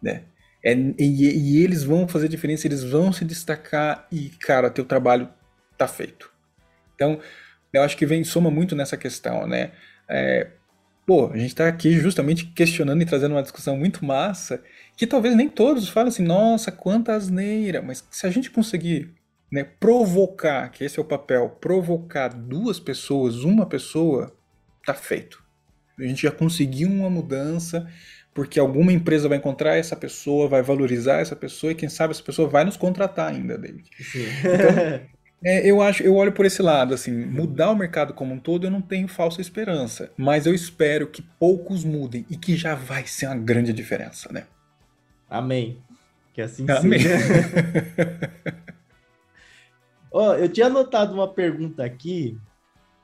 Né? 0.00 0.22
É, 0.64 0.72
e, 0.98 1.58
e, 1.58 1.62
eles 1.62 1.84
vão 1.84 2.08
fazer 2.08 2.28
diferença, 2.28 2.66
eles 2.66 2.82
vão 2.82 3.12
se 3.12 3.26
destacar 3.26 4.08
e, 4.10 4.30
cara, 4.40 4.70
teu 4.70 4.86
trabalho 4.86 5.28
tá 5.76 5.86
feito. 5.86 6.32
Então, 6.94 7.20
eu 7.74 7.82
acho 7.82 7.94
que 7.94 8.06
vem 8.06 8.24
soma 8.24 8.50
muito 8.50 8.74
nessa 8.74 8.96
questão, 8.96 9.46
né? 9.46 9.72
É, 10.08 10.48
pô, 11.06 11.30
a 11.32 11.36
gente 11.36 11.50
está 11.50 11.68
aqui 11.68 11.92
justamente 11.92 12.46
questionando 12.46 13.00
e 13.00 13.06
trazendo 13.06 13.32
uma 13.36 13.42
discussão 13.42 13.76
muito 13.76 14.04
massa, 14.04 14.60
que 14.96 15.06
talvez 15.06 15.36
nem 15.36 15.48
todos 15.48 15.88
falem 15.88 16.08
assim, 16.08 16.24
nossa, 16.24 16.72
quanta 16.72 17.14
asneira, 17.14 17.80
mas 17.80 18.04
se 18.10 18.26
a 18.26 18.30
gente 18.30 18.50
conseguir 18.50 19.14
né, 19.50 19.62
provocar, 19.62 20.68
que 20.70 20.82
esse 20.82 20.98
é 20.98 21.02
o 21.02 21.04
papel, 21.04 21.48
provocar 21.60 22.28
duas 22.28 22.80
pessoas, 22.80 23.44
uma 23.44 23.64
pessoa, 23.64 24.36
tá 24.84 24.92
feito. 24.92 25.44
A 25.98 26.02
gente 26.02 26.22
já 26.22 26.32
conseguiu 26.32 26.90
uma 26.90 27.08
mudança, 27.08 27.88
porque 28.34 28.58
alguma 28.58 28.92
empresa 28.92 29.28
vai 29.28 29.38
encontrar 29.38 29.76
essa 29.76 29.94
pessoa, 29.94 30.48
vai 30.48 30.60
valorizar 30.60 31.20
essa 31.20 31.36
pessoa, 31.36 31.70
e 31.70 31.76
quem 31.76 31.88
sabe 31.88 32.10
essa 32.10 32.22
pessoa 32.22 32.48
vai 32.48 32.64
nos 32.64 32.76
contratar 32.76 33.32
ainda, 33.32 33.56
David. 33.56 33.88
Então, 34.40 35.06
É, 35.44 35.70
eu 35.70 35.82
acho, 35.82 36.02
eu 36.02 36.14
olho 36.14 36.32
por 36.32 36.46
esse 36.46 36.62
lado, 36.62 36.94
assim, 36.94 37.12
mudar 37.12 37.70
o 37.70 37.76
mercado 37.76 38.14
como 38.14 38.34
um 38.34 38.38
todo 38.38 38.66
eu 38.66 38.70
não 38.70 38.80
tenho 38.80 39.06
falsa 39.06 39.40
esperança, 39.40 40.10
mas 40.16 40.46
eu 40.46 40.54
espero 40.54 41.06
que 41.06 41.22
poucos 41.22 41.84
mudem 41.84 42.24
e 42.30 42.36
que 42.36 42.56
já 42.56 42.74
vai 42.74 43.06
ser 43.06 43.26
uma 43.26 43.36
grande 43.36 43.72
diferença, 43.72 44.32
né? 44.32 44.46
Amém. 45.28 45.78
Que 46.32 46.42
assim 46.42 46.66
Amém. 46.68 47.00
seja. 47.00 47.16
oh, 50.10 50.32
eu 50.32 50.48
tinha 50.48 50.66
anotado 50.66 51.14
uma 51.14 51.32
pergunta 51.32 51.84
aqui 51.84 52.38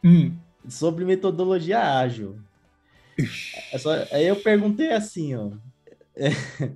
hum. 0.03 0.35
sobre 0.69 1.05
metodologia 1.05 1.81
ágil. 1.81 2.39
É 3.73 3.79
só, 3.79 3.91
aí 4.11 4.27
eu 4.27 4.37
perguntei 4.37 4.93
assim, 4.93 5.35
ó. 5.35 5.51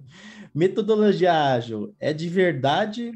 metodologia 0.55 1.33
ágil 1.33 1.95
é 1.99 2.13
de 2.13 2.29
verdade 2.29 3.13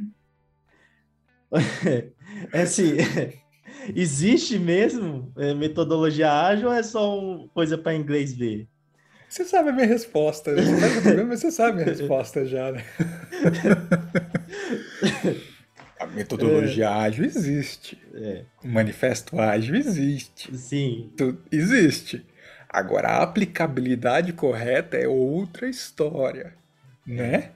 é 2.52 2.62
assim, 2.62 2.96
existe 3.94 4.58
mesmo 4.58 5.32
é, 5.36 5.54
metodologia 5.54 6.32
ágil 6.32 6.68
ou 6.68 6.74
é 6.74 6.82
só 6.82 7.18
um, 7.18 7.48
coisa 7.48 7.78
para 7.78 7.94
inglês 7.94 8.34
ver? 8.34 8.66
Você 9.28 9.44
sabe 9.44 9.70
a 9.70 9.72
minha 9.72 9.86
resposta. 9.86 10.52
Né? 10.52 10.62
Você 10.62 11.14
tá 11.14 11.24
mas 11.24 11.40
você 11.40 11.52
sabe 11.52 11.82
a 11.82 11.84
resposta 11.84 12.44
já, 12.44 12.72
né? 12.72 12.84
A 16.00 16.06
metodologia 16.06 16.86
é. 16.86 16.88
ágil 16.88 17.26
existe. 17.26 18.00
É. 18.14 18.44
O 18.64 18.68
manifesto 18.68 19.38
ágil 19.38 19.76
existe. 19.76 20.56
Sim. 20.56 21.12
Tudo 21.14 21.42
existe. 21.52 22.26
Agora, 22.66 23.08
a 23.08 23.22
aplicabilidade 23.22 24.32
correta 24.32 24.96
é 24.96 25.06
outra 25.06 25.68
história, 25.68 26.54
né? 27.06 27.50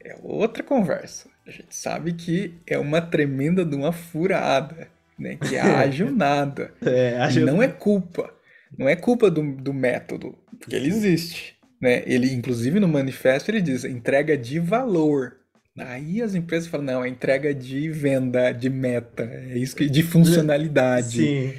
É 0.00 0.16
outra 0.22 0.62
conversa. 0.62 1.28
A 1.48 1.50
gente 1.50 1.74
sabe 1.74 2.12
que 2.12 2.52
é 2.66 2.78
uma 2.78 3.00
tremenda 3.00 3.64
de 3.64 3.74
uma 3.74 3.90
furada, 3.90 4.86
né? 5.18 5.36
Que 5.36 5.56
é 5.56 5.60
ágil 5.80 6.14
nada. 6.14 6.74
É, 6.84 7.16
ágil... 7.16 7.46
Não 7.46 7.62
é 7.62 7.68
culpa. 7.68 8.30
Não 8.76 8.86
é 8.86 8.94
culpa 8.94 9.30
do, 9.30 9.42
do 9.56 9.72
método, 9.72 10.36
porque 10.60 10.76
ele 10.76 10.88
existe. 10.88 11.56
Né? 11.80 12.02
Ele, 12.04 12.30
inclusive, 12.34 12.78
no 12.78 12.86
manifesto, 12.86 13.50
ele 13.50 13.62
diz 13.62 13.82
entrega 13.84 14.36
de 14.36 14.58
valor. 14.58 15.38
Aí 15.78 16.20
as 16.20 16.34
empresas 16.34 16.68
falam, 16.68 16.84
não, 16.84 17.04
é 17.04 17.08
entrega 17.08 17.54
de 17.54 17.88
venda, 17.88 18.52
de 18.52 18.68
meta, 18.68 19.22
é 19.22 19.56
isso 19.56 19.74
que 19.74 19.88
de 19.88 20.02
funcionalidade. 20.02 21.22
Sim. 21.22 21.54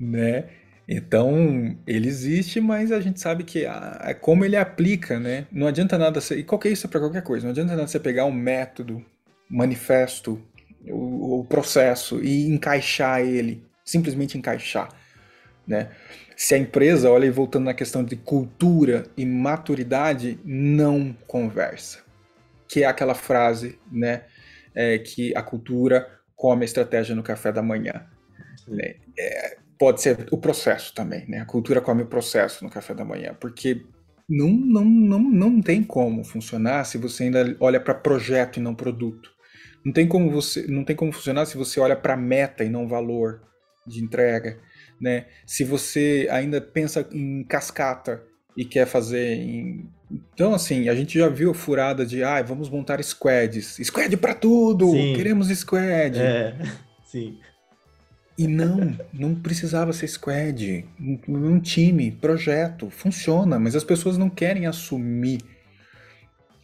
Né? 0.00 0.44
Então, 0.86 1.76
ele 1.86 2.08
existe, 2.08 2.60
mas 2.60 2.92
a 2.92 3.00
gente 3.00 3.18
sabe 3.18 3.42
que 3.42 3.64
é 3.64 4.14
como 4.14 4.44
ele 4.44 4.56
aplica, 4.56 5.18
né? 5.18 5.46
Não 5.50 5.66
adianta 5.66 5.96
nada 5.96 6.20
ser. 6.20 6.38
E 6.38 6.44
qualquer 6.44 6.70
isso 6.70 6.86
é 6.86 6.90
para 6.90 7.00
qualquer 7.00 7.22
coisa. 7.22 7.46
Não 7.46 7.52
adianta 7.52 7.74
nada 7.74 7.88
você 7.88 7.98
pegar 7.98 8.26
um 8.26 8.32
método, 8.32 9.02
manifesto, 9.48 10.40
o, 10.86 11.40
o, 11.40 11.44
processo 11.44 12.22
e 12.22 12.46
encaixar 12.48 13.20
ele, 13.20 13.64
simplesmente 13.84 14.36
encaixar, 14.36 14.88
né? 15.66 15.90
Se 16.36 16.54
a 16.54 16.58
empresa, 16.58 17.10
olha, 17.10 17.26
e 17.26 17.30
voltando 17.30 17.64
na 17.64 17.74
questão 17.74 18.04
de 18.04 18.16
cultura 18.16 19.06
e 19.16 19.24
maturidade, 19.24 20.38
não 20.44 21.16
conversa. 21.26 22.02
Que 22.68 22.82
é 22.82 22.86
aquela 22.86 23.14
frase, 23.14 23.78
né? 23.90 24.24
É, 24.74 24.98
que 24.98 25.34
a 25.36 25.42
cultura 25.42 26.06
come 26.34 26.62
a 26.62 26.64
estratégia 26.64 27.14
no 27.14 27.22
café 27.22 27.52
da 27.52 27.62
manhã. 27.62 28.04
Né? 28.66 28.96
É, 29.16 29.56
pode 29.84 30.00
ser 30.00 30.26
o 30.30 30.38
processo 30.38 30.94
também, 30.94 31.28
né? 31.28 31.40
A 31.40 31.44
cultura 31.44 31.78
come 31.78 32.04
o 32.04 32.06
processo 32.06 32.64
no 32.64 32.70
café 32.70 32.94
da 32.94 33.04
manhã, 33.04 33.36
porque 33.38 33.84
não, 34.26 34.48
não, 34.48 34.82
não, 34.82 35.18
não 35.18 35.60
tem 35.60 35.82
como 35.82 36.24
funcionar 36.24 36.84
se 36.84 36.96
você 36.96 37.24
ainda 37.24 37.54
olha 37.60 37.78
para 37.78 37.92
projeto 37.92 38.56
e 38.56 38.62
não 38.62 38.74
produto. 38.74 39.28
Não 39.84 39.92
tem 39.92 40.08
como 40.08 40.30
você, 40.30 40.66
não 40.66 40.84
tem 40.84 40.96
como 40.96 41.12
funcionar 41.12 41.44
se 41.44 41.58
você 41.58 41.78
olha 41.80 41.94
para 41.94 42.16
meta 42.16 42.64
e 42.64 42.70
não 42.70 42.88
valor 42.88 43.42
de 43.86 44.02
entrega, 44.02 44.58
né? 44.98 45.26
Se 45.44 45.64
você 45.64 46.26
ainda 46.30 46.62
pensa 46.62 47.06
em 47.12 47.44
cascata 47.44 48.24
e 48.56 48.64
quer 48.64 48.86
fazer 48.86 49.34
em 49.34 49.92
então, 50.10 50.54
assim, 50.54 50.88
a 50.88 50.94
gente 50.94 51.18
já 51.18 51.28
viu 51.28 51.50
a 51.50 51.54
furada 51.54 52.06
de, 52.06 52.22
ah, 52.22 52.40
vamos 52.40 52.70
montar 52.70 53.02
squads. 53.02 53.78
Squad 53.82 54.16
para 54.16 54.34
tudo! 54.34 54.92
Sim. 54.92 55.12
Queremos 55.14 55.48
squad! 55.48 56.18
É, 56.18 56.56
sim. 57.04 57.38
E 58.36 58.48
não, 58.48 58.96
não 59.12 59.34
precisava 59.34 59.92
ser 59.92 60.08
squad, 60.08 60.84
um 61.28 61.60
time, 61.60 62.10
projeto, 62.10 62.90
funciona, 62.90 63.60
mas 63.60 63.76
as 63.76 63.84
pessoas 63.84 64.18
não 64.18 64.28
querem 64.28 64.66
assumir 64.66 65.40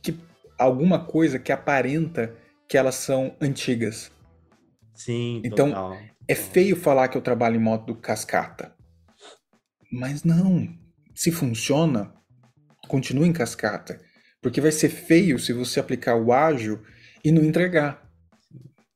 que 0.03 0.18
alguma 0.59 1.05
coisa 1.05 1.39
que 1.39 1.53
aparenta 1.53 2.35
que 2.68 2.77
elas 2.77 2.97
são 2.97 3.37
antigas. 3.41 4.11
Sim, 4.95 5.41
então 5.45 5.68
total. 5.68 5.99
é 6.27 6.35
feio 6.35 6.75
falar 6.75 7.07
que 7.09 7.16
eu 7.16 7.23
trabalho 7.23 7.57
em 7.57 7.62
modo 7.62 7.95
cascata. 7.95 8.75
Mas 9.93 10.25
não, 10.25 10.68
se 11.14 11.31
funciona, 11.31 12.12
continua 12.89 13.27
em 13.27 13.33
cascata. 13.33 14.01
Porque 14.43 14.61
vai 14.61 14.73
ser 14.73 14.89
feio 14.89 15.39
se 15.39 15.53
você 15.53 15.79
aplicar 15.79 16.16
o 16.16 16.33
ágil 16.33 16.83
e 17.25 17.31
não 17.31 17.45
entregar. 17.45 18.11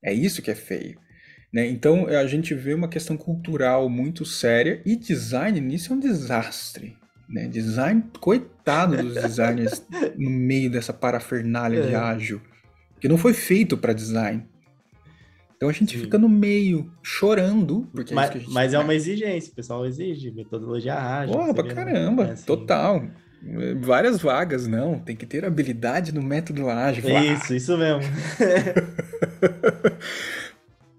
É 0.03 0.12
isso 0.12 0.43
que 0.43 0.51
é 0.51 0.55
feio. 0.55 0.99
Né? 1.55 1.68
Então 1.68 2.09
a 2.09 2.26
gente 2.26 2.52
vê 2.52 2.74
uma 2.74 2.88
questão 2.88 3.16
cultural 3.16 3.88
muito 3.88 4.24
séria 4.24 4.82
e 4.84 4.96
design 4.96 5.61
nisso 5.61 5.92
é 5.92 5.96
um 5.96 6.00
desastre. 6.00 6.96
Né? 7.28 7.46
Design, 7.46 8.02
coitado 8.18 8.96
dos 8.96 9.14
designers 9.14 9.86
no 10.18 10.30
meio 10.30 10.68
dessa 10.68 10.92
parafernália 10.92 11.78
é. 11.78 11.86
de 11.86 11.94
ágil, 11.94 12.40
que 13.00 13.07
não 13.07 13.16
foi 13.16 13.32
feito 13.32 13.76
para 13.78 13.92
design. 13.92 14.44
Então 15.57 15.68
a 15.68 15.72
gente 15.72 15.96
Sim. 15.96 16.02
fica 16.02 16.18
no 16.18 16.28
meio, 16.28 16.92
chorando. 17.00 17.88
Porque 17.92 18.12
é 18.12 18.16
mas 18.16 18.34
é, 18.34 18.40
mas 18.48 18.74
é 18.74 18.78
uma 18.80 18.92
exigência, 18.92 19.52
o 19.52 19.55
pessoal 19.55 19.86
exige, 19.86 20.32
metodologia 20.32 20.96
ágil. 20.96 21.36
Porra, 21.36 21.55
pra 21.55 21.72
caramba, 21.72 22.24
é 22.24 22.32
assim. 22.32 22.46
total. 22.46 23.05
Várias 23.80 24.20
vagas, 24.20 24.66
não. 24.66 24.98
Tem 24.98 25.14
que 25.14 25.26
ter 25.26 25.44
habilidade 25.44 26.12
no 26.12 26.22
método 26.22 26.68
ágil. 26.68 27.05
Isso, 27.32 27.55
isso 27.55 27.78
mesmo. 27.78 28.02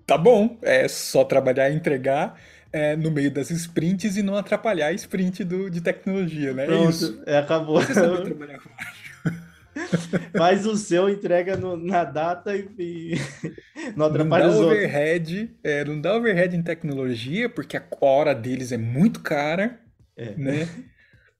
tá 0.05 0.17
bom, 0.17 0.57
é 0.61 0.87
só 0.87 1.23
trabalhar 1.23 1.69
e 1.69 1.75
entregar 1.75 2.39
é, 2.71 2.95
no 2.95 3.09
meio 3.09 3.31
das 3.31 3.49
sprints 3.51 4.17
e 4.17 4.23
não 4.23 4.35
atrapalhar 4.35 4.87
a 4.87 4.93
sprint 4.93 5.43
do, 5.43 5.69
de 5.69 5.81
tecnologia, 5.81 6.53
né? 6.53 6.65
Pronto, 6.65 6.89
isso. 6.89 7.23
É, 7.25 7.37
acabou. 7.37 7.81
Você 7.81 7.93
sabe 7.93 8.23
trabalhar 8.23 8.59
com. 8.59 8.69
Faz 10.37 10.65
o 10.65 10.75
seu, 10.77 11.09
entrega 11.09 11.57
no, 11.57 11.75
na 11.75 12.03
data 12.03 12.55
e, 12.55 12.67
e 12.79 13.15
não 13.95 14.05
atrapalha 14.05 14.47
não 14.47 14.53
dá 14.53 14.59
os 14.59 14.65
overhead, 14.65 15.55
é, 15.63 15.83
não 15.83 15.99
dá 15.99 16.15
overhead 16.15 16.55
em 16.55 16.61
tecnologia, 16.61 17.49
porque 17.49 17.75
a 17.77 17.83
hora 17.99 18.33
deles 18.33 18.71
é 18.71 18.77
muito 18.77 19.21
cara, 19.21 19.79
é. 20.17 20.33
né? 20.35 20.67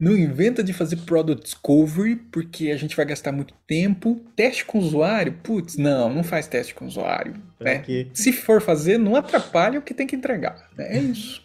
Não 0.05 0.15
inventa 0.15 0.63
de 0.63 0.71
fazer 0.71 0.97
product 0.97 1.43
discovery, 1.45 2.15
porque 2.15 2.69
a 2.69 2.77
gente 2.77 2.95
vai 2.95 3.07
gastar 3.07 3.31
muito 3.31 3.55
tempo. 3.65 4.21
Teste 4.35 4.63
com 4.63 4.77
usuário? 4.77 5.33
Putz, 5.41 5.77
não, 5.77 6.13
não 6.13 6.23
faz 6.23 6.47
teste 6.47 6.75
com 6.75 6.85
usuário. 6.85 7.33
Né? 7.59 7.83
Se 8.13 8.31
for 8.31 8.61
fazer, 8.61 8.99
não 8.99 9.15
atrapalha 9.15 9.79
o 9.79 9.81
que 9.81 9.95
tem 9.95 10.05
que 10.05 10.15
entregar. 10.15 10.69
Né? 10.77 10.95
É 10.95 10.99
isso. 10.99 11.43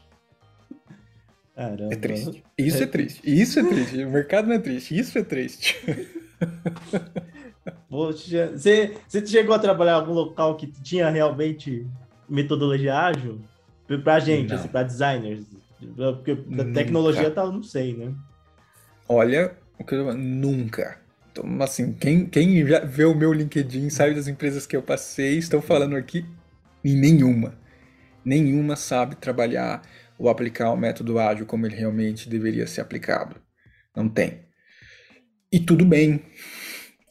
Caramba. 1.57 1.95
É 1.95 1.97
triste. 1.97 2.45
Isso 2.59 2.77
é... 2.77 2.83
é 2.83 2.87
triste. 2.87 3.23
Isso 3.25 3.61
é 3.61 3.65
triste. 3.67 4.05
O 4.05 4.11
mercado 4.11 4.49
não 4.49 4.57
é 4.57 4.59
triste. 4.59 4.95
Isso 4.95 5.19
é 5.19 5.25
triste. 5.25 5.81
Poxa, 7.89 8.53
você, 8.55 8.95
você 9.09 9.27
chegou 9.27 9.55
a 9.55 9.59
trabalhar 9.59 9.93
em 9.93 10.01
algum 10.01 10.13
local 10.13 10.59
que 10.59 10.67
tinha 10.67 11.09
realmente 11.09 11.87
metodologia 12.29 12.95
ágil? 12.95 13.41
Pra 14.05 14.21
gente, 14.21 14.53
assim, 14.53 14.69
pra 14.69 14.83
designers? 14.83 15.47
Porque 15.97 16.35
da 16.35 16.71
tecnologia 16.75 17.31
tá, 17.31 17.47
não 17.47 17.63
sei, 17.63 17.97
né? 17.97 18.13
Olha, 19.13 19.57
o 19.77 19.83
que 19.83 19.93
eu 19.93 20.17
nunca. 20.17 21.01
Então, 21.33 21.45
assim, 21.63 21.93
quem, 21.93 22.27
quem 22.27 22.65
já 22.65 22.79
vê 22.79 23.05
o 23.05 23.13
meu 23.13 23.33
LinkedIn, 23.33 23.91
sabe 23.91 24.15
das 24.15 24.29
empresas 24.29 24.69
que 24.69 24.77
eu 24.77 24.85
passei, 24.85 25.37
estão 25.37 25.61
falando 25.61 25.97
aqui 25.97 26.25
em 26.85 26.95
nenhuma. 26.95 27.59
Nenhuma 28.25 28.77
sabe 28.77 29.17
trabalhar 29.17 29.83
ou 30.17 30.29
aplicar 30.29 30.71
o 30.71 30.77
método 30.77 31.19
ágil 31.19 31.45
como 31.45 31.67
ele 31.67 31.75
realmente 31.75 32.29
deveria 32.29 32.69
ser 32.69 32.83
aplicado. 32.83 33.35
Não 33.97 34.09
tem. 34.09 34.43
E 35.51 35.59
tudo 35.59 35.85
bem. 35.85 36.23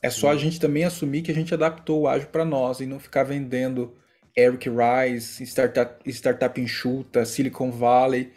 É 0.01 0.09
só 0.09 0.31
a 0.31 0.37
gente 0.37 0.57
também 0.57 0.85
assumir 0.85 1.21
que 1.21 1.31
a 1.31 1.35
gente 1.35 1.53
adaptou 1.53 2.03
o 2.03 2.07
ágil 2.07 2.29
para 2.29 2.45
nós 2.45 2.79
e 2.79 2.85
não 2.85 2.97
ficar 2.97 3.23
vendendo 3.23 3.93
Eric 4.37 4.69
Rice, 4.69 5.43
startup, 5.43 6.09
startup 6.09 6.61
enxuta, 6.61 7.25
Silicon 7.25 7.71
Valley 7.71 8.31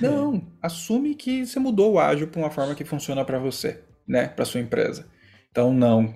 não, 0.00 0.46
assume 0.62 1.14
que 1.14 1.46
você 1.46 1.58
mudou 1.58 1.94
o 1.94 1.98
ágil 1.98 2.28
para 2.28 2.40
uma 2.40 2.50
forma 2.50 2.74
que 2.74 2.84
funciona 2.84 3.24
para 3.24 3.38
você, 3.38 3.80
né? 4.06 4.28
Para 4.28 4.44
sua 4.44 4.60
empresa. 4.60 5.06
Então, 5.50 5.72
não. 5.72 6.14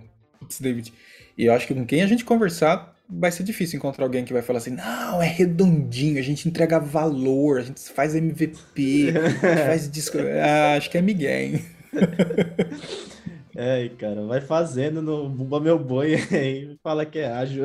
David. 0.60 0.92
E 1.36 1.46
eu 1.46 1.52
acho 1.52 1.66
que 1.66 1.74
com 1.74 1.86
quem 1.86 2.02
a 2.02 2.06
gente 2.06 2.24
conversar, 2.24 2.94
vai 3.08 3.30
ser 3.30 3.42
difícil 3.42 3.78
encontrar 3.78 4.04
alguém 4.04 4.24
que 4.24 4.32
vai 4.32 4.42
falar 4.42 4.58
assim: 4.58 4.70
não, 4.70 5.22
é 5.22 5.26
redondinho, 5.26 6.18
a 6.18 6.22
gente 6.22 6.48
entrega 6.48 6.78
valor, 6.78 7.58
a 7.58 7.62
gente 7.62 7.80
faz 7.90 8.14
MVP, 8.14 9.12
a 9.16 9.28
gente 9.28 9.66
faz 9.66 9.90
disco. 9.90 10.18
Ah, 10.18 10.76
acho 10.76 10.90
que 10.90 10.98
é 10.98 11.02
Miguel, 11.02 11.40
hein? 11.40 11.64
É, 13.54 13.90
cara, 13.98 14.22
vai 14.24 14.40
fazendo 14.40 15.02
no 15.02 15.28
Bumba 15.28 15.60
Meu 15.60 15.78
Boi 15.78 16.14
aí, 16.32 16.74
fala 16.82 17.04
que 17.04 17.18
é 17.18 17.30
ágil. 17.30 17.64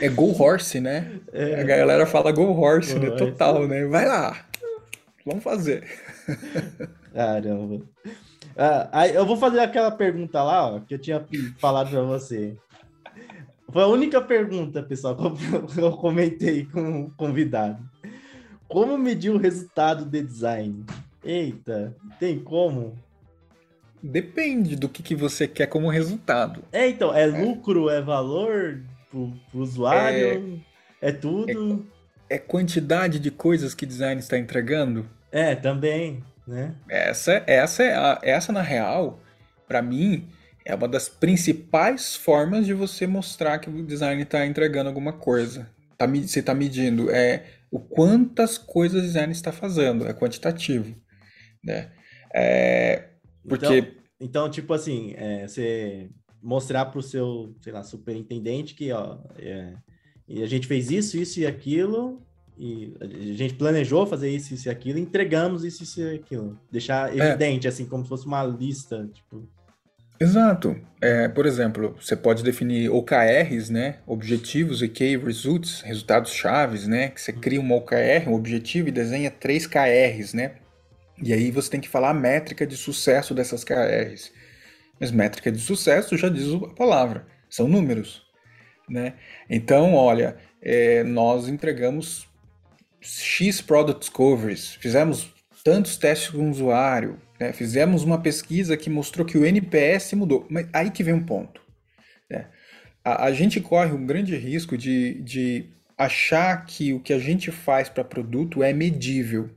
É 0.00 0.08
Go 0.08 0.30
Horse, 0.40 0.80
né? 0.80 1.20
É. 1.32 1.60
A 1.60 1.64
galera 1.64 2.06
fala 2.06 2.30
Go 2.30 2.52
Horse, 2.52 2.94
Go 2.94 3.00
né? 3.00 3.08
Horse. 3.08 3.24
Total, 3.24 3.66
né? 3.66 3.84
Vai 3.86 4.06
lá. 4.06 4.47
Vamos 5.28 5.44
fazer. 5.44 5.86
Caramba. 7.12 7.84
Ah, 8.56 9.06
eu 9.06 9.26
vou 9.26 9.36
fazer 9.36 9.60
aquela 9.60 9.90
pergunta 9.90 10.42
lá, 10.42 10.74
ó, 10.74 10.80
que 10.80 10.94
eu 10.94 10.98
tinha 10.98 11.22
falado 11.58 11.90
para 11.90 12.02
você. 12.02 12.56
Foi 13.70 13.82
a 13.82 13.88
única 13.88 14.22
pergunta, 14.22 14.82
pessoal, 14.82 15.14
que 15.36 15.78
eu 15.78 15.92
comentei 15.92 16.64
com 16.64 17.02
o 17.02 17.10
convidado. 17.10 17.78
Como 18.66 18.96
medir 18.96 19.30
o 19.30 19.36
resultado 19.36 20.06
de 20.06 20.22
design? 20.22 20.86
Eita, 21.22 21.94
tem 22.18 22.38
como? 22.38 22.98
Depende 24.02 24.76
do 24.76 24.88
que, 24.88 25.02
que 25.02 25.14
você 25.14 25.46
quer 25.46 25.66
como 25.66 25.90
resultado. 25.90 26.64
É, 26.72 26.88
então, 26.88 27.14
é, 27.14 27.24
é. 27.24 27.26
lucro, 27.26 27.90
é 27.90 28.00
valor 28.00 28.80
pro, 29.10 29.34
pro 29.50 29.60
usuário, 29.60 30.62
é, 31.02 31.08
é 31.08 31.12
tudo. 31.12 31.86
É, 32.30 32.36
é, 32.36 32.38
quantidade 32.38 33.18
de 33.18 33.30
coisas 33.30 33.74
que 33.74 33.84
design 33.84 34.18
está 34.18 34.38
entregando? 34.38 35.06
É, 35.30 35.54
também, 35.54 36.22
né? 36.46 36.74
Essa, 36.88 37.42
essa, 37.46 37.82
é 37.82 37.94
a, 37.94 38.18
essa 38.22 38.52
na 38.52 38.62
real, 38.62 39.20
para 39.66 39.82
mim, 39.82 40.28
é 40.64 40.74
uma 40.74 40.88
das 40.88 41.08
principais 41.08 42.16
formas 42.16 42.66
de 42.66 42.74
você 42.74 43.06
mostrar 43.06 43.58
que 43.58 43.68
o 43.68 43.82
design 43.84 44.22
está 44.22 44.46
entregando 44.46 44.88
alguma 44.88 45.12
coisa. 45.12 45.68
Tá, 45.96 46.06
você 46.06 46.40
está 46.40 46.54
medindo 46.54 47.10
é 47.10 47.44
o 47.70 47.80
quantas 47.80 48.56
coisas 48.56 49.02
o 49.02 49.06
design 49.06 49.32
está 49.32 49.52
fazendo, 49.52 50.06
é 50.06 50.14
quantitativo, 50.14 50.94
né? 51.62 51.90
É, 52.34 53.08
porque... 53.46 53.66
Então, 53.66 53.92
então 54.20 54.50
tipo 54.50 54.72
assim, 54.72 55.12
é, 55.16 55.46
você 55.46 56.08
mostrar 56.42 56.86
para 56.86 56.98
o 56.98 57.02
seu, 57.02 57.54
sei 57.60 57.72
lá, 57.72 57.82
superintendente 57.82 58.74
que, 58.74 58.92
ó, 58.92 59.18
é, 59.36 59.74
a 60.42 60.46
gente 60.46 60.66
fez 60.66 60.90
isso, 60.90 61.16
isso 61.16 61.40
e 61.40 61.46
aquilo, 61.46 62.22
e 62.58 62.94
a 63.00 63.34
gente 63.34 63.54
planejou 63.54 64.06
fazer 64.06 64.30
isso, 64.30 64.52
isso 64.52 64.68
e 64.68 64.70
aquilo, 64.70 64.98
entregamos 64.98 65.64
isso, 65.64 65.84
isso 65.84 66.00
e 66.00 66.16
aquilo. 66.16 66.58
Deixar 66.70 67.16
é. 67.16 67.28
evidente, 67.28 67.66
é. 67.66 67.70
assim, 67.70 67.86
como 67.86 68.02
se 68.02 68.08
fosse 68.08 68.26
uma 68.26 68.42
lista, 68.44 69.08
tipo... 69.14 69.48
Exato. 70.20 70.76
É, 71.00 71.28
por 71.28 71.46
exemplo, 71.46 71.96
você 72.00 72.16
pode 72.16 72.42
definir 72.42 72.90
OKRs, 72.90 73.70
né? 73.70 73.98
Objetivos 74.04 74.82
e 74.82 74.88
Key 74.88 75.16
Results, 75.16 75.80
resultados 75.82 76.32
chaves, 76.32 76.88
né? 76.88 77.10
Que 77.10 77.20
você 77.20 77.32
cria 77.32 77.60
uma 77.60 77.76
OKR, 77.76 78.28
um 78.28 78.34
objetivo, 78.34 78.88
e 78.88 78.92
desenha 78.92 79.30
três 79.30 79.64
KRs, 79.64 80.34
né? 80.34 80.56
E 81.22 81.32
aí 81.32 81.52
você 81.52 81.70
tem 81.70 81.80
que 81.80 81.88
falar 81.88 82.10
a 82.10 82.14
métrica 82.14 82.66
de 82.66 82.76
sucesso 82.76 83.32
dessas 83.32 83.62
KRs. 83.62 84.32
Mas 84.98 85.12
métrica 85.12 85.52
de 85.52 85.60
sucesso 85.60 86.16
já 86.16 86.28
diz 86.28 86.52
a 86.52 86.74
palavra, 86.74 87.24
são 87.48 87.68
números, 87.68 88.26
né? 88.88 89.14
Então, 89.48 89.94
olha, 89.94 90.36
é, 90.60 91.04
nós 91.04 91.48
entregamos 91.48 92.27
X 93.00 93.60
Product 93.60 94.00
Discoveries, 94.00 94.74
fizemos 94.74 95.32
tantos 95.62 95.96
testes 95.96 96.30
com 96.30 96.48
o 96.48 96.50
usuário, 96.50 97.18
né? 97.38 97.52
fizemos 97.52 98.02
uma 98.02 98.20
pesquisa 98.20 98.76
que 98.76 98.90
mostrou 98.90 99.26
que 99.26 99.38
o 99.38 99.44
NPS 99.44 100.14
mudou. 100.14 100.46
Mas 100.50 100.66
aí 100.72 100.90
que 100.90 101.02
vem 101.02 101.14
um 101.14 101.24
ponto. 101.24 101.60
Né? 102.30 102.46
A, 103.04 103.26
a, 103.26 103.32
gente 103.32 103.60
corre 103.60 103.92
um 103.92 104.06
grande 104.06 104.36
risco 104.36 104.76
de, 104.76 105.20
de 105.22 105.66
achar 105.96 106.64
que 106.64 106.92
o 106.92 107.00
que 107.00 107.12
a 107.12 107.18
gente 107.18 107.50
faz 107.50 107.88
para 107.88 108.04
produto 108.04 108.62
é 108.62 108.72
medível 108.72 109.50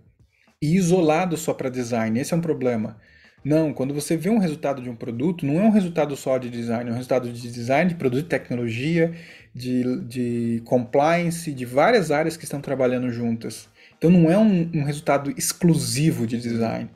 e 0.62 0.76
isolado 0.76 1.38
só 1.38 1.54
para 1.54 1.70
design. 1.70 2.20
Esse 2.20 2.34
é 2.34 2.38
um 2.38 2.42
problema. 2.42 2.98
Não, 3.44 3.74
quando 3.74 3.94
você 3.94 4.16
vê 4.16 4.30
um 4.30 4.38
resultado 4.38 4.82
de 4.84 4.90
um 4.90 4.96
produto, 4.96 5.46
não 5.46 5.60
é 5.60 5.64
um 5.64 5.72
resultado 5.72 6.16
só 6.16 6.38
de 6.38 6.50
design, 6.50 6.90
é 6.90 6.94
um 6.94 6.96
resultado 6.96 7.32
de 7.32 7.52
design, 7.52 7.90
de 7.90 7.96
produto 7.96 8.24
de 8.24 8.30
tecnologia, 8.30 9.16
de, 9.54 10.02
de 10.02 10.62
compliance, 10.66 11.52
de 11.52 11.66
várias 11.66 12.12
áreas 12.12 12.38
que 12.38 12.44
estão 12.44 12.62
trabalhando 12.62 13.12
juntas. 13.12 13.70
Então 13.98 14.10
não 14.10 14.32
é 14.32 14.38
um, 14.38 14.70
um 14.74 14.84
resultado 14.84 15.34
exclusivo 15.38 16.26
de 16.26 16.40
design. 16.40 16.90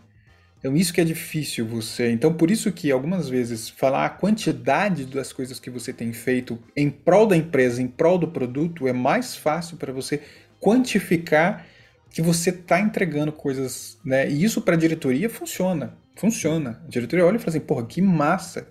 Então 0.58 0.76
isso 0.76 0.93
que 0.93 1.01
é 1.01 1.03
difícil 1.03 1.68
você. 1.68 2.12
Então 2.12 2.34
por 2.34 2.49
isso 2.49 2.72
que 2.72 2.91
algumas 2.91 3.30
vezes 3.30 3.70
falar 3.70 4.06
a 4.06 4.10
quantidade 4.10 5.06
das 5.06 5.32
coisas 5.32 5.60
que 5.60 5.70
você 5.70 5.93
tem 5.93 6.12
feito 6.14 6.58
em 6.76 6.89
prol 6.89 7.28
da 7.28 7.38
empresa, 7.38 7.82
em 7.82 7.88
prol 7.88 8.18
do 8.18 8.28
produto, 8.28 8.88
é 8.88 8.93
mais 8.93 9.36
fácil 9.36 9.78
para 9.78 9.93
você 9.93 10.22
quantificar 10.60 11.68
que 12.10 12.22
você 12.22 12.49
está 12.49 12.80
entregando 12.80 13.32
coisas, 13.32 13.99
né? 14.03 14.30
E 14.30 14.43
isso 14.43 14.62
para 14.62 14.76
a 14.76 14.78
diretoria 14.78 15.30
funciona, 15.30 15.97
funciona. 16.16 16.82
A 16.86 16.88
diretoria 16.88 17.26
olha 17.26 17.36
e 17.36 17.39
fala 17.39 17.49
assim, 17.49 17.60
porra, 17.60 17.86
que 17.86 18.01
massa, 18.01 18.68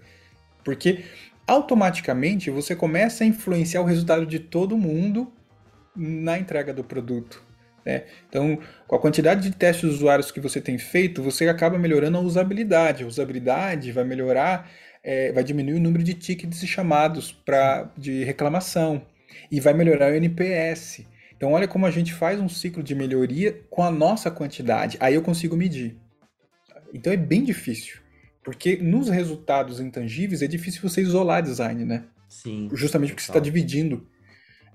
porque 0.65 1.05
automaticamente 1.47 2.51
você 2.51 2.75
começa 2.75 3.25
a 3.25 3.27
influenciar 3.27 3.81
o 3.81 3.85
resultado 3.85 4.27
de 4.27 4.39
todo 4.39 4.77
mundo 4.77 5.33
na 5.95 6.39
entrega 6.39 6.73
do 6.73 6.83
produto. 6.83 7.43
Né? 7.85 8.05
Então, 8.29 8.59
com 8.87 8.97
a 8.97 8.99
quantidade 8.99 9.49
de 9.49 9.55
testes 9.55 9.89
de 9.89 9.95
usuários 9.95 10.31
que 10.31 10.41
você 10.41 10.61
tem 10.61 10.79
feito, 10.79 11.23
você 11.23 11.49
acaba 11.49 11.79
melhorando 11.79 12.17
a 12.19 12.21
usabilidade. 12.21 13.05
A 13.05 13.07
usabilidade 13.07 13.93
vai 13.93 14.05
melhorar, 14.05 14.71
é, 15.03 15.33
vai 15.33 15.45
diminuir 15.45 15.75
o 15.75 15.81
número 15.81 16.03
de 16.03 16.15
tickets 16.15 16.63
e 16.63 16.67
chamados 16.67 17.31
pra, 17.31 17.91
de 17.97 18.25
reclamação. 18.25 19.03
E 19.51 19.61
vai 19.61 19.75
melhorar 19.75 20.13
o 20.13 20.15
NPS. 20.15 21.05
Então, 21.37 21.53
olha 21.53 21.69
como 21.69 21.85
a 21.85 21.91
gente 21.91 22.15
faz 22.15 22.41
um 22.41 22.49
ciclo 22.49 22.83
de 22.83 22.95
melhoria 22.95 23.61
com 23.69 23.83
a 23.83 23.91
nossa 23.91 24.31
quantidade. 24.31 24.97
Aí 25.01 25.15
eu 25.15 25.23
consigo 25.23 25.57
medir. 25.57 25.99
Então 26.95 27.13
é 27.13 27.17
bem 27.17 27.43
difícil. 27.43 28.04
Porque 28.45 28.77
nos 28.77 29.09
resultados 29.09 29.81
intangíveis 29.81 30.43
é 30.43 30.47
difícil 30.47 30.83
você 30.83 31.01
isolar 31.01 31.43
design, 31.43 31.85
né? 31.85 32.05
Sim. 32.29 32.69
Justamente 32.73 33.11
porque 33.11 33.23
você 33.23 33.31
está 33.31 33.41
dividindo. 33.41 34.07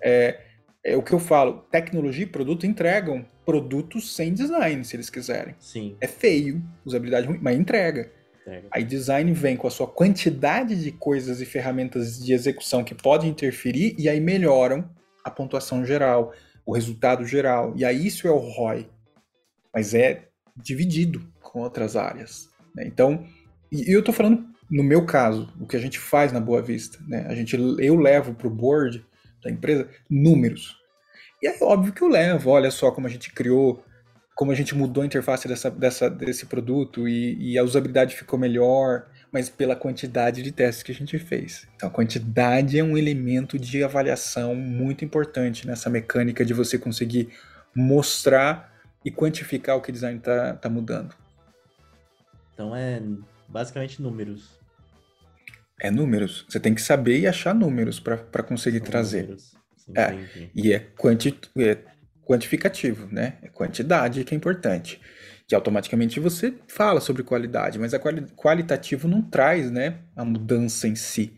É, 0.03 0.41
é 0.83 0.97
o 0.97 1.03
que 1.03 1.13
eu 1.13 1.19
falo, 1.19 1.59
tecnologia 1.71 2.23
e 2.23 2.27
produto 2.27 2.65
entregam 2.65 3.25
produtos 3.45 4.15
sem 4.15 4.33
design, 4.33 4.83
se 4.83 4.95
eles 4.95 5.09
quiserem. 5.09 5.55
Sim. 5.59 5.95
É 6.01 6.07
feio, 6.07 6.63
usabilidade 6.83 7.27
ruim, 7.27 7.39
mas 7.41 7.57
entrega. 7.57 8.11
entrega. 8.41 8.67
Aí 8.71 8.83
design 8.83 9.31
vem 9.33 9.55
com 9.55 9.67
a 9.67 9.71
sua 9.71 9.87
quantidade 9.87 10.81
de 10.81 10.91
coisas 10.91 11.39
e 11.41 11.45
ferramentas 11.45 12.17
de 12.17 12.33
execução 12.33 12.83
que 12.83 12.95
podem 12.95 13.29
interferir 13.29 13.95
e 13.99 14.09
aí 14.09 14.19
melhoram 14.19 14.89
a 15.23 15.29
pontuação 15.29 15.85
geral, 15.85 16.33
o 16.65 16.73
resultado 16.73 17.25
geral. 17.25 17.73
E 17.75 17.85
aí 17.85 18.07
isso 18.07 18.27
é 18.27 18.31
o 18.31 18.37
ROI. 18.37 18.89
Mas 19.73 19.93
é 19.93 20.29
dividido 20.55 21.21
com 21.41 21.59
outras 21.59 21.95
áreas. 21.95 22.49
Né? 22.75 22.85
Então, 22.87 23.25
e 23.71 23.93
eu 23.93 23.99
estou 23.99 24.13
falando 24.13 24.49
no 24.69 24.83
meu 24.83 25.05
caso, 25.05 25.51
o 25.59 25.65
que 25.65 25.75
a 25.75 25.79
gente 25.79 25.97
faz 25.97 26.31
na 26.31 26.39
Boa 26.39 26.61
Vista. 26.61 26.99
Né? 27.07 27.25
A 27.27 27.33
gente, 27.33 27.55
eu 27.55 27.95
levo 27.95 28.35
para 28.35 28.47
o 28.47 28.51
board 28.51 29.03
da 29.43 29.49
empresa 29.49 29.89
números. 30.09 30.77
E 31.41 31.47
é 31.47 31.57
óbvio 31.61 31.93
que 31.93 32.01
eu 32.01 32.07
levo, 32.07 32.51
olha 32.51 32.69
só 32.69 32.91
como 32.91 33.07
a 33.07 33.09
gente 33.09 33.31
criou, 33.31 33.83
como 34.35 34.51
a 34.51 34.55
gente 34.55 34.75
mudou 34.75 35.01
a 35.01 35.05
interface 35.05 35.47
dessa, 35.47 35.71
dessa, 35.71 36.09
desse 36.09 36.45
produto 36.45 37.07
e, 37.07 37.53
e 37.53 37.57
a 37.57 37.63
usabilidade 37.63 38.15
ficou 38.15 38.37
melhor, 38.37 39.07
mas 39.31 39.49
pela 39.49 39.75
quantidade 39.75 40.43
de 40.43 40.51
testes 40.51 40.83
que 40.83 40.91
a 40.91 40.95
gente 40.95 41.17
fez. 41.17 41.67
Então 41.75 41.89
a 41.89 41.91
quantidade 41.91 42.77
é 42.77 42.83
um 42.83 42.97
elemento 42.97 43.57
de 43.57 43.83
avaliação 43.83 44.53
muito 44.53 45.03
importante 45.03 45.65
nessa 45.65 45.89
mecânica 45.89 46.45
de 46.45 46.53
você 46.53 46.77
conseguir 46.77 47.29
mostrar 47.73 48.73
e 49.03 49.09
quantificar 49.09 49.77
o 49.77 49.81
que 49.81 49.89
o 49.89 49.93
design 49.93 50.19
está 50.19 50.53
tá 50.53 50.69
mudando. 50.69 51.15
Então 52.53 52.75
é 52.75 53.01
basicamente 53.49 54.01
números. 54.01 54.59
É 55.81 55.89
números. 55.89 56.45
Você 56.47 56.59
tem 56.59 56.75
que 56.75 56.81
saber 56.81 57.19
e 57.19 57.27
achar 57.27 57.55
números 57.55 57.99
para 57.99 58.43
conseguir 58.43 58.79
São 58.79 58.87
trazer. 58.87 59.21
Números. 59.23 59.55
Sim, 59.77 59.93
é. 59.95 60.49
E 60.53 60.73
é, 60.73 60.79
quanti 60.79 61.39
é 61.57 61.77
quantificativo, 62.25 63.07
né? 63.11 63.37
É 63.41 63.47
quantidade 63.47 64.23
que 64.23 64.33
é 64.33 64.37
importante. 64.37 65.01
Que 65.47 65.55
automaticamente 65.55 66.19
você 66.19 66.53
fala 66.67 67.01
sobre 67.01 67.23
qualidade, 67.23 67.79
mas 67.79 67.93
a 67.93 67.99
quali 67.99 68.21
qualitativo 68.35 69.07
não 69.07 69.21
traz, 69.21 69.71
né, 69.71 69.97
a 70.15 70.23
mudança 70.23 70.87
em 70.87 70.95
si 70.95 71.33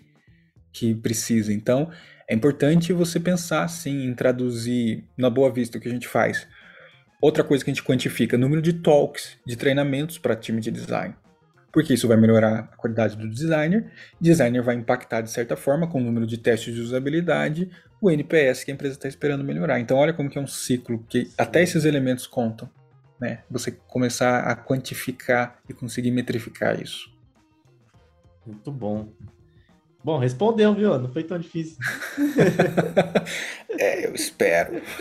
que 0.73 0.93
precisa. 0.93 1.53
Então, 1.53 1.89
é 2.27 2.35
importante 2.35 2.91
você 2.91 3.21
pensar 3.21 3.69
sim 3.69 4.03
em 4.05 4.13
traduzir 4.13 5.05
na 5.17 5.29
boa 5.29 5.49
vista 5.51 5.77
o 5.77 5.81
que 5.81 5.87
a 5.87 5.91
gente 5.91 6.09
faz. 6.09 6.45
Outra 7.21 7.43
coisa 7.43 7.63
que 7.63 7.71
a 7.71 7.73
gente 7.73 7.85
quantifica, 7.85 8.37
número 8.37 8.61
de 8.61 8.73
talks, 8.73 9.37
de 9.45 9.55
treinamentos 9.55 10.17
para 10.17 10.35
time 10.35 10.59
de 10.59 10.71
design 10.71 11.15
porque 11.71 11.93
isso 11.93 12.07
vai 12.07 12.17
melhorar 12.17 12.69
a 12.71 12.75
qualidade 12.75 13.15
do 13.15 13.29
designer. 13.29 13.91
Designer 14.19 14.61
vai 14.61 14.75
impactar 14.75 15.21
de 15.21 15.31
certa 15.31 15.55
forma 15.55 15.87
com 15.87 15.99
o 15.99 16.03
número 16.03 16.27
de 16.27 16.37
testes 16.37 16.75
de 16.75 16.81
usabilidade, 16.81 17.69
o 17.99 18.11
NPS 18.11 18.63
que 18.63 18.71
a 18.71 18.73
empresa 18.73 18.95
está 18.95 19.07
esperando 19.07 19.43
melhorar. 19.43 19.79
Então 19.79 19.97
olha 19.97 20.13
como 20.13 20.29
que 20.29 20.37
é 20.37 20.41
um 20.41 20.47
ciclo 20.47 21.03
que 21.07 21.29
até 21.37 21.61
esses 21.61 21.85
elementos 21.85 22.27
contam, 22.27 22.69
né? 23.19 23.39
Você 23.49 23.71
começar 23.71 24.41
a 24.41 24.55
quantificar 24.55 25.59
e 25.69 25.73
conseguir 25.73 26.11
metrificar 26.11 26.81
isso. 26.81 27.09
Muito 28.45 28.71
bom. 28.71 29.09
Bom, 30.03 30.17
respondeu, 30.17 30.73
viu? 30.73 30.97
Não 30.97 31.11
foi 31.11 31.23
tão 31.23 31.37
difícil. 31.37 31.77
é, 33.79 34.07
eu 34.07 34.15
espero. 34.15 34.81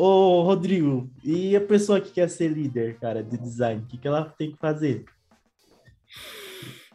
Ô, 0.00 0.42
Rodrigo, 0.42 1.10
e 1.24 1.56
a 1.56 1.60
pessoa 1.60 2.00
que 2.00 2.12
quer 2.12 2.30
ser 2.30 2.46
líder, 2.46 3.00
cara, 3.00 3.20
de 3.20 3.36
design, 3.36 3.82
o 3.82 3.86
que, 3.86 3.98
que 3.98 4.06
ela 4.06 4.32
tem 4.38 4.52
que 4.52 4.56
fazer? 4.56 5.04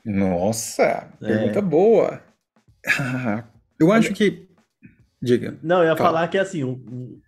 Nossa, 0.06 1.10
é. 1.22 1.28
pergunta 1.28 1.62
boa. 1.62 2.24
Eu 3.78 3.91
acho 3.91 4.14
que. 4.14 4.47
Diga. 5.22 5.58
Não, 5.62 5.80
eu 5.80 5.89
ia 5.89 5.97
fala. 5.97 6.10
falar 6.10 6.28
que 6.30 6.38
assim, 6.38 6.64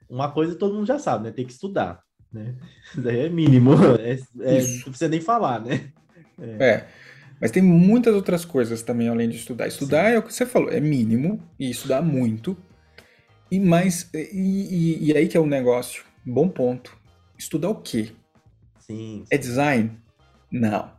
uma 0.10 0.32
coisa 0.32 0.56
todo 0.56 0.76
mundo 0.76 0.86
já 0.86 1.00
sabe, 1.00 1.26
né? 1.26 1.32
Tem 1.32 1.46
que 1.46 1.52
estudar. 1.52 2.02
Né? 2.32 2.56
Isso 2.86 3.02
daí 3.02 3.26
é 3.26 3.30
mínimo. 3.30 3.72
É, 4.00 4.14
é, 4.14 4.62
não 4.62 4.84
precisa 4.84 5.10
nem 5.10 5.20
falar, 5.20 5.60
né? 5.60 5.92
É. 6.40 6.66
é. 6.70 6.88
Mas 7.40 7.52
tem 7.52 7.62
muitas 7.62 8.14
outras 8.14 8.46
coisas 8.46 8.82
também 8.82 9.10
além 9.10 9.28
de 9.28 9.38
estudar. 9.38 9.68
Estudar 9.68 10.10
Sim. 10.10 10.16
é 10.16 10.20
o 10.20 10.24
que 10.24 10.34
você 10.34 10.46
falou, 10.46 10.70
é 10.70 10.80
mínimo, 10.80 11.42
e 11.60 11.70
estudar 11.70 12.02
muito. 12.02 12.58
E 13.52 13.60
mais, 13.60 14.10
e, 14.14 14.18
e, 14.34 15.06
e 15.06 15.18
aí 15.18 15.28
que 15.28 15.38
é 15.38 15.40
o 15.40 15.44
um 15.44 15.48
negócio. 15.48 16.04
Bom 16.26 16.50
ponto. 16.50 16.98
Estudar 17.38 17.70
o 17.70 17.76
quê? 17.76 18.12
Sim, 18.80 19.20
sim. 19.20 19.26
É 19.30 19.38
design? 19.38 19.92
Não. 20.52 20.92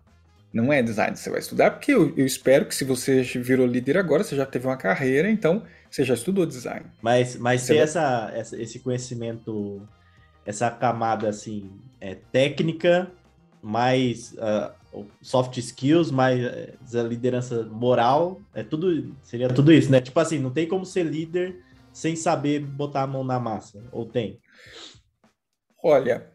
Não 0.53 0.72
é 0.72 0.82
design. 0.82 1.16
Você 1.16 1.28
vai 1.28 1.40
estudar 1.40 1.72
porque 1.72 1.92
eu, 1.92 2.14
eu, 2.16 2.24
espero 2.24 2.64
que 2.64 2.74
se 2.74 2.84
você 2.84 3.22
virou 3.22 3.66
líder 3.66 3.99
agora, 3.99 4.22
você 4.22 4.36
já 4.36 4.47
teve 4.47 4.66
uma 4.66 4.76
carreira, 4.76 5.30
então 5.30 5.62
você 5.90 6.05
já 6.05 6.14
estudou 6.14 6.47
design. 6.47 6.86
Mas, 7.03 7.36
mas 7.36 7.62
se 7.62 7.74
vai... 7.74 7.82
essa, 7.82 8.32
essa, 8.34 8.62
esse 8.62 8.78
conhecimento, 8.78 9.82
essa 10.44 10.70
camada 10.70 11.28
assim, 11.28 11.70
é 12.01 12.14
técnica, 12.14 13.11
mais 13.61 14.34
uh, 14.34 15.05
soft 15.20 15.59
skills, 15.59 16.11
mais 16.11 16.40
uh, 16.42 17.07
liderança 17.07 17.64
moral, 17.64 18.40
é 18.55 18.62
tudo, 18.62 19.14
seria 19.22 19.49
tudo 19.49 19.72
isso, 19.72 19.90
né? 19.90 20.01
Tipo 20.01 20.20
assim, 20.20 20.38
não 20.38 20.51
tem 20.51 20.66
como 20.66 20.86
ser 20.86 21.03
líder 21.03 21.66
sem 21.97 22.14
saber 22.14 22.61
botar 22.61 23.05
a 23.05 23.07
mão 23.07 23.24
na 23.24 23.40
massa? 23.40 23.82
Ou 23.90 24.05
tem? 24.05 24.38
Olha, 25.82 26.26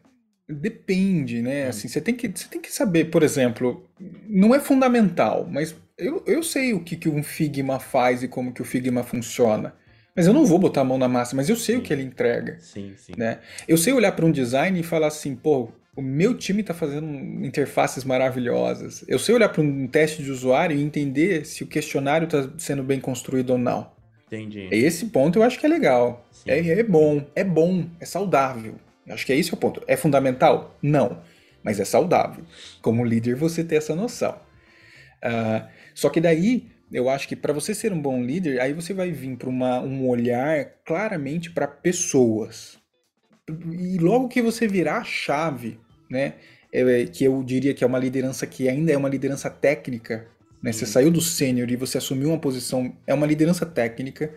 depende, 0.48 1.40
né? 1.40 1.66
Hum. 1.66 1.68
Assim, 1.68 1.86
você 1.86 2.00
tem 2.00 2.16
que, 2.16 2.26
você 2.26 2.48
tem 2.48 2.60
que 2.60 2.72
saber, 2.72 3.12
por 3.12 3.22
exemplo, 3.22 3.88
não 4.28 4.52
é 4.52 4.58
fundamental, 4.58 5.46
mas 5.48 5.76
eu, 5.96 6.20
eu 6.26 6.42
sei 6.42 6.74
o 6.74 6.82
que, 6.82 6.96
que 6.96 7.08
um 7.08 7.22
Figma 7.22 7.78
faz 7.78 8.24
e 8.24 8.28
como 8.28 8.52
que 8.52 8.60
o 8.60 8.64
Figma 8.64 9.04
funciona. 9.04 9.72
Mas 10.16 10.26
eu 10.26 10.32
não 10.32 10.44
vou 10.44 10.58
botar 10.58 10.80
a 10.80 10.84
mão 10.84 10.98
na 10.98 11.06
massa, 11.06 11.36
mas 11.36 11.48
eu 11.48 11.54
sei 11.54 11.76
sim. 11.76 11.80
o 11.80 11.84
que 11.84 11.92
ele 11.92 12.02
entrega. 12.02 12.58
Sim, 12.58 12.94
sim. 12.96 13.12
Né? 13.16 13.38
Eu 13.68 13.78
sei 13.78 13.92
olhar 13.92 14.10
para 14.12 14.26
um 14.26 14.32
design 14.32 14.80
e 14.80 14.82
falar 14.82 15.06
assim, 15.06 15.36
pô, 15.36 15.70
o 15.96 16.02
meu 16.02 16.36
time 16.36 16.62
está 16.62 16.74
fazendo 16.74 17.06
interfaces 17.46 18.02
maravilhosas. 18.02 19.04
Eu 19.06 19.18
sei 19.20 19.32
olhar 19.32 19.48
para 19.48 19.62
um 19.62 19.86
teste 19.86 20.24
de 20.24 20.30
usuário 20.32 20.76
e 20.76 20.82
entender 20.82 21.46
se 21.46 21.62
o 21.62 21.68
questionário 21.68 22.24
está 22.24 22.50
sendo 22.58 22.82
bem 22.82 22.98
construído 22.98 23.50
ou 23.50 23.58
não. 23.58 24.01
Entendi. 24.32 24.68
Esse 24.72 25.06
ponto 25.06 25.38
eu 25.38 25.42
acho 25.42 25.60
que 25.60 25.66
é 25.66 25.68
legal. 25.68 26.26
É, 26.46 26.58
é, 26.58 26.82
bom, 26.82 27.22
é 27.34 27.44
bom, 27.44 27.86
é 28.00 28.06
saudável. 28.06 28.76
Eu 29.06 29.12
acho 29.12 29.26
que 29.26 29.32
é 29.32 29.36
esse 29.36 29.52
o 29.52 29.56
ponto. 29.58 29.82
É 29.86 29.94
fundamental? 29.94 30.78
Não. 30.80 31.22
Mas 31.62 31.78
é 31.78 31.84
saudável. 31.84 32.42
Como 32.80 33.04
líder, 33.04 33.36
você 33.36 33.62
ter 33.62 33.76
essa 33.76 33.94
noção. 33.94 34.40
Uh, 35.22 35.68
só 35.94 36.08
que 36.08 36.18
daí, 36.18 36.70
eu 36.90 37.10
acho 37.10 37.28
que 37.28 37.36
para 37.36 37.52
você 37.52 37.74
ser 37.74 37.92
um 37.92 38.00
bom 38.00 38.22
líder, 38.22 38.58
aí 38.58 38.72
você 38.72 38.94
vai 38.94 39.10
vir 39.10 39.36
para 39.36 39.50
um 39.50 40.08
olhar 40.08 40.64
claramente 40.84 41.50
para 41.50 41.68
pessoas. 41.68 42.78
E 43.70 43.98
logo 43.98 44.28
que 44.28 44.40
você 44.40 44.66
virar 44.66 44.98
a 44.98 45.04
chave, 45.04 45.78
né? 46.10 46.34
É, 46.72 47.04
que 47.04 47.22
eu 47.22 47.42
diria 47.44 47.74
que 47.74 47.84
é 47.84 47.86
uma 47.86 47.98
liderança 47.98 48.46
que 48.46 48.66
ainda 48.66 48.90
é 48.92 48.96
uma 48.96 49.10
liderança 49.10 49.50
técnica, 49.50 50.26
né? 50.62 50.72
Você 50.72 50.86
saiu 50.86 51.10
do 51.10 51.20
sênior 51.20 51.70
e 51.70 51.76
você 51.76 51.98
assumiu 51.98 52.28
uma 52.28 52.38
posição, 52.38 52.96
é 53.06 53.12
uma 53.12 53.26
liderança 53.26 53.66
técnica, 53.66 54.32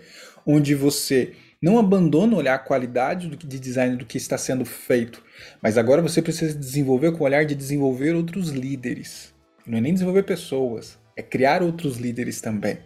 onde 0.46 0.74
você 0.74 1.34
não 1.62 1.78
abandona 1.80 2.36
olhar 2.36 2.56
a 2.56 2.60
qualidade 2.60 3.28
do, 3.28 3.38
de 3.38 3.60
design 3.60 3.96
do 3.96 4.06
que 4.06 4.18
está 4.18 4.38
sendo 4.38 4.66
feito, 4.66 5.24
mas 5.62 5.78
agora 5.78 6.02
você 6.02 6.22
precisa 6.22 6.58
desenvolver 6.58 7.12
com 7.12 7.24
o 7.24 7.26
olhar 7.26 7.46
de 7.46 7.56
desenvolver 7.56 8.16
outros 8.16 8.50
líderes. 8.50 9.34
Não 9.66 9.78
é 9.78 9.82
nem 9.82 9.94
desenvolver 9.94 10.24
pessoas, 10.24 10.98
é 11.16 11.22
criar 11.22 11.64
outros 11.64 11.98
líderes 11.98 12.42
também. 12.42 12.78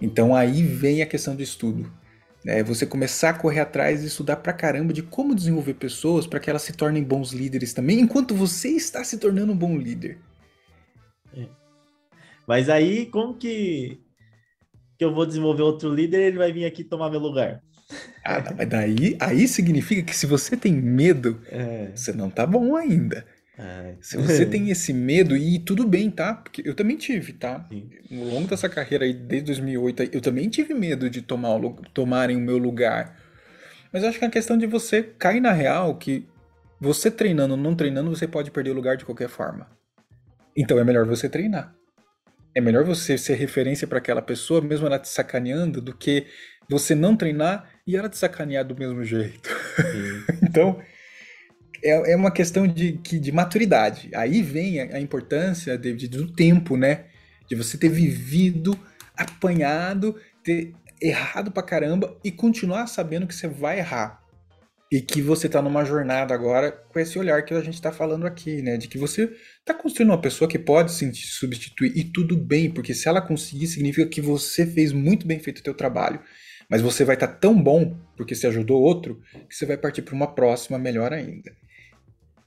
Então 0.00 0.34
aí 0.34 0.62
vem 0.62 1.02
a 1.02 1.06
questão 1.06 1.34
do 1.34 1.42
estudo. 1.42 1.92
É 2.46 2.62
você 2.62 2.86
começar 2.86 3.30
a 3.30 3.34
correr 3.34 3.60
atrás 3.60 4.02
e 4.02 4.06
estudar 4.06 4.36
pra 4.36 4.52
caramba 4.52 4.94
de 4.94 5.02
como 5.02 5.34
desenvolver 5.34 5.74
pessoas 5.74 6.26
para 6.26 6.40
que 6.40 6.48
elas 6.48 6.62
se 6.62 6.72
tornem 6.72 7.02
bons 7.02 7.32
líderes 7.32 7.74
também, 7.74 8.00
enquanto 8.00 8.34
você 8.34 8.68
está 8.68 9.04
se 9.04 9.18
tornando 9.18 9.52
um 9.52 9.56
bom 9.56 9.76
líder. 9.76 10.18
Mas 12.50 12.68
aí, 12.68 13.06
como 13.06 13.34
que, 13.34 14.00
que 14.98 15.04
eu 15.04 15.14
vou 15.14 15.24
desenvolver 15.24 15.62
outro 15.62 15.94
líder 15.94 16.20
ele 16.20 16.38
vai 16.38 16.52
vir 16.52 16.64
aqui 16.64 16.82
tomar 16.82 17.08
meu 17.08 17.20
lugar? 17.20 17.62
Ah, 18.24 18.40
não, 18.40 18.56
mas 18.56 18.68
daí 18.68 19.16
aí 19.20 19.46
significa 19.46 20.02
que 20.02 20.16
se 20.16 20.26
você 20.26 20.56
tem 20.56 20.72
medo, 20.72 21.40
é. 21.46 21.92
você 21.94 22.12
não 22.12 22.28
tá 22.28 22.44
bom 22.44 22.74
ainda. 22.74 23.24
É. 23.56 23.94
Se 24.00 24.16
você 24.16 24.44
tem 24.50 24.68
esse 24.68 24.92
medo, 24.92 25.36
e 25.36 25.60
tudo 25.60 25.86
bem, 25.86 26.10
tá? 26.10 26.34
Porque 26.34 26.60
eu 26.64 26.74
também 26.74 26.96
tive, 26.96 27.34
tá? 27.34 27.64
Sim. 27.68 27.88
Ao 28.10 28.24
longo 28.24 28.48
dessa 28.48 28.68
carreira 28.68 29.04
aí, 29.04 29.12
desde 29.12 29.46
2008, 29.46 30.10
eu 30.12 30.20
também 30.20 30.48
tive 30.48 30.74
medo 30.74 31.08
de 31.08 31.22
tomar 31.22 31.54
o, 31.54 31.70
tomarem 31.94 32.36
o 32.36 32.40
meu 32.40 32.58
lugar. 32.58 33.16
Mas 33.92 34.02
eu 34.02 34.08
acho 34.08 34.18
que 34.18 34.24
é 34.24 34.26
uma 34.26 34.32
questão 34.32 34.58
de 34.58 34.66
você 34.66 35.04
cair 35.04 35.40
na 35.40 35.52
real 35.52 35.94
que 35.94 36.26
você 36.80 37.12
treinando 37.12 37.54
ou 37.54 37.60
não 37.60 37.76
treinando, 37.76 38.10
você 38.10 38.26
pode 38.26 38.50
perder 38.50 38.70
o 38.70 38.74
lugar 38.74 38.96
de 38.96 39.04
qualquer 39.04 39.28
forma. 39.28 39.68
Então 40.56 40.80
é 40.80 40.82
melhor 40.82 41.06
você 41.06 41.28
treinar. 41.28 41.78
É 42.54 42.60
melhor 42.60 42.84
você 42.84 43.16
ser 43.16 43.34
referência 43.34 43.86
para 43.86 43.98
aquela 43.98 44.22
pessoa, 44.22 44.60
mesmo 44.60 44.86
ela 44.86 44.98
te 44.98 45.08
sacaneando, 45.08 45.80
do 45.80 45.96
que 45.96 46.26
você 46.68 46.94
não 46.94 47.16
treinar 47.16 47.70
e 47.86 47.96
ela 47.96 48.08
te 48.08 48.16
sacanear 48.16 48.64
do 48.64 48.76
mesmo 48.76 49.04
jeito. 49.04 49.48
então, 50.42 50.80
é, 51.82 52.12
é 52.12 52.16
uma 52.16 52.30
questão 52.30 52.66
de, 52.66 52.92
de 52.92 53.32
maturidade. 53.32 54.10
Aí 54.14 54.42
vem 54.42 54.80
a, 54.80 54.96
a 54.96 55.00
importância, 55.00 55.76
David, 55.78 56.08
do 56.08 56.32
tempo, 56.32 56.76
né? 56.76 57.06
De 57.48 57.54
você 57.56 57.76
ter 57.76 57.88
vivido, 57.88 58.78
apanhado, 59.16 60.16
ter 60.42 60.72
errado 61.00 61.50
pra 61.50 61.62
caramba 61.62 62.16
e 62.22 62.30
continuar 62.30 62.86
sabendo 62.86 63.26
que 63.26 63.34
você 63.34 63.48
vai 63.48 63.78
errar. 63.78 64.22
E 64.90 65.00
que 65.00 65.22
você 65.22 65.48
tá 65.48 65.62
numa 65.62 65.84
jornada 65.84 66.34
agora 66.34 66.72
com 66.72 66.98
esse 66.98 67.16
olhar 67.16 67.44
que 67.44 67.54
a 67.54 67.60
gente 67.60 67.80
tá 67.80 67.92
falando 67.92 68.26
aqui, 68.26 68.60
né? 68.60 68.76
De 68.76 68.88
que 68.88 68.98
você 68.98 69.30
tá 69.64 69.72
construindo 69.72 70.10
uma 70.10 70.20
pessoa 70.20 70.48
que 70.48 70.58
pode 70.58 70.90
se 70.92 71.12
substituir 71.14 71.92
e 71.96 72.02
tudo 72.02 72.36
bem, 72.36 72.68
porque 72.68 72.92
se 72.92 73.08
ela 73.08 73.20
conseguir, 73.20 73.68
significa 73.68 74.08
que 74.08 74.20
você 74.20 74.66
fez 74.66 74.92
muito 74.92 75.26
bem 75.26 75.38
feito 75.38 75.60
o 75.60 75.62
teu 75.62 75.74
trabalho. 75.74 76.20
Mas 76.68 76.80
você 76.80 77.04
vai 77.04 77.14
estar 77.14 77.28
tá 77.28 77.34
tão 77.34 77.60
bom, 77.60 77.96
porque 78.16 78.34
você 78.34 78.46
ajudou 78.48 78.80
outro, 78.80 79.20
que 79.48 79.54
você 79.54 79.66
vai 79.66 79.76
partir 79.76 80.02
para 80.02 80.14
uma 80.14 80.34
próxima 80.34 80.78
melhor 80.78 81.12
ainda. 81.12 81.52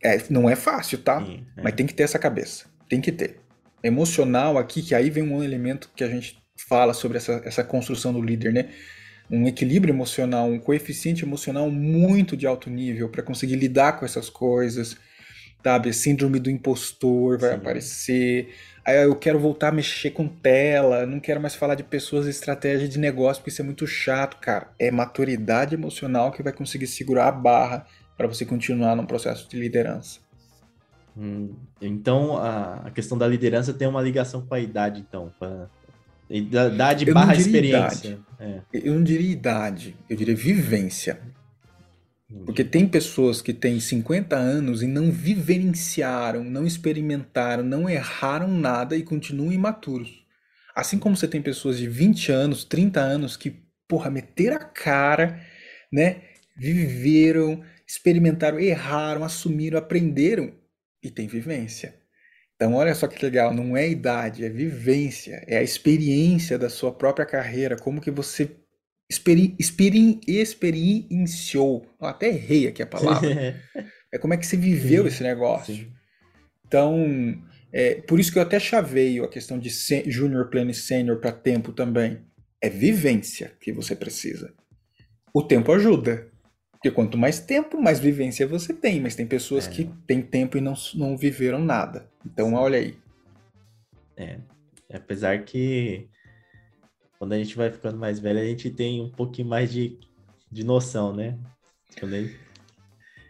É, 0.04 0.22
não 0.30 0.50
é 0.50 0.56
fácil, 0.56 0.98
tá? 0.98 1.24
Sim, 1.26 1.46
é. 1.58 1.62
Mas 1.62 1.74
tem 1.76 1.86
que 1.86 1.94
ter 1.94 2.04
essa 2.04 2.20
cabeça. 2.20 2.66
Tem 2.90 3.00
que 3.00 3.12
ter. 3.12 3.40
Emocional 3.82 4.58
aqui, 4.58 4.82
que 4.82 4.94
aí 4.94 5.10
vem 5.10 5.24
um 5.24 5.44
elemento 5.44 5.90
que 5.96 6.04
a 6.04 6.10
gente 6.10 6.38
fala 6.58 6.94
sobre 6.94 7.18
essa, 7.18 7.42
essa 7.46 7.64
construção 7.64 8.14
do 8.14 8.22
líder, 8.22 8.54
né? 8.54 8.70
Um 9.32 9.48
equilíbrio 9.48 9.94
emocional, 9.94 10.48
um 10.48 10.60
coeficiente 10.60 11.24
emocional 11.24 11.70
muito 11.70 12.38
de 12.38 12.46
alto 12.46 12.70
nível 12.70 13.10
para 13.10 13.24
conseguir 13.24 13.56
lidar 13.56 13.94
com 13.94 14.06
essas 14.06 14.30
coisas, 14.30 14.98
sabe? 15.64 15.94
Síndrome 15.94 16.40
do 16.40 16.50
impostor 16.50 17.40
vai 17.40 17.52
Sim. 17.52 17.56
aparecer. 17.56 18.54
Aí 18.86 19.02
eu 19.04 19.16
quero 19.16 19.40
voltar 19.40 19.70
a 19.70 19.72
mexer 19.72 20.12
com 20.12 20.28
tela, 20.28 21.06
não 21.06 21.20
quero 21.20 21.40
mais 21.40 21.56
falar 21.56 21.76
de 21.76 21.84
pessoas 21.84 22.28
e 22.28 22.30
estratégia 22.30 22.88
de 22.88 23.00
negócio, 23.00 23.42
porque 23.42 23.50
isso 23.50 23.62
é 23.62 23.66
muito 23.66 23.88
chato, 23.88 24.38
cara. 24.42 24.68
É 24.78 24.92
maturidade 24.92 25.74
emocional 25.74 26.32
que 26.32 26.44
vai 26.44 26.52
conseguir 26.52 26.88
segurar 26.88 27.30
a 27.30 27.32
barra 27.32 27.88
para 28.18 28.28
você 28.28 28.46
continuar 28.46 28.96
num 28.96 29.06
processo 29.06 29.50
de 29.50 29.58
liderança. 29.58 30.20
Hum, 31.16 31.54
então 31.80 32.38
a, 32.38 32.88
a, 32.88 32.92
questão 32.92 33.18
da 33.18 33.28
liderança 33.28 33.74
tem 33.74 33.88
uma 33.88 34.02
ligação 34.02 34.42
com 34.42 34.54
a 34.54 34.60
idade, 34.60 35.00
então. 35.08 35.32
Pra... 35.40 35.70
Idade 36.36 37.08
eu 37.08 37.14
barra 37.14 37.36
experiência. 37.36 38.20
É. 38.40 38.62
Eu 38.74 38.96
não 38.96 39.04
diria 39.04 39.32
idade, 39.32 39.96
eu 40.10 40.18
diria 40.18 40.36
vivência. 40.36 41.20
Porque 42.46 42.64
tem 42.64 42.88
pessoas 42.88 43.42
que 43.42 43.54
têm 43.54 43.80
50 43.80 44.36
anos 44.36 44.82
e 44.82 44.88
não 44.88 45.12
vivenciaram, 45.12 46.44
não 46.44 46.66
experimentaram, 46.66 47.64
não 47.64 47.88
erraram 47.88 48.48
nada 48.48 48.98
e 48.98 49.04
continuam 49.04 49.52
imaturos. 49.52 50.26
Assim 50.76 50.98
como 50.98 51.16
você 51.16 51.28
tem 51.28 51.42
pessoas 51.42 51.78
de 51.78 51.88
20 51.88 52.32
anos, 52.32 52.64
30 52.66 53.00
anos 53.00 53.38
que, 53.38 53.56
porra, 53.88 54.10
meteram 54.10 54.56
a 54.56 54.60
cara, 54.60 55.40
né? 55.92 56.24
Viveram, 56.58 57.64
experimentaram, 57.88 58.60
erraram, 58.60 59.24
assumiram, 59.24 59.78
aprenderam 59.78 60.52
e 61.04 61.12
tem 61.12 61.28
vivência. 61.28 62.03
Então, 62.64 62.76
olha 62.76 62.96
só 62.96 63.08
que 63.08 63.22
legal, 63.22 63.54
não 63.54 63.76
é 63.76 63.90
idade, 63.90 64.46
é 64.46 64.48
vivência, 64.48 65.44
é 65.46 65.58
a 65.58 65.62
experiência 65.62 66.58
da 66.58 66.70
sua 66.70 66.94
própria 66.94 67.26
carreira, 67.26 67.76
como 67.76 68.00
que 68.00 68.10
você 68.10 68.56
experi, 69.12 69.54
experi, 69.60 70.22
experienciou. 70.26 71.86
Eu 72.00 72.08
até 72.08 72.30
errei 72.30 72.70
aqui 72.70 72.82
a 72.82 72.88
palavra. 72.88 73.62
é 74.10 74.18
como 74.18 74.34
é 74.34 74.38
que 74.38 74.46
você 74.46 74.56
viveu 74.56 75.04
Sim. 75.04 75.08
esse 75.10 75.24
negócio. 75.24 75.76
Sim. 75.76 75.92
Então, 76.66 77.44
é, 77.74 77.96
por 77.96 78.18
isso 78.18 78.32
que 78.32 78.38
eu 78.38 78.44
até 78.44 78.58
chaveio 78.62 79.26
a 79.26 79.30
questão 79.30 79.60
de 79.60 79.70
junior, 80.10 80.50
pleno 80.50 80.72
e 80.72 80.74
sênior 80.74 81.20
para 81.20 81.34
tempo 81.34 81.74
também. 81.74 82.22
É 82.62 82.70
vivência 82.70 83.52
que 83.60 83.74
você 83.74 83.94
precisa. 83.94 84.54
O 85.34 85.44
tempo 85.44 85.70
ajuda, 85.74 86.32
porque 86.84 86.92
quanto 86.92 87.18
mais 87.18 87.40
tempo, 87.40 87.82
mais 87.82 87.98
vivência 87.98 88.46
você 88.46 88.74
tem. 88.74 89.00
Mas 89.00 89.16
tem 89.16 89.26
pessoas 89.26 89.68
é. 89.68 89.72
que 89.72 89.86
têm 90.06 90.22
tempo 90.22 90.58
e 90.58 90.62
não, 90.62 90.74
não 90.96 91.16
viveram 91.16 91.60
nada. 91.60 92.10
Então, 92.26 92.50
Sim. 92.50 92.56
olha 92.56 92.78
aí. 92.78 92.98
É. 94.18 94.38
Apesar 94.94 95.46
que 95.46 96.10
quando 97.18 97.32
a 97.32 97.38
gente 97.38 97.56
vai 97.56 97.72
ficando 97.72 97.98
mais 97.98 98.20
velho, 98.20 98.38
a 98.38 98.44
gente 98.44 98.70
tem 98.70 99.00
um 99.00 99.10
pouquinho 99.10 99.48
mais 99.48 99.72
de, 99.72 99.98
de 100.52 100.66
noção, 100.66 101.16
né? 101.16 101.40
Quando 101.98 102.12
gente, 102.12 102.38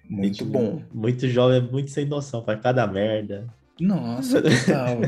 muito 0.09 0.45
bom. 0.45 0.81
Muito 0.91 1.27
jovem, 1.27 1.61
muito 1.61 1.91
sem 1.91 2.07
noção, 2.07 2.43
faz 2.43 2.59
cada 2.59 2.87
merda. 2.87 3.45
Nossa, 3.79 4.41
total. 4.41 4.99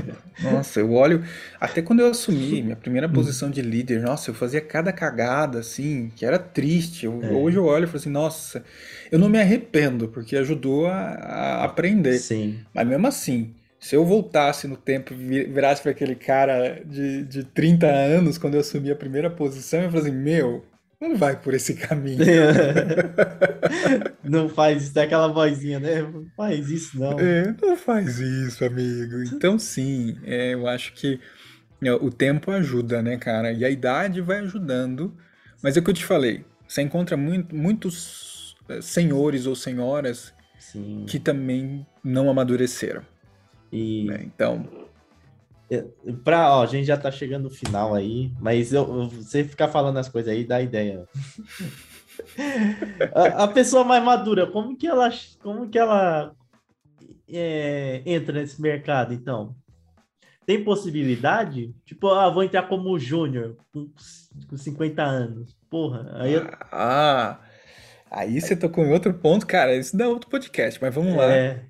nossa, 0.41 0.80
eu 0.80 0.91
olho. 0.91 1.24
Até 1.59 1.82
quando 1.82 1.99
eu 1.99 2.07
assumi 2.07 2.63
minha 2.63 2.76
primeira 2.76 3.07
posição 3.07 3.49
de 3.49 3.61
líder, 3.61 4.01
nossa, 4.01 4.32
eu 4.32 4.34
fazia 4.36 4.59
cada 4.59 4.91
cagada, 4.91 5.59
assim, 5.59 6.11
que 6.16 6.26
era 6.26 6.39
triste. 6.39 7.05
Eu, 7.05 7.22
é. 7.22 7.32
Hoje 7.32 7.57
eu 7.57 7.66
olho 7.66 7.84
e 7.84 7.88
falo 7.88 7.97
assim, 7.97 8.09
nossa, 8.09 8.63
eu 9.11 9.20
não 9.20 9.30
me 9.30 9.39
arrependo, 9.39 10.07
porque 10.07 10.36
ajudou 10.36 10.88
a, 10.88 10.97
a 10.97 11.63
aprender. 11.63 12.18
Sim. 12.18 12.59
Mas 12.74 12.88
mesmo 12.88 13.05
assim, 13.07 13.53
se 13.80 13.95
eu 13.95 14.03
voltasse 14.03 14.68
no 14.68 14.76
tempo 14.76 15.13
e 15.13 15.43
virasse 15.43 15.82
para 15.82 15.91
aquele 15.91 16.16
cara 16.16 16.82
de, 16.84 17.24
de 17.24 17.43
30 17.43 17.86
anos, 17.86 18.38
quando 18.38 18.55
eu 18.55 18.61
assumi 18.61 18.89
a 18.89 18.95
primeira 18.95 19.30
posição, 19.30 19.84
eu 19.84 19.91
falei 19.91 20.07
assim, 20.09 20.18
meu, 20.18 20.66
não 21.00 21.16
vai 21.16 21.39
por 21.39 21.54
esse 21.54 21.76
caminho. 21.76 22.20
não 24.24 24.50
faz 24.50 24.84
isso, 24.84 24.93
tem 24.93 25.04
aquela 25.04 25.28
vozinha, 25.28 25.80
né? 25.80 26.02
Não 26.02 26.26
faz 26.36 26.70
isso, 26.70 27.00
não. 27.00 27.20
É, 27.20 27.56
não 27.62 27.76
faz 27.76 28.20
isso, 28.20 28.64
amigo. 28.64 29.24
Então, 29.24 29.60
sim, 29.60 30.18
é, 30.24 30.54
eu 30.54 30.68
acho 30.68 30.93
que 30.93 31.20
é, 31.84 31.93
o 31.93 32.10
tempo 32.10 32.52
ajuda, 32.52 33.02
né, 33.02 33.18
cara? 33.18 33.52
E 33.52 33.66
a 33.66 33.70
idade 33.70 34.22
vai 34.22 34.39
ajudando. 34.39 35.16
Mas 35.62 35.76
é 35.76 35.80
o 35.80 35.84
que 35.84 35.89
eu 35.89 35.96
te 35.96 36.06
falei, 36.06 36.46
você 36.68 36.82
encontra 36.82 37.18
muito, 37.18 37.56
muitos 37.56 38.56
é, 38.70 38.82
senhores 38.82 39.46
ou 39.46 39.56
senhoras 39.56 40.34
sim. 40.60 41.06
que 41.08 41.20
também 41.20 41.86
não 42.04 42.30
amadureceram. 42.30 43.04
E... 43.72 44.06
Né? 44.06 44.22
Então, 44.24 44.85
Pra, 46.24 46.55
ó, 46.55 46.63
a 46.63 46.68
gente 46.68 46.86
já 46.86 46.97
tá 46.97 47.11
chegando 47.11 47.43
no 47.43 47.49
final 47.49 47.95
aí, 47.95 48.32
mas 48.39 48.72
eu, 48.72 49.07
você 49.09 49.43
ficar 49.43 49.68
falando 49.68 49.97
as 49.97 50.07
coisas 50.07 50.32
aí 50.32 50.43
dá 50.43 50.61
ideia. 50.61 51.07
a, 53.13 53.43
a, 53.43 53.47
pessoa 53.47 53.84
mais 53.84 54.03
madura, 54.03 54.45
como 54.45 54.78
que 54.78 54.86
ela, 54.86 55.09
como 55.41 55.68
que 55.68 55.80
ela 55.80 56.36
é, 57.28 58.03
entra 58.05 58.39
nesse 58.39 58.61
mercado, 58.61 59.13
então? 59.13 59.55
Tem 60.45 60.63
possibilidade? 60.63 61.74
Tipo, 61.84 62.09
ah, 62.09 62.30
vou 62.30 62.43
entrar 62.43 62.63
como 62.63 62.99
júnior 62.99 63.57
com, 63.74 63.89
com 64.47 64.57
50 64.57 65.01
anos. 65.01 65.57
Porra, 65.68 66.11
aí 66.20 66.34
eu... 66.34 66.47
Ah, 66.72 67.39
aí 68.11 68.39
você 68.39 68.55
tocou 68.55 68.86
em 68.86 68.93
outro 68.93 69.11
ponto, 69.16 69.47
cara, 69.47 69.76
isso 69.76 69.97
dá 69.97 70.07
outro 70.07 70.30
podcast, 70.30 70.80
mas 70.80 70.93
vamos 70.93 71.16
lá. 71.16 71.34
É... 71.34 71.66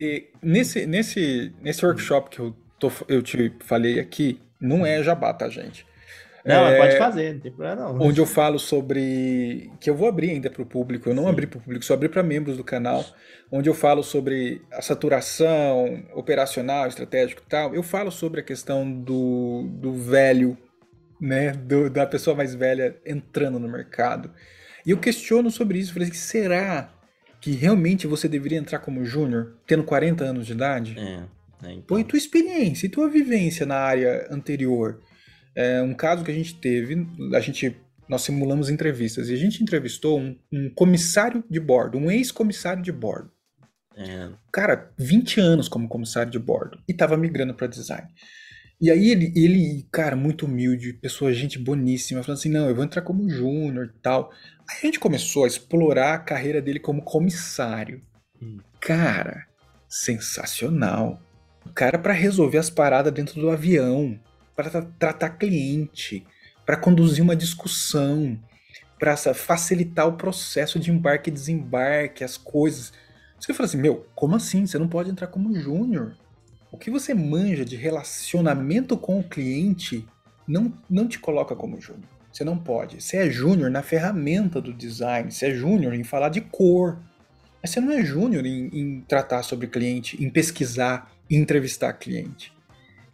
E 0.00 0.30
nesse, 0.42 0.84
nesse, 0.84 1.54
nesse 1.62 1.86
workshop 1.86 2.28
que 2.28 2.40
eu 2.40 2.56
tô, 2.78 2.90
eu 3.08 3.22
te 3.22 3.52
falei 3.60 3.98
aqui, 3.98 4.40
não 4.60 4.84
é 4.84 5.02
jabá, 5.02 5.32
tá, 5.32 5.48
gente? 5.48 5.86
Não, 6.46 6.68
é, 6.68 6.78
pode 6.78 6.96
fazer, 6.96 7.34
não 7.34 7.40
tem 7.40 7.50
problema 7.50 7.74
não. 7.74 8.00
Onde 8.00 8.20
eu 8.20 8.26
falo 8.26 8.56
sobre. 8.56 9.68
que 9.80 9.90
eu 9.90 9.96
vou 9.96 10.08
abrir 10.08 10.30
ainda 10.30 10.48
para 10.48 10.62
o 10.62 10.66
público, 10.66 11.08
eu 11.08 11.14
não 11.14 11.24
Sim. 11.24 11.30
abri 11.30 11.46
para 11.46 11.58
o 11.58 11.60
público, 11.60 11.84
só 11.84 11.94
abri 11.94 12.08
para 12.08 12.22
membros 12.22 12.56
do 12.56 12.62
canal, 12.62 13.04
onde 13.50 13.68
eu 13.68 13.74
falo 13.74 14.00
sobre 14.04 14.62
a 14.70 14.80
saturação 14.80 16.04
operacional, 16.14 16.86
estratégico 16.86 17.42
e 17.44 17.48
tal. 17.48 17.74
Eu 17.74 17.82
falo 17.82 18.12
sobre 18.12 18.40
a 18.40 18.44
questão 18.44 18.88
do, 18.88 19.68
do 19.72 19.92
velho, 19.92 20.56
né? 21.20 21.50
Do, 21.50 21.90
da 21.90 22.06
pessoa 22.06 22.36
mais 22.36 22.54
velha 22.54 22.96
entrando 23.04 23.58
no 23.58 23.68
mercado. 23.68 24.30
E 24.86 24.92
eu 24.92 24.98
questiono 24.98 25.50
sobre 25.50 25.80
isso. 25.80 25.92
Falei, 25.92 26.12
será 26.12 26.90
que 27.40 27.50
realmente 27.50 28.06
você 28.06 28.28
deveria 28.28 28.58
entrar 28.58 28.78
como 28.78 29.04
júnior, 29.04 29.56
tendo 29.66 29.82
40 29.82 30.22
anos 30.22 30.46
de 30.46 30.52
idade? 30.52 30.96
É. 30.96 31.35
Né? 31.62 31.72
Então... 31.72 31.82
Põe 31.86 32.04
tua 32.04 32.18
experiência 32.18 32.86
e 32.86 32.90
tua 32.90 33.08
vivência 33.08 33.66
na 33.66 33.76
área 33.76 34.28
anterior. 34.30 35.00
É 35.54 35.80
um 35.80 35.94
caso 35.94 36.24
que 36.24 36.30
a 36.30 36.34
gente 36.34 36.54
teve, 36.54 37.06
a 37.34 37.40
gente 37.40 37.76
nós 38.08 38.22
simulamos 38.22 38.70
entrevistas 38.70 39.28
e 39.28 39.34
a 39.34 39.36
gente 39.36 39.62
entrevistou 39.62 40.20
um, 40.20 40.38
um 40.52 40.70
comissário 40.70 41.42
de 41.50 41.58
bordo, 41.58 41.98
um 41.98 42.10
ex-comissário 42.10 42.82
de 42.82 42.92
bordo. 42.92 43.30
É. 43.96 44.28
Cara, 44.52 44.92
20 44.98 45.40
anos 45.40 45.68
como 45.68 45.88
comissário 45.88 46.30
de 46.30 46.38
bordo 46.38 46.78
e 46.86 46.94
tava 46.94 47.16
migrando 47.16 47.54
para 47.54 47.66
design. 47.66 48.06
E 48.78 48.90
aí 48.90 49.10
ele, 49.10 49.32
ele, 49.34 49.88
cara, 49.90 50.14
muito 50.14 50.44
humilde, 50.44 50.92
pessoa, 50.92 51.32
gente 51.32 51.58
boníssima, 51.58 52.22
falando 52.22 52.38
assim, 52.38 52.50
não, 52.50 52.68
eu 52.68 52.74
vou 52.74 52.84
entrar 52.84 53.00
como 53.00 53.28
júnior 53.28 53.86
e 53.86 54.00
tal. 54.00 54.30
Aí 54.68 54.76
a 54.82 54.86
gente 54.86 55.00
começou 55.00 55.44
a 55.44 55.46
explorar 55.46 56.14
a 56.14 56.18
carreira 56.18 56.60
dele 56.60 56.78
como 56.78 57.02
comissário. 57.02 58.02
Hum. 58.40 58.58
Cara, 58.78 59.46
sensacional. 59.88 61.22
O 61.66 61.72
cara 61.72 61.98
para 61.98 62.12
resolver 62.12 62.58
as 62.58 62.70
paradas 62.70 63.12
dentro 63.12 63.40
do 63.40 63.50
avião, 63.50 64.18
para 64.54 64.70
tra 64.70 64.82
tratar 64.98 65.30
cliente, 65.30 66.24
para 66.64 66.76
conduzir 66.76 67.22
uma 67.22 67.34
discussão, 67.34 68.38
para 68.98 69.16
facilitar 69.16 70.06
o 70.06 70.16
processo 70.16 70.78
de 70.78 70.90
embarque 70.90 71.28
e 71.28 71.32
desembarque, 71.32 72.24
as 72.24 72.36
coisas. 72.36 72.92
Você 73.38 73.52
fala 73.52 73.66
assim, 73.66 73.78
meu, 73.78 74.06
como 74.14 74.36
assim? 74.36 74.66
Você 74.66 74.78
não 74.78 74.88
pode 74.88 75.10
entrar 75.10 75.26
como 75.26 75.54
júnior. 75.58 76.16
O 76.70 76.78
que 76.78 76.90
você 76.90 77.12
manja 77.12 77.64
de 77.64 77.76
relacionamento 77.76 78.96
com 78.96 79.18
o 79.18 79.24
cliente 79.24 80.06
não, 80.46 80.72
não 80.88 81.08
te 81.08 81.18
coloca 81.18 81.54
como 81.54 81.80
júnior. 81.80 82.08
Você 82.32 82.44
não 82.44 82.56
pode. 82.56 83.02
Você 83.02 83.16
é 83.16 83.30
júnior 83.30 83.70
na 83.70 83.82
ferramenta 83.82 84.60
do 84.60 84.72
design, 84.72 85.30
você 85.32 85.46
é 85.46 85.54
júnior 85.54 85.94
em 85.94 86.04
falar 86.04 86.28
de 86.28 86.40
cor. 86.40 86.98
Mas 87.62 87.70
você 87.70 87.80
não 87.80 87.92
é 87.92 88.04
júnior 88.04 88.44
em, 88.46 88.68
em, 88.72 89.00
tratar 89.00 89.42
sobre 89.42 89.66
cliente, 89.66 90.22
em 90.22 90.30
pesquisar, 90.30 91.10
entrevistar 91.30 91.92
cliente. 91.94 92.52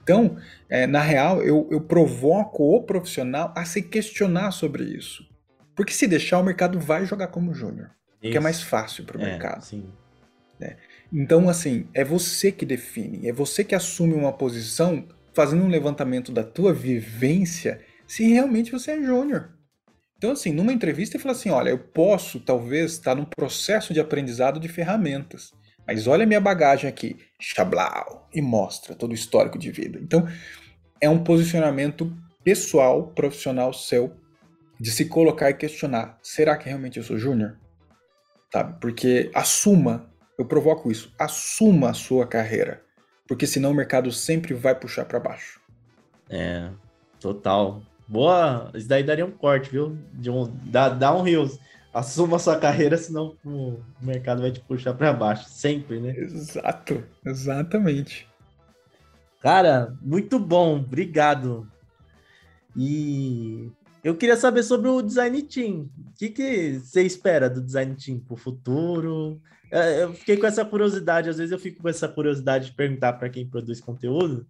Então, 0.03 0.37
é, 0.69 0.87
na 0.87 1.01
real, 1.01 1.43
eu, 1.43 1.69
eu 1.71 1.81
provoco 1.81 2.77
o 2.77 2.83
profissional 2.83 3.53
a 3.57 3.65
se 3.65 3.83
questionar 3.83 4.51
sobre 4.51 4.85
isso. 4.85 5.25
Porque 5.75 5.93
se 5.93 6.07
deixar, 6.07 6.39
o 6.39 6.45
mercado 6.45 6.79
vai 6.79 7.07
jogar 7.07 7.29
como 7.29 7.55
júnior. 7.55 7.91
Que 8.21 8.37
é 8.37 8.41
mais 8.41 8.63
fácil 8.63 9.05
para 9.05 9.19
o 9.19 9.21
é, 9.21 9.25
mercado. 9.25 9.65
Sim. 9.65 9.93
Né? 10.59 10.77
Então, 11.13 11.49
assim, 11.49 11.89
é 11.93 12.05
você 12.05 12.53
que 12.53 12.65
define, 12.65 13.29
é 13.29 13.33
você 13.33 13.65
que 13.65 13.75
assume 13.75 14.15
uma 14.15 14.33
posição 14.33 15.07
fazendo 15.35 15.65
um 15.65 15.69
levantamento 15.69 16.31
da 16.31 16.45
tua 16.45 16.73
vivência 16.73 17.81
se 18.07 18.25
realmente 18.25 18.71
você 18.71 18.93
é 18.93 19.03
júnior. 19.03 19.51
Então, 20.17 20.31
assim, 20.31 20.53
numa 20.53 20.73
entrevista, 20.73 21.17
ele 21.17 21.23
fala 21.23 21.35
assim: 21.35 21.51
olha, 21.51 21.71
eu 21.71 21.79
posso 21.79 22.39
talvez 22.39 22.93
estar 22.93 23.17
num 23.17 23.25
processo 23.25 23.93
de 23.93 23.99
aprendizado 23.99 24.61
de 24.61 24.69
ferramentas, 24.69 25.53
mas 25.87 26.07
olha 26.07 26.27
minha 26.27 26.41
bagagem 26.41 26.89
aqui, 26.89 27.19
chablau, 27.41 28.29
e 28.33 28.41
mostra 28.41 28.95
todo 28.95 29.11
o 29.11 29.15
histórico 29.15 29.59
de 29.59 29.71
vida. 29.71 29.99
Então, 30.01 30.27
é 31.01 31.09
um 31.09 31.23
posicionamento 31.23 32.13
pessoal, 32.45 33.09
profissional 33.09 33.73
seu, 33.73 34.17
de 34.79 34.91
se 34.91 35.07
colocar 35.07 35.51
e 35.51 35.55
questionar: 35.55 36.19
será 36.23 36.57
que 36.57 36.69
realmente 36.69 36.99
eu 36.99 37.05
sou 37.05 37.19
júnior? 37.19 37.59
Sabe? 38.53 38.79
Porque 38.81 39.31
assuma, 39.35 40.11
eu 40.39 40.45
provoco 40.45 40.91
isso, 40.91 41.13
assuma 41.19 41.91
a 41.91 41.95
sua 41.95 42.27
carreira, 42.27 42.83
porque 43.27 43.47
senão 43.47 43.71
o 43.71 43.75
mercado 43.75 44.11
sempre 44.13 44.55
vai 44.55 44.75
puxar 44.75 45.05
para 45.05 45.21
baixo. 45.21 45.61
É, 46.29 46.71
total. 47.21 47.83
Boa, 48.07 48.71
isso 48.75 48.89
daí 48.89 49.03
daria 49.03 49.25
um 49.25 49.31
corte, 49.31 49.71
viu? 49.71 49.97
De 50.13 50.31
um, 50.31 50.53
dá, 50.65 50.89
dá 50.89 51.15
um 51.15 51.23
rios. 51.23 51.59
Assuma 51.93 52.39
sua 52.39 52.59
carreira, 52.59 52.97
senão 52.97 53.37
o 53.45 53.79
mercado 54.01 54.41
vai 54.41 54.51
te 54.51 54.61
puxar 54.61 54.95
para 54.95 55.13
baixo, 55.13 55.49
sempre, 55.49 56.01
né? 56.01 56.17
Exato, 56.17 57.05
exatamente. 57.25 58.27
Cara, 59.41 59.95
muito 60.01 60.39
bom, 60.39 60.77
obrigado. 60.77 61.69
E 62.75 63.71
eu 64.03 64.17
queria 64.17 64.37
saber 64.37 64.63
sobre 64.63 64.89
o 64.89 65.03
design 65.03 65.43
team. 65.43 65.91
O 65.99 66.13
que, 66.17 66.31
que 66.31 66.79
você 66.79 67.03
espera 67.03 67.51
do 67.51 67.61
design 67.61 67.95
team 67.95 68.19
para 68.21 68.35
o 68.35 68.39
futuro? 68.39 69.41
É, 69.71 70.05
eu 70.05 70.15
fiquei 70.15 70.37
com 70.37 70.47
essa 70.47 70.65
curiosidade, 70.65 71.29
às 71.29 71.37
vezes 71.37 71.53
eu 71.53 71.59
fico 71.59 71.83
com 71.83 71.89
essa 71.89 72.09
curiosidade 72.09 72.67
de 72.67 72.73
perguntar 72.73 73.15
para 73.15 73.29
quem 73.29 73.47
produz 73.47 73.81
conteúdo 73.81 74.47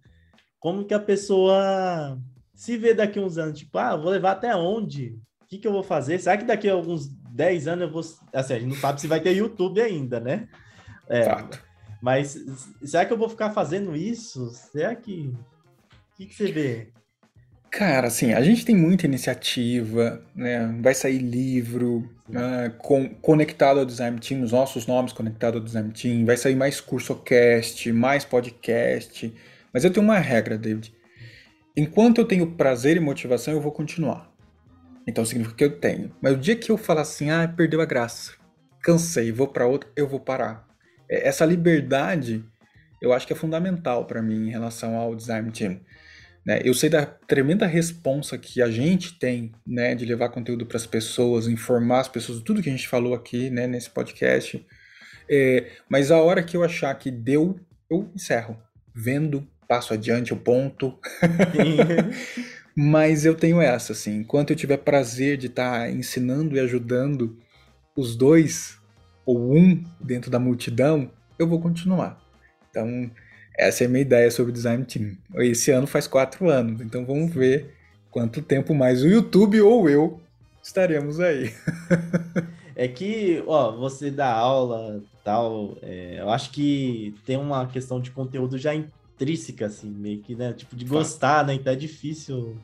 como 0.63 0.85
que 0.85 0.93
a 0.93 0.99
pessoa 0.99 2.17
se 2.53 2.77
vê 2.77 2.93
daqui 2.93 3.19
uns 3.19 3.37
anos, 3.37 3.59
tipo, 3.59 3.77
ah, 3.77 3.97
vou 3.97 4.09
levar 4.09 4.31
até 4.31 4.55
onde? 4.55 5.19
O 5.53 5.55
que, 5.55 5.61
que 5.61 5.67
eu 5.67 5.71
vou 5.71 5.83
fazer? 5.83 6.17
Será 6.19 6.35
que 6.35 6.45
daqui 6.45 6.67
a 6.67 6.73
alguns 6.73 7.07
10 7.07 7.67
anos 7.67 7.81
eu 7.83 7.91
vou. 7.91 8.01
Assim, 8.33 8.53
a 8.53 8.59
gente 8.59 8.69
não 8.69 8.75
sabe 8.75 8.99
se 8.99 9.07
vai 9.07 9.19
ter 9.19 9.35
YouTube 9.35 9.79
ainda, 9.79 10.19
né? 10.19 10.47
É, 11.07 11.23
Fato. 11.23 11.63
Mas 12.01 12.37
será 12.83 13.05
que 13.05 13.13
eu 13.13 13.17
vou 13.17 13.29
ficar 13.29 13.51
fazendo 13.51 13.95
isso? 13.95 14.49
Será 14.49 14.95
que. 14.95 15.31
O 15.31 16.17
que, 16.17 16.25
que 16.25 16.35
você 16.35 16.51
vê? 16.51 16.87
Cara, 17.69 18.07
assim, 18.07 18.33
a 18.33 18.41
gente 18.41 18.65
tem 18.65 18.75
muita 18.75 19.05
iniciativa, 19.05 20.23
né? 20.35 20.75
Vai 20.81 20.93
sair 20.93 21.19
livro 21.19 22.07
uh, 22.29 22.77
com, 22.77 23.09
conectado 23.15 23.79
ao 23.79 23.85
Design 23.85 24.19
Team, 24.19 24.43
os 24.43 24.51
nossos 24.51 24.85
nomes 24.87 25.13
conectados 25.13 25.59
ao 25.59 25.65
Design 25.65 25.91
Team, 25.91 26.25
vai 26.25 26.37
sair 26.37 26.55
mais 26.55 26.79
cursocast, 26.79 27.91
mais 27.91 28.23
podcast. 28.25 29.33
Mas 29.73 29.83
eu 29.83 29.91
tenho 29.91 30.05
uma 30.05 30.19
regra, 30.19 30.57
David. 30.57 30.93
Enquanto 31.75 32.19
eu 32.19 32.25
tenho 32.25 32.51
prazer 32.51 32.97
e 32.97 32.99
motivação, 32.99 33.53
eu 33.53 33.61
vou 33.61 33.71
continuar. 33.71 34.32
Então 35.07 35.25
significa 35.25 35.55
que 35.55 35.63
eu 35.63 35.79
tenho. 35.79 36.15
Mas 36.21 36.33
o 36.33 36.37
dia 36.37 36.55
que 36.55 36.71
eu 36.71 36.77
falar 36.77 37.01
assim, 37.01 37.29
ah, 37.29 37.47
perdeu 37.47 37.81
a 37.81 37.85
graça, 37.85 38.33
cansei, 38.81 39.31
vou 39.31 39.47
para 39.47 39.67
outra, 39.67 39.89
eu 39.95 40.07
vou 40.07 40.19
parar. 40.19 40.67
É, 41.09 41.27
essa 41.27 41.45
liberdade, 41.45 42.43
eu 43.01 43.13
acho 43.13 43.27
que 43.27 43.33
é 43.33 43.35
fundamental 43.35 44.05
para 44.05 44.21
mim 44.21 44.47
em 44.47 44.51
relação 44.51 44.95
ao 44.95 45.15
design 45.15 45.51
team. 45.51 45.79
Né? 46.45 46.61
Eu 46.63 46.73
sei 46.73 46.89
da 46.89 47.05
tremenda 47.05 47.65
responsa 47.65 48.37
que 48.37 48.61
a 48.61 48.69
gente 48.69 49.17
tem, 49.17 49.53
né, 49.65 49.95
de 49.95 50.05
levar 50.05 50.29
conteúdo 50.29 50.65
para 50.65 50.77
as 50.77 50.85
pessoas, 50.85 51.47
informar 51.47 52.01
as 52.01 52.07
pessoas, 52.07 52.41
tudo 52.41 52.61
que 52.61 52.69
a 52.69 52.71
gente 52.71 52.87
falou 52.87 53.13
aqui, 53.13 53.49
né, 53.49 53.65
nesse 53.65 53.89
podcast. 53.89 54.65
É, 55.29 55.71
mas 55.87 56.11
a 56.11 56.21
hora 56.21 56.43
que 56.43 56.57
eu 56.57 56.63
achar 56.63 56.93
que 56.95 57.09
deu, 57.09 57.57
eu 57.89 58.11
encerro, 58.13 58.57
vendo, 58.93 59.47
passo 59.67 59.93
adiante 59.93 60.33
o 60.33 60.37
ponto. 60.37 60.99
mas 62.75 63.25
eu 63.25 63.35
tenho 63.35 63.61
essa, 63.61 63.93
assim, 63.93 64.17
enquanto 64.17 64.49
eu 64.49 64.55
tiver 64.55 64.77
prazer 64.77 65.37
de 65.37 65.47
estar 65.47 65.79
tá 65.79 65.91
ensinando 65.91 66.55
e 66.55 66.59
ajudando 66.59 67.37
os 67.95 68.15
dois 68.15 68.79
ou 69.25 69.55
um 69.55 69.83
dentro 69.99 70.31
da 70.31 70.39
multidão, 70.39 71.09
eu 71.37 71.47
vou 71.47 71.59
continuar. 71.59 72.19
Então, 72.69 73.09
essa 73.57 73.83
é 73.83 73.87
a 73.87 73.89
minha 73.89 74.01
ideia 74.01 74.31
sobre 74.31 74.51
o 74.51 74.53
Design 74.53 74.83
Team. 74.85 75.15
Esse 75.35 75.71
ano 75.71 75.85
faz 75.85 76.07
quatro 76.07 76.49
anos, 76.49 76.81
então 76.81 77.05
vamos 77.05 77.33
ver 77.33 77.75
quanto 78.09 78.41
tempo 78.41 78.73
mais 78.73 79.03
o 79.03 79.07
YouTube 79.07 79.61
ou 79.61 79.89
eu 79.89 80.19
estaremos 80.61 81.19
aí. 81.19 81.53
é 82.75 82.87
que, 82.87 83.43
ó, 83.45 83.71
você 83.75 84.09
dá 84.09 84.31
aula 84.31 85.03
tal, 85.23 85.77
é, 85.81 86.17
eu 86.19 86.29
acho 86.29 86.51
que 86.51 87.15
tem 87.25 87.37
uma 87.37 87.67
questão 87.67 88.01
de 88.01 88.11
conteúdo 88.11 88.57
já 88.57 88.73
intrínseca, 89.15 89.67
assim, 89.67 89.89
meio 89.89 90.19
que, 90.19 90.35
né? 90.35 90.53
Tipo, 90.53 90.75
de 90.75 90.85
gostar, 90.85 91.45
né? 91.45 91.53
Então 91.53 91.71
é 91.71 91.75
difícil, 91.75 92.57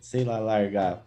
sei 0.00 0.24
lá, 0.24 0.38
largar. 0.38 1.04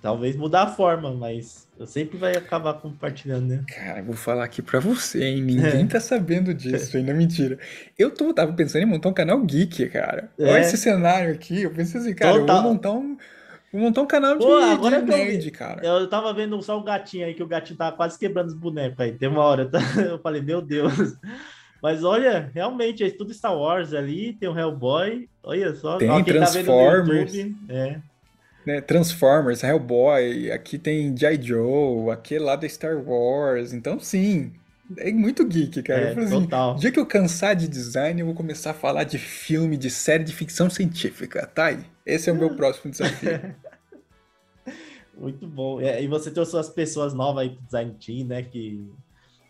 Talvez 0.00 0.36
mudar 0.36 0.64
a 0.64 0.66
forma, 0.66 1.14
mas 1.14 1.66
eu 1.78 1.86
sempre 1.86 2.18
vai 2.18 2.36
acabar 2.36 2.74
compartilhando, 2.74 3.46
né? 3.46 3.64
Cara, 3.66 4.00
eu 4.00 4.04
vou 4.04 4.14
falar 4.14 4.44
aqui 4.44 4.60
pra 4.60 4.78
você, 4.78 5.24
hein? 5.24 5.40
Ninguém 5.40 5.82
é. 5.82 5.86
tá 5.86 5.98
sabendo 5.98 6.52
disso, 6.52 6.98
ainda 6.98 7.12
é 7.12 7.14
mentira. 7.14 7.58
Eu 7.98 8.10
tô, 8.10 8.32
tava 8.34 8.52
pensando 8.52 8.82
em 8.82 8.86
montar 8.86 9.08
um 9.08 9.14
canal 9.14 9.40
geek, 9.42 9.88
cara. 9.88 10.30
É. 10.38 10.44
Olha 10.44 10.60
esse 10.60 10.76
cenário 10.76 11.32
aqui. 11.32 11.62
Eu 11.62 11.70
pensei 11.70 12.00
assim, 12.00 12.14
cara, 12.14 12.38
Total. 12.38 12.56
eu 12.56 12.62
vou 12.62 12.72
montar 12.72 12.92
um. 12.92 13.16
Vou 13.72 13.80
montar 13.80 14.02
um 14.02 14.06
canal 14.06 14.38
de, 14.38 14.44
Pô, 14.44 14.54
agora 14.54 15.00
de 15.02 15.08
nerd, 15.08 15.50
cara. 15.50 15.84
Eu 15.84 16.06
tava 16.06 16.32
vendo 16.34 16.62
só 16.62 16.78
o 16.78 16.84
gatinho 16.84 17.26
aí, 17.26 17.34
que 17.34 17.42
o 17.42 17.48
gatinho 17.48 17.78
tava 17.78 17.96
quase 17.96 18.18
quebrando 18.18 18.48
os 18.48 18.54
bonecos 18.54 19.00
aí. 19.00 19.12
Tem 19.12 19.28
uma 19.28 19.42
hora, 19.42 19.68
eu 20.06 20.18
falei, 20.18 20.42
meu 20.42 20.60
Deus. 20.60 21.16
Mas 21.84 22.02
olha, 22.02 22.50
realmente, 22.54 23.04
é 23.04 23.10
tudo 23.10 23.34
Star 23.34 23.54
Wars 23.54 23.92
ali, 23.92 24.32
tem 24.32 24.48
o 24.48 24.58
Hellboy. 24.58 25.28
Olha 25.42 25.74
só, 25.74 25.98
tem 25.98 26.08
ó, 26.08 26.22
Transformers. 26.22 27.30
Tá 27.30 27.38
YouTube, 27.38 27.56
é 27.68 28.00
né, 28.64 28.80
Transformers, 28.80 29.62
Hellboy, 29.62 30.50
aqui 30.50 30.78
tem 30.78 31.14
G.I. 31.14 31.42
Joe, 31.42 32.10
aqui 32.10 32.38
lá 32.38 32.56
da 32.56 32.66
Star 32.66 32.96
Wars. 32.96 33.74
Então, 33.74 34.00
sim, 34.00 34.50
é 34.96 35.12
muito 35.12 35.46
geek, 35.46 35.82
cara. 35.82 36.00
É, 36.00 36.18
assim, 36.18 36.40
total. 36.44 36.76
dia 36.76 36.90
que 36.90 36.98
eu 36.98 37.04
cansar 37.04 37.54
de 37.54 37.68
design, 37.68 38.18
eu 38.18 38.24
vou 38.28 38.34
começar 38.34 38.70
a 38.70 38.74
falar 38.74 39.04
de 39.04 39.18
filme, 39.18 39.76
de 39.76 39.90
série 39.90 40.24
de 40.24 40.32
ficção 40.32 40.70
científica, 40.70 41.46
tá 41.46 41.66
aí. 41.66 41.84
Esse 42.06 42.30
é 42.30 42.32
o 42.32 42.36
meu 42.36 42.48
próximo 42.56 42.92
desafio. 42.92 43.54
muito 45.18 45.46
bom. 45.46 45.82
É, 45.82 46.02
e 46.02 46.08
você 46.08 46.30
trouxe 46.30 46.56
as 46.56 46.70
pessoas 46.70 47.12
novas 47.12 47.42
aí 47.42 47.50
pro 47.50 47.64
Design 47.66 47.94
Team, 48.02 48.26
né? 48.26 48.42
Que, 48.42 48.90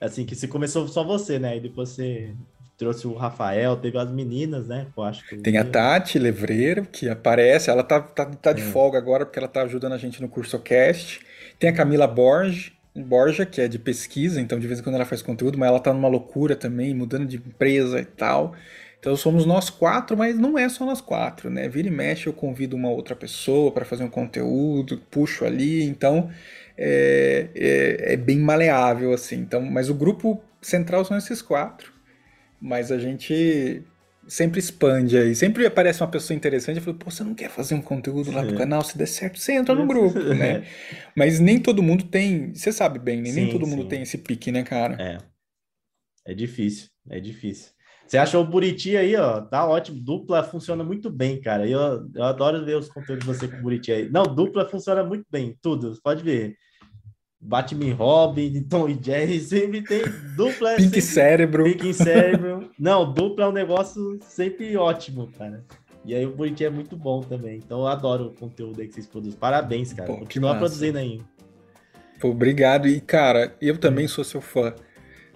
assim, 0.00 0.24
que 0.24 0.34
se 0.34 0.48
começou 0.48 0.86
só 0.88 1.04
você, 1.04 1.38
né? 1.38 1.56
E 1.56 1.60
depois 1.60 1.90
você 1.90 2.34
trouxe 2.76 3.06
o 3.06 3.14
Rafael, 3.14 3.76
teve 3.76 3.96
as 3.98 4.10
meninas, 4.10 4.66
né? 4.66 4.86
Eu 4.96 5.02
acho 5.02 5.26
que 5.26 5.36
Tem 5.36 5.58
a 5.58 5.64
Tati 5.64 6.18
Levreiro, 6.18 6.84
que 6.84 7.08
aparece, 7.08 7.70
ela 7.70 7.82
tá, 7.82 8.00
tá, 8.00 8.26
tá 8.26 8.52
de 8.52 8.62
é. 8.62 8.64
folga 8.64 8.98
agora 8.98 9.24
porque 9.24 9.38
ela 9.38 9.48
tá 9.48 9.62
ajudando 9.62 9.92
a 9.92 9.98
gente 9.98 10.20
no 10.20 10.28
curso 10.28 10.58
Cast. 10.58 11.20
Tem 11.58 11.70
a 11.70 11.72
Camila 11.72 12.06
Borges, 12.06 12.72
Borja, 12.96 13.44
que 13.44 13.60
é 13.60 13.68
de 13.68 13.78
pesquisa, 13.78 14.40
então 14.40 14.58
de 14.58 14.66
vez 14.66 14.78
em 14.78 14.82
quando 14.82 14.96
ela 14.96 15.04
faz 15.04 15.22
conteúdo, 15.22 15.58
mas 15.58 15.68
ela 15.68 15.80
tá 15.80 15.92
numa 15.92 16.08
loucura 16.08 16.54
também, 16.54 16.94
mudando 16.94 17.26
de 17.26 17.36
empresa 17.36 18.00
e 18.00 18.04
tal. 18.04 18.54
Então 18.98 19.14
somos 19.16 19.44
nós 19.44 19.68
quatro, 19.68 20.16
mas 20.16 20.38
não 20.38 20.58
é 20.58 20.68
só 20.68 20.86
nós 20.86 21.00
quatro, 21.00 21.50
né? 21.50 21.68
Vira 21.68 21.88
e 21.88 21.90
mexe, 21.90 22.26
eu 22.26 22.32
convido 22.32 22.74
uma 22.74 22.88
outra 22.88 23.14
pessoa 23.14 23.70
para 23.70 23.84
fazer 23.84 24.02
um 24.02 24.08
conteúdo, 24.08 25.00
puxo 25.10 25.44
ali, 25.44 25.84
então 25.84 26.30
é, 26.76 27.48
é, 27.54 28.12
é, 28.14 28.16
bem 28.16 28.38
maleável, 28.38 29.12
assim. 29.12 29.36
Então, 29.36 29.60
mas 29.62 29.88
o 29.88 29.94
grupo 29.94 30.42
central 30.60 31.04
são 31.04 31.16
esses 31.16 31.42
quatro 31.42 31.94
mas 32.64 32.90
a 32.90 32.98
gente 32.98 33.82
sempre 34.26 34.58
expande 34.58 35.18
aí. 35.18 35.34
Sempre 35.34 35.66
aparece 35.66 36.02
uma 36.02 36.10
pessoa 36.10 36.34
interessante 36.34 36.78
e 36.78 36.80
fala, 36.80 36.96
pô, 36.96 37.10
você 37.10 37.22
não 37.22 37.34
quer 37.34 37.50
fazer 37.50 37.74
um 37.74 37.82
conteúdo 37.82 38.30
lá 38.30 38.42
no 38.42 38.56
canal? 38.56 38.82
Se 38.82 38.96
der 38.96 39.06
certo, 39.06 39.38
você 39.38 39.52
entra 39.52 39.74
no 39.74 39.86
grupo, 39.86 40.18
né? 40.34 40.64
Mas 41.14 41.38
nem 41.38 41.60
todo 41.60 41.82
mundo 41.82 42.04
tem, 42.04 42.54
você 42.54 42.72
sabe 42.72 42.98
bem, 42.98 43.20
né? 43.20 43.32
nem 43.32 43.50
todo 43.50 43.66
mundo 43.66 43.82
sim. 43.82 43.88
tem 43.88 44.02
esse 44.02 44.16
pique, 44.16 44.50
né, 44.50 44.62
cara? 44.62 44.96
É. 44.98 45.18
É 46.26 46.34
difícil, 46.34 46.88
é 47.10 47.20
difícil. 47.20 47.70
Você 48.06 48.16
achou 48.16 48.42
o 48.42 48.46
Buriti 48.46 48.96
aí, 48.96 49.14
ó, 49.14 49.42
tá 49.42 49.66
ótimo. 49.66 50.00
Dupla 50.00 50.42
funciona 50.42 50.82
muito 50.82 51.10
bem, 51.10 51.38
cara. 51.38 51.68
Eu, 51.68 52.08
eu 52.14 52.24
adoro 52.24 52.64
ver 52.64 52.78
os 52.78 52.88
conteúdos 52.88 53.26
de 53.26 53.34
você 53.34 53.46
com 53.46 53.58
o 53.58 53.62
Buriti 53.62 53.92
aí. 53.92 54.10
Não, 54.10 54.22
dupla 54.22 54.66
funciona 54.66 55.04
muito 55.04 55.26
bem, 55.30 55.56
tudo. 55.60 55.98
Pode 56.02 56.22
ver. 56.22 56.56
Batman 57.44 57.94
Robin, 57.94 58.62
Tom 58.62 58.88
e 58.88 58.98
Jerry, 59.00 59.38
sempre 59.38 59.82
tem 59.82 60.02
dupla. 60.34 60.76
Pink 60.76 60.82
sempre... 60.84 61.02
Cérebro. 61.02 61.64
Pink 61.64 61.92
Cérebro. 61.92 62.70
Não, 62.78 63.12
dupla 63.12 63.44
é 63.44 63.48
um 63.48 63.52
negócio 63.52 64.18
sempre 64.22 64.74
ótimo, 64.76 65.30
cara. 65.38 65.62
E 66.06 66.14
aí 66.14 66.24
o 66.24 66.34
Buriti 66.34 66.64
é 66.64 66.70
muito 66.70 66.96
bom 66.96 67.20
também. 67.20 67.58
Então 67.58 67.80
eu 67.80 67.86
adoro 67.86 68.26
o 68.26 68.34
conteúdo 68.34 68.80
aí 68.80 68.88
que 68.88 68.94
vocês 68.94 69.06
produzem. 69.06 69.38
Parabéns, 69.38 69.92
cara. 69.92 70.06
Pô, 70.06 70.18
Continua 70.18 70.54
produzindo 70.54 70.98
aí. 70.98 71.20
Pô, 72.18 72.28
obrigado. 72.28 72.88
E, 72.88 73.00
cara, 73.00 73.54
eu 73.60 73.76
também 73.78 74.08
sou 74.08 74.24
seu 74.24 74.40
fã. 74.40 74.74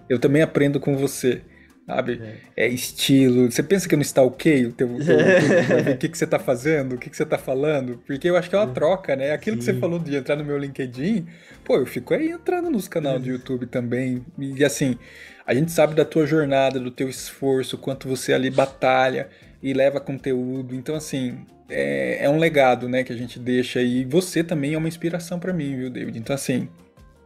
Eu 0.07 0.19
também 0.19 0.41
aprendo 0.41 0.79
com 0.79 0.97
você 0.97 1.43
sabe? 1.89 2.21
É. 2.55 2.65
é. 2.65 2.67
estilo. 2.67 3.51
Você 3.51 3.63
pensa 3.63 3.87
que 3.89 3.95
eu 3.95 3.97
não 3.97 4.03
stalkeio 4.03 4.69
o 4.69 4.71
teu, 4.71 4.87
teu, 4.87 5.05
teu, 5.05 5.93
o 5.93 5.97
que, 5.97 6.07
que 6.07 6.17
você 6.17 6.27
tá 6.27 6.37
fazendo, 6.37 6.95
o 6.95 6.97
que, 6.97 7.09
que 7.09 7.17
você 7.17 7.25
tá 7.25 7.37
falando? 7.37 7.99
Porque 8.05 8.29
eu 8.29 8.37
acho 8.37 8.49
que 8.49 8.55
é 8.55 8.59
uma 8.59 8.67
troca, 8.67 9.15
né? 9.15 9.31
Aquilo 9.31 9.55
Sim. 9.55 9.59
que 9.59 9.65
você 9.65 9.73
falou 9.73 9.97
de 9.97 10.15
entrar 10.15 10.35
no 10.35 10.45
meu 10.45 10.57
LinkedIn, 10.57 11.25
pô, 11.63 11.77
eu 11.77 11.85
fico 11.85 12.13
aí 12.13 12.29
entrando 12.29 12.69
nos 12.69 12.87
canais 12.87 13.21
do 13.21 13.27
YouTube 13.27 13.65
também. 13.65 14.23
E 14.37 14.63
assim, 14.63 14.97
a 15.45 15.53
gente 15.53 15.71
sabe 15.71 15.95
da 15.95 16.05
tua 16.05 16.27
jornada, 16.27 16.79
do 16.79 16.91
teu 16.91 17.09
esforço, 17.09 17.77
quanto 17.77 18.07
você 18.07 18.33
ali 18.33 18.51
batalha 18.51 19.29
e 19.63 19.73
leva 19.73 19.99
conteúdo. 19.99 20.75
Então, 20.75 20.95
assim, 20.95 21.39
é, 21.69 22.25
é 22.25 22.29
um 22.29 22.37
legado, 22.37 22.87
né, 22.87 23.03
que 23.03 23.11
a 23.11 23.17
gente 23.17 23.39
deixa. 23.39 23.81
E 23.81 24.05
você 24.05 24.43
também 24.43 24.73
é 24.73 24.77
uma 24.77 24.87
inspiração 24.87 25.39
para 25.39 25.51
mim, 25.51 25.75
viu, 25.75 25.89
David? 25.89 26.19
Então, 26.19 26.35
assim, 26.35 26.69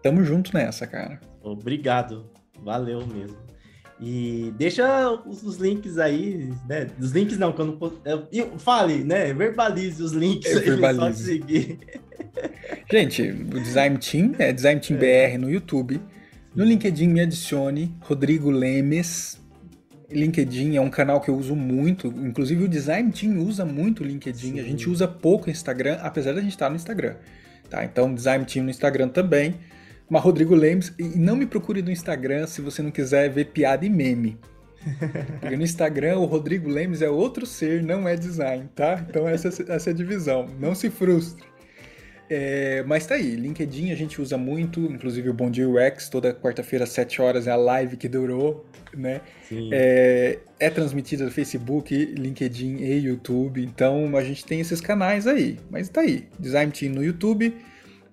tamo 0.02 0.24
junto 0.24 0.54
nessa, 0.54 0.88
cara. 0.88 1.20
Obrigado. 1.42 2.30
Valeu 2.62 3.06
mesmo. 3.06 3.43
E 4.06 4.54
deixa 4.58 5.12
os, 5.26 5.42
os, 5.44 5.56
links 5.56 5.98
aí, 5.98 6.52
né? 6.68 6.88
Os 7.00 7.12
links 7.12 7.38
não, 7.38 7.54
quando 7.54 7.80
eu, 8.04 8.60
fale, 8.60 9.02
né? 9.02 9.34
Verbalize 9.34 10.04
os 10.04 10.12
links 10.12 10.52
é, 10.52 10.58
aí, 10.58 10.60
verbalize. 10.60 11.24
seguir. 11.24 11.80
Gente, 12.92 13.22
o 13.22 13.62
Design 13.62 13.98
Team 13.98 14.36
é 14.38 14.52
Design 14.52 14.82
Team 14.82 15.00
é. 15.02 15.30
BR 15.30 15.40
no 15.40 15.50
YouTube. 15.50 16.02
No 16.54 16.66
LinkedIn 16.66 17.08
me 17.08 17.22
adicione 17.22 17.96
Rodrigo 18.02 18.52
Lemes. 18.52 19.42
LinkedIn 20.12 20.76
é 20.76 20.82
um 20.82 20.90
canal 20.90 21.22
que 21.22 21.30
eu 21.30 21.38
uso 21.38 21.56
muito, 21.56 22.08
inclusive 22.08 22.66
o 22.66 22.68
Design 22.68 23.10
Team 23.10 23.40
usa 23.40 23.64
muito 23.64 24.04
o 24.04 24.06
LinkedIn. 24.06 24.52
Sim. 24.56 24.60
A 24.60 24.64
gente 24.64 24.90
usa 24.90 25.08
pouco 25.08 25.48
o 25.48 25.50
Instagram, 25.50 25.98
apesar 26.02 26.34
de 26.34 26.40
a 26.40 26.42
gente 26.42 26.52
estar 26.52 26.70
no 26.70 26.76
Instagram. 26.76 27.16
Tá? 27.70 27.86
Então, 27.86 28.14
Design 28.14 28.44
Team 28.44 28.66
no 28.66 28.70
Instagram 28.70 29.08
também. 29.08 29.56
Mas 30.10 30.22
Rodrigo 30.22 30.54
Lemes, 30.54 30.94
e 31.00 31.04
não 31.04 31.36
me 31.36 31.46
procure 31.46 31.82
no 31.82 31.92
Instagram 31.92 32.46
se 32.48 32.62
você 32.62 32.82
não 32.82 32.92
quiser 32.92 33.30
ver 33.30 33.46
piada 33.46 33.86
e 33.86 33.90
meme. 33.90 34.38
Porque 35.40 35.56
no 35.56 35.64
Instagram 35.64 36.20
o 36.20 36.26
Rodrigo 36.26 36.70
Lemes 36.70 37.02
é 37.02 37.10
outro 37.10 37.46
ser, 37.46 37.84
não 37.84 38.08
é 38.08 38.16
design, 38.16 38.70
tá? 38.76 39.04
Então 39.10 39.28
essa, 39.28 39.48
essa 39.48 39.90
é 39.90 39.94
a 39.94 39.96
divisão. 39.96 40.48
Não 40.60 40.76
se 40.76 40.90
frustre. 40.90 41.54
É, 42.30 42.84
mas 42.88 43.06
tá 43.06 43.16
aí, 43.16 43.36
LinkedIn 43.36 43.92
a 43.92 43.96
gente 43.96 44.22
usa 44.22 44.38
muito, 44.38 44.80
inclusive 44.80 45.30
o 45.30 45.34
Bom 45.34 45.52
Dia 45.52 45.68
UX, 45.70 46.10
toda 46.10 46.34
quarta-feira 46.34 46.84
às 46.84 46.90
7 46.90 47.22
horas 47.22 47.48
é 47.48 47.52
a 47.52 47.56
live 47.56 47.98
que 47.98 48.08
durou, 48.08 48.66
né? 48.96 49.22
É, 49.72 50.40
é 50.60 50.70
transmitida 50.70 51.26
no 51.26 51.32
Facebook, 51.32 51.94
LinkedIn 51.94 52.78
e 52.78 53.06
YouTube, 53.06 53.64
então 53.64 54.16
a 54.16 54.24
gente 54.24 54.46
tem 54.46 54.62
esses 54.62 54.80
canais 54.80 55.28
aí. 55.28 55.60
Mas 55.70 55.90
tá 55.90 56.02
aí, 56.02 56.28
Design 56.40 56.72
Team 56.72 56.94
no 56.94 57.04
YouTube, 57.04 57.56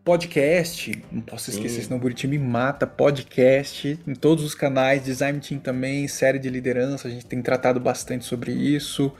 podcast, 0.04 1.02
não 1.12 1.20
posso 1.20 1.50
esquecer, 1.50 1.80
Sim. 1.80 1.82
senão 1.84 1.98
o 1.98 2.00
Buriti 2.00 2.26
me 2.26 2.38
mata, 2.38 2.86
podcast, 2.86 3.98
em 4.06 4.14
todos 4.14 4.44
os 4.44 4.54
canais, 4.54 5.04
Design 5.04 5.38
Team 5.40 5.60
também, 5.60 6.08
série 6.08 6.38
de 6.38 6.48
liderança, 6.48 7.06
a 7.06 7.10
gente 7.10 7.26
tem 7.26 7.42
tratado 7.42 7.78
bastante 7.78 8.24
sobre 8.24 8.52
isso. 8.52 9.12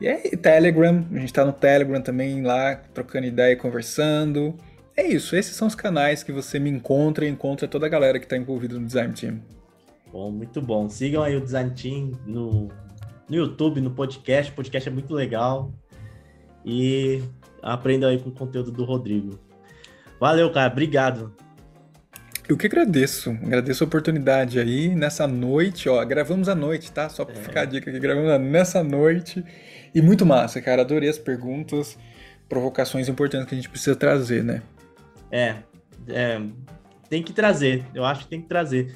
E 0.00 0.08
aí, 0.08 0.36
Telegram, 0.36 1.06
a 1.12 1.18
gente 1.18 1.32
tá 1.32 1.44
no 1.44 1.52
Telegram 1.52 2.00
também 2.00 2.42
lá, 2.42 2.76
trocando 2.92 3.26
ideia 3.26 3.52
e 3.52 3.56
conversando. 3.56 4.54
É 4.96 5.06
isso, 5.06 5.36
esses 5.36 5.54
são 5.54 5.68
os 5.68 5.74
canais 5.74 6.22
que 6.22 6.32
você 6.32 6.58
me 6.58 6.70
encontra 6.70 7.24
e 7.24 7.28
encontra 7.28 7.68
toda 7.68 7.86
a 7.86 7.88
galera 7.88 8.18
que 8.18 8.26
está 8.26 8.36
envolvida 8.36 8.78
no 8.78 8.84
Design 8.84 9.14
Team. 9.14 9.40
Bom, 10.12 10.30
muito 10.30 10.60
bom. 10.60 10.88
Sigam 10.88 11.22
aí 11.22 11.36
o 11.36 11.40
Design 11.40 11.70
Team 11.70 12.12
no, 12.26 12.68
no 13.28 13.36
YouTube, 13.36 13.80
no 13.80 13.90
podcast. 13.90 14.50
O 14.50 14.54
podcast 14.54 14.88
é 14.88 14.92
muito 14.92 15.14
legal. 15.14 15.72
E 16.64 17.22
aprendam 17.62 18.10
aí 18.10 18.18
com 18.18 18.30
o 18.30 18.32
conteúdo 18.32 18.72
do 18.72 18.84
Rodrigo. 18.84 19.38
Valeu, 20.20 20.50
cara. 20.52 20.72
Obrigado. 20.72 21.34
Eu 22.48 22.56
que 22.56 22.66
agradeço. 22.66 23.30
Agradeço 23.30 23.84
a 23.84 23.86
oportunidade 23.86 24.58
aí 24.58 24.94
nessa 24.94 25.26
noite, 25.26 25.88
ó. 25.88 26.02
Gravamos 26.04 26.48
à 26.48 26.54
noite, 26.54 26.90
tá? 26.90 27.08
Só 27.08 27.24
pra 27.24 27.34
é. 27.34 27.42
ficar 27.42 27.60
a 27.62 27.64
dica 27.66 27.90
aqui. 27.90 28.00
Gravamos 28.00 28.40
nessa 28.40 28.82
noite. 28.82 29.44
E 29.94 30.00
muito 30.00 30.24
massa, 30.24 30.60
cara. 30.60 30.82
Adorei 30.82 31.08
as 31.08 31.18
perguntas, 31.18 31.98
provocações 32.48 33.08
importantes 33.08 33.46
que 33.46 33.54
a 33.54 33.58
gente 33.58 33.68
precisa 33.68 33.94
trazer, 33.94 34.42
né? 34.42 34.62
É. 35.30 35.56
é 36.08 36.40
tem 37.08 37.22
que 37.22 37.32
trazer. 37.32 37.84
Eu 37.94 38.04
acho 38.04 38.24
que 38.24 38.28
tem 38.28 38.40
que 38.40 38.48
trazer. 38.48 38.94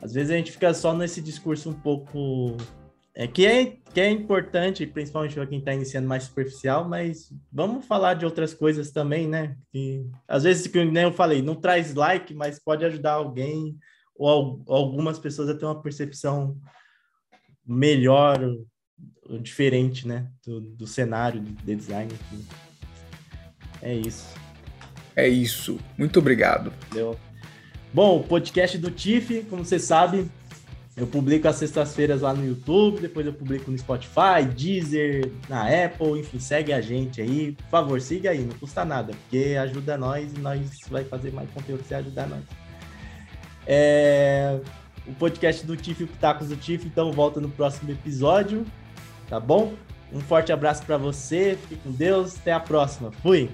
Às 0.00 0.12
vezes 0.14 0.30
a 0.30 0.36
gente 0.36 0.52
fica 0.52 0.72
só 0.74 0.94
nesse 0.94 1.20
discurso 1.20 1.70
um 1.70 1.74
pouco 1.74 2.56
é, 3.20 3.26
que, 3.26 3.44
é, 3.44 3.76
que 3.92 4.00
é 4.00 4.08
importante, 4.08 4.86
principalmente 4.86 5.34
para 5.34 5.44
quem 5.44 5.58
está 5.58 5.74
iniciando 5.74 6.06
mais 6.06 6.22
superficial, 6.22 6.88
mas 6.88 7.32
vamos 7.50 7.84
falar 7.84 8.14
de 8.14 8.24
outras 8.24 8.54
coisas 8.54 8.92
também, 8.92 9.26
né? 9.26 9.56
Que, 9.72 10.06
às 10.28 10.44
vezes, 10.44 10.68
que 10.68 10.84
nem 10.84 11.02
eu 11.02 11.12
falei, 11.12 11.42
não 11.42 11.56
traz 11.56 11.94
like, 11.94 12.32
mas 12.32 12.60
pode 12.60 12.84
ajudar 12.84 13.14
alguém 13.14 13.76
ou 14.14 14.62
algumas 14.68 15.18
pessoas 15.18 15.48
a 15.48 15.54
ter 15.56 15.64
uma 15.64 15.82
percepção 15.82 16.56
melhor, 17.66 18.38
diferente, 19.42 20.06
né? 20.06 20.30
Do, 20.46 20.60
do 20.60 20.86
cenário 20.86 21.40
de 21.40 21.74
design. 21.74 22.12
Enfim. 22.14 22.46
É 23.82 23.94
isso. 23.94 24.32
É 25.16 25.26
isso. 25.26 25.76
Muito 25.98 26.20
obrigado. 26.20 26.72
Entendeu? 26.86 27.18
Bom, 27.92 28.20
o 28.20 28.22
podcast 28.22 28.78
do 28.78 28.92
TIFF, 28.92 29.42
como 29.50 29.64
você 29.64 29.80
sabe, 29.80 30.30
eu 30.98 31.06
publico 31.06 31.46
às 31.46 31.54
sextas-feiras 31.56 32.22
lá 32.22 32.34
no 32.34 32.44
YouTube, 32.44 33.00
depois 33.00 33.24
eu 33.24 33.32
publico 33.32 33.70
no 33.70 33.78
Spotify, 33.78 34.44
Deezer, 34.52 35.30
na 35.48 35.62
Apple, 35.62 36.18
enfim, 36.18 36.40
segue 36.40 36.72
a 36.72 36.80
gente 36.80 37.20
aí. 37.20 37.52
Por 37.52 37.70
favor, 37.70 38.00
siga 38.00 38.30
aí, 38.30 38.40
não 38.40 38.58
custa 38.58 38.84
nada, 38.84 39.12
porque 39.12 39.56
ajuda 39.60 39.96
nós 39.96 40.32
e 40.36 40.40
nós 40.40 40.60
vai 40.90 41.04
fazer 41.04 41.32
mais 41.32 41.48
conteúdo 41.50 41.84
se 41.86 41.94
ajudar 41.94 42.26
nós. 42.26 42.42
É... 43.64 44.58
O 45.06 45.14
podcast 45.14 45.64
do 45.64 45.76
Tiff 45.76 46.02
e 46.02 46.04
o 46.04 46.08
Pitacos 46.08 46.48
do 46.48 46.56
Tiff, 46.56 46.84
então 46.84 47.12
volta 47.12 47.40
no 47.40 47.48
próximo 47.48 47.90
episódio, 47.92 48.66
tá 49.28 49.38
bom? 49.38 49.74
Um 50.12 50.20
forte 50.20 50.52
abraço 50.52 50.84
para 50.84 50.98
você, 50.98 51.56
fique 51.62 51.76
com 51.76 51.92
Deus, 51.92 52.36
até 52.38 52.52
a 52.52 52.60
próxima. 52.60 53.12
Fui! 53.22 53.48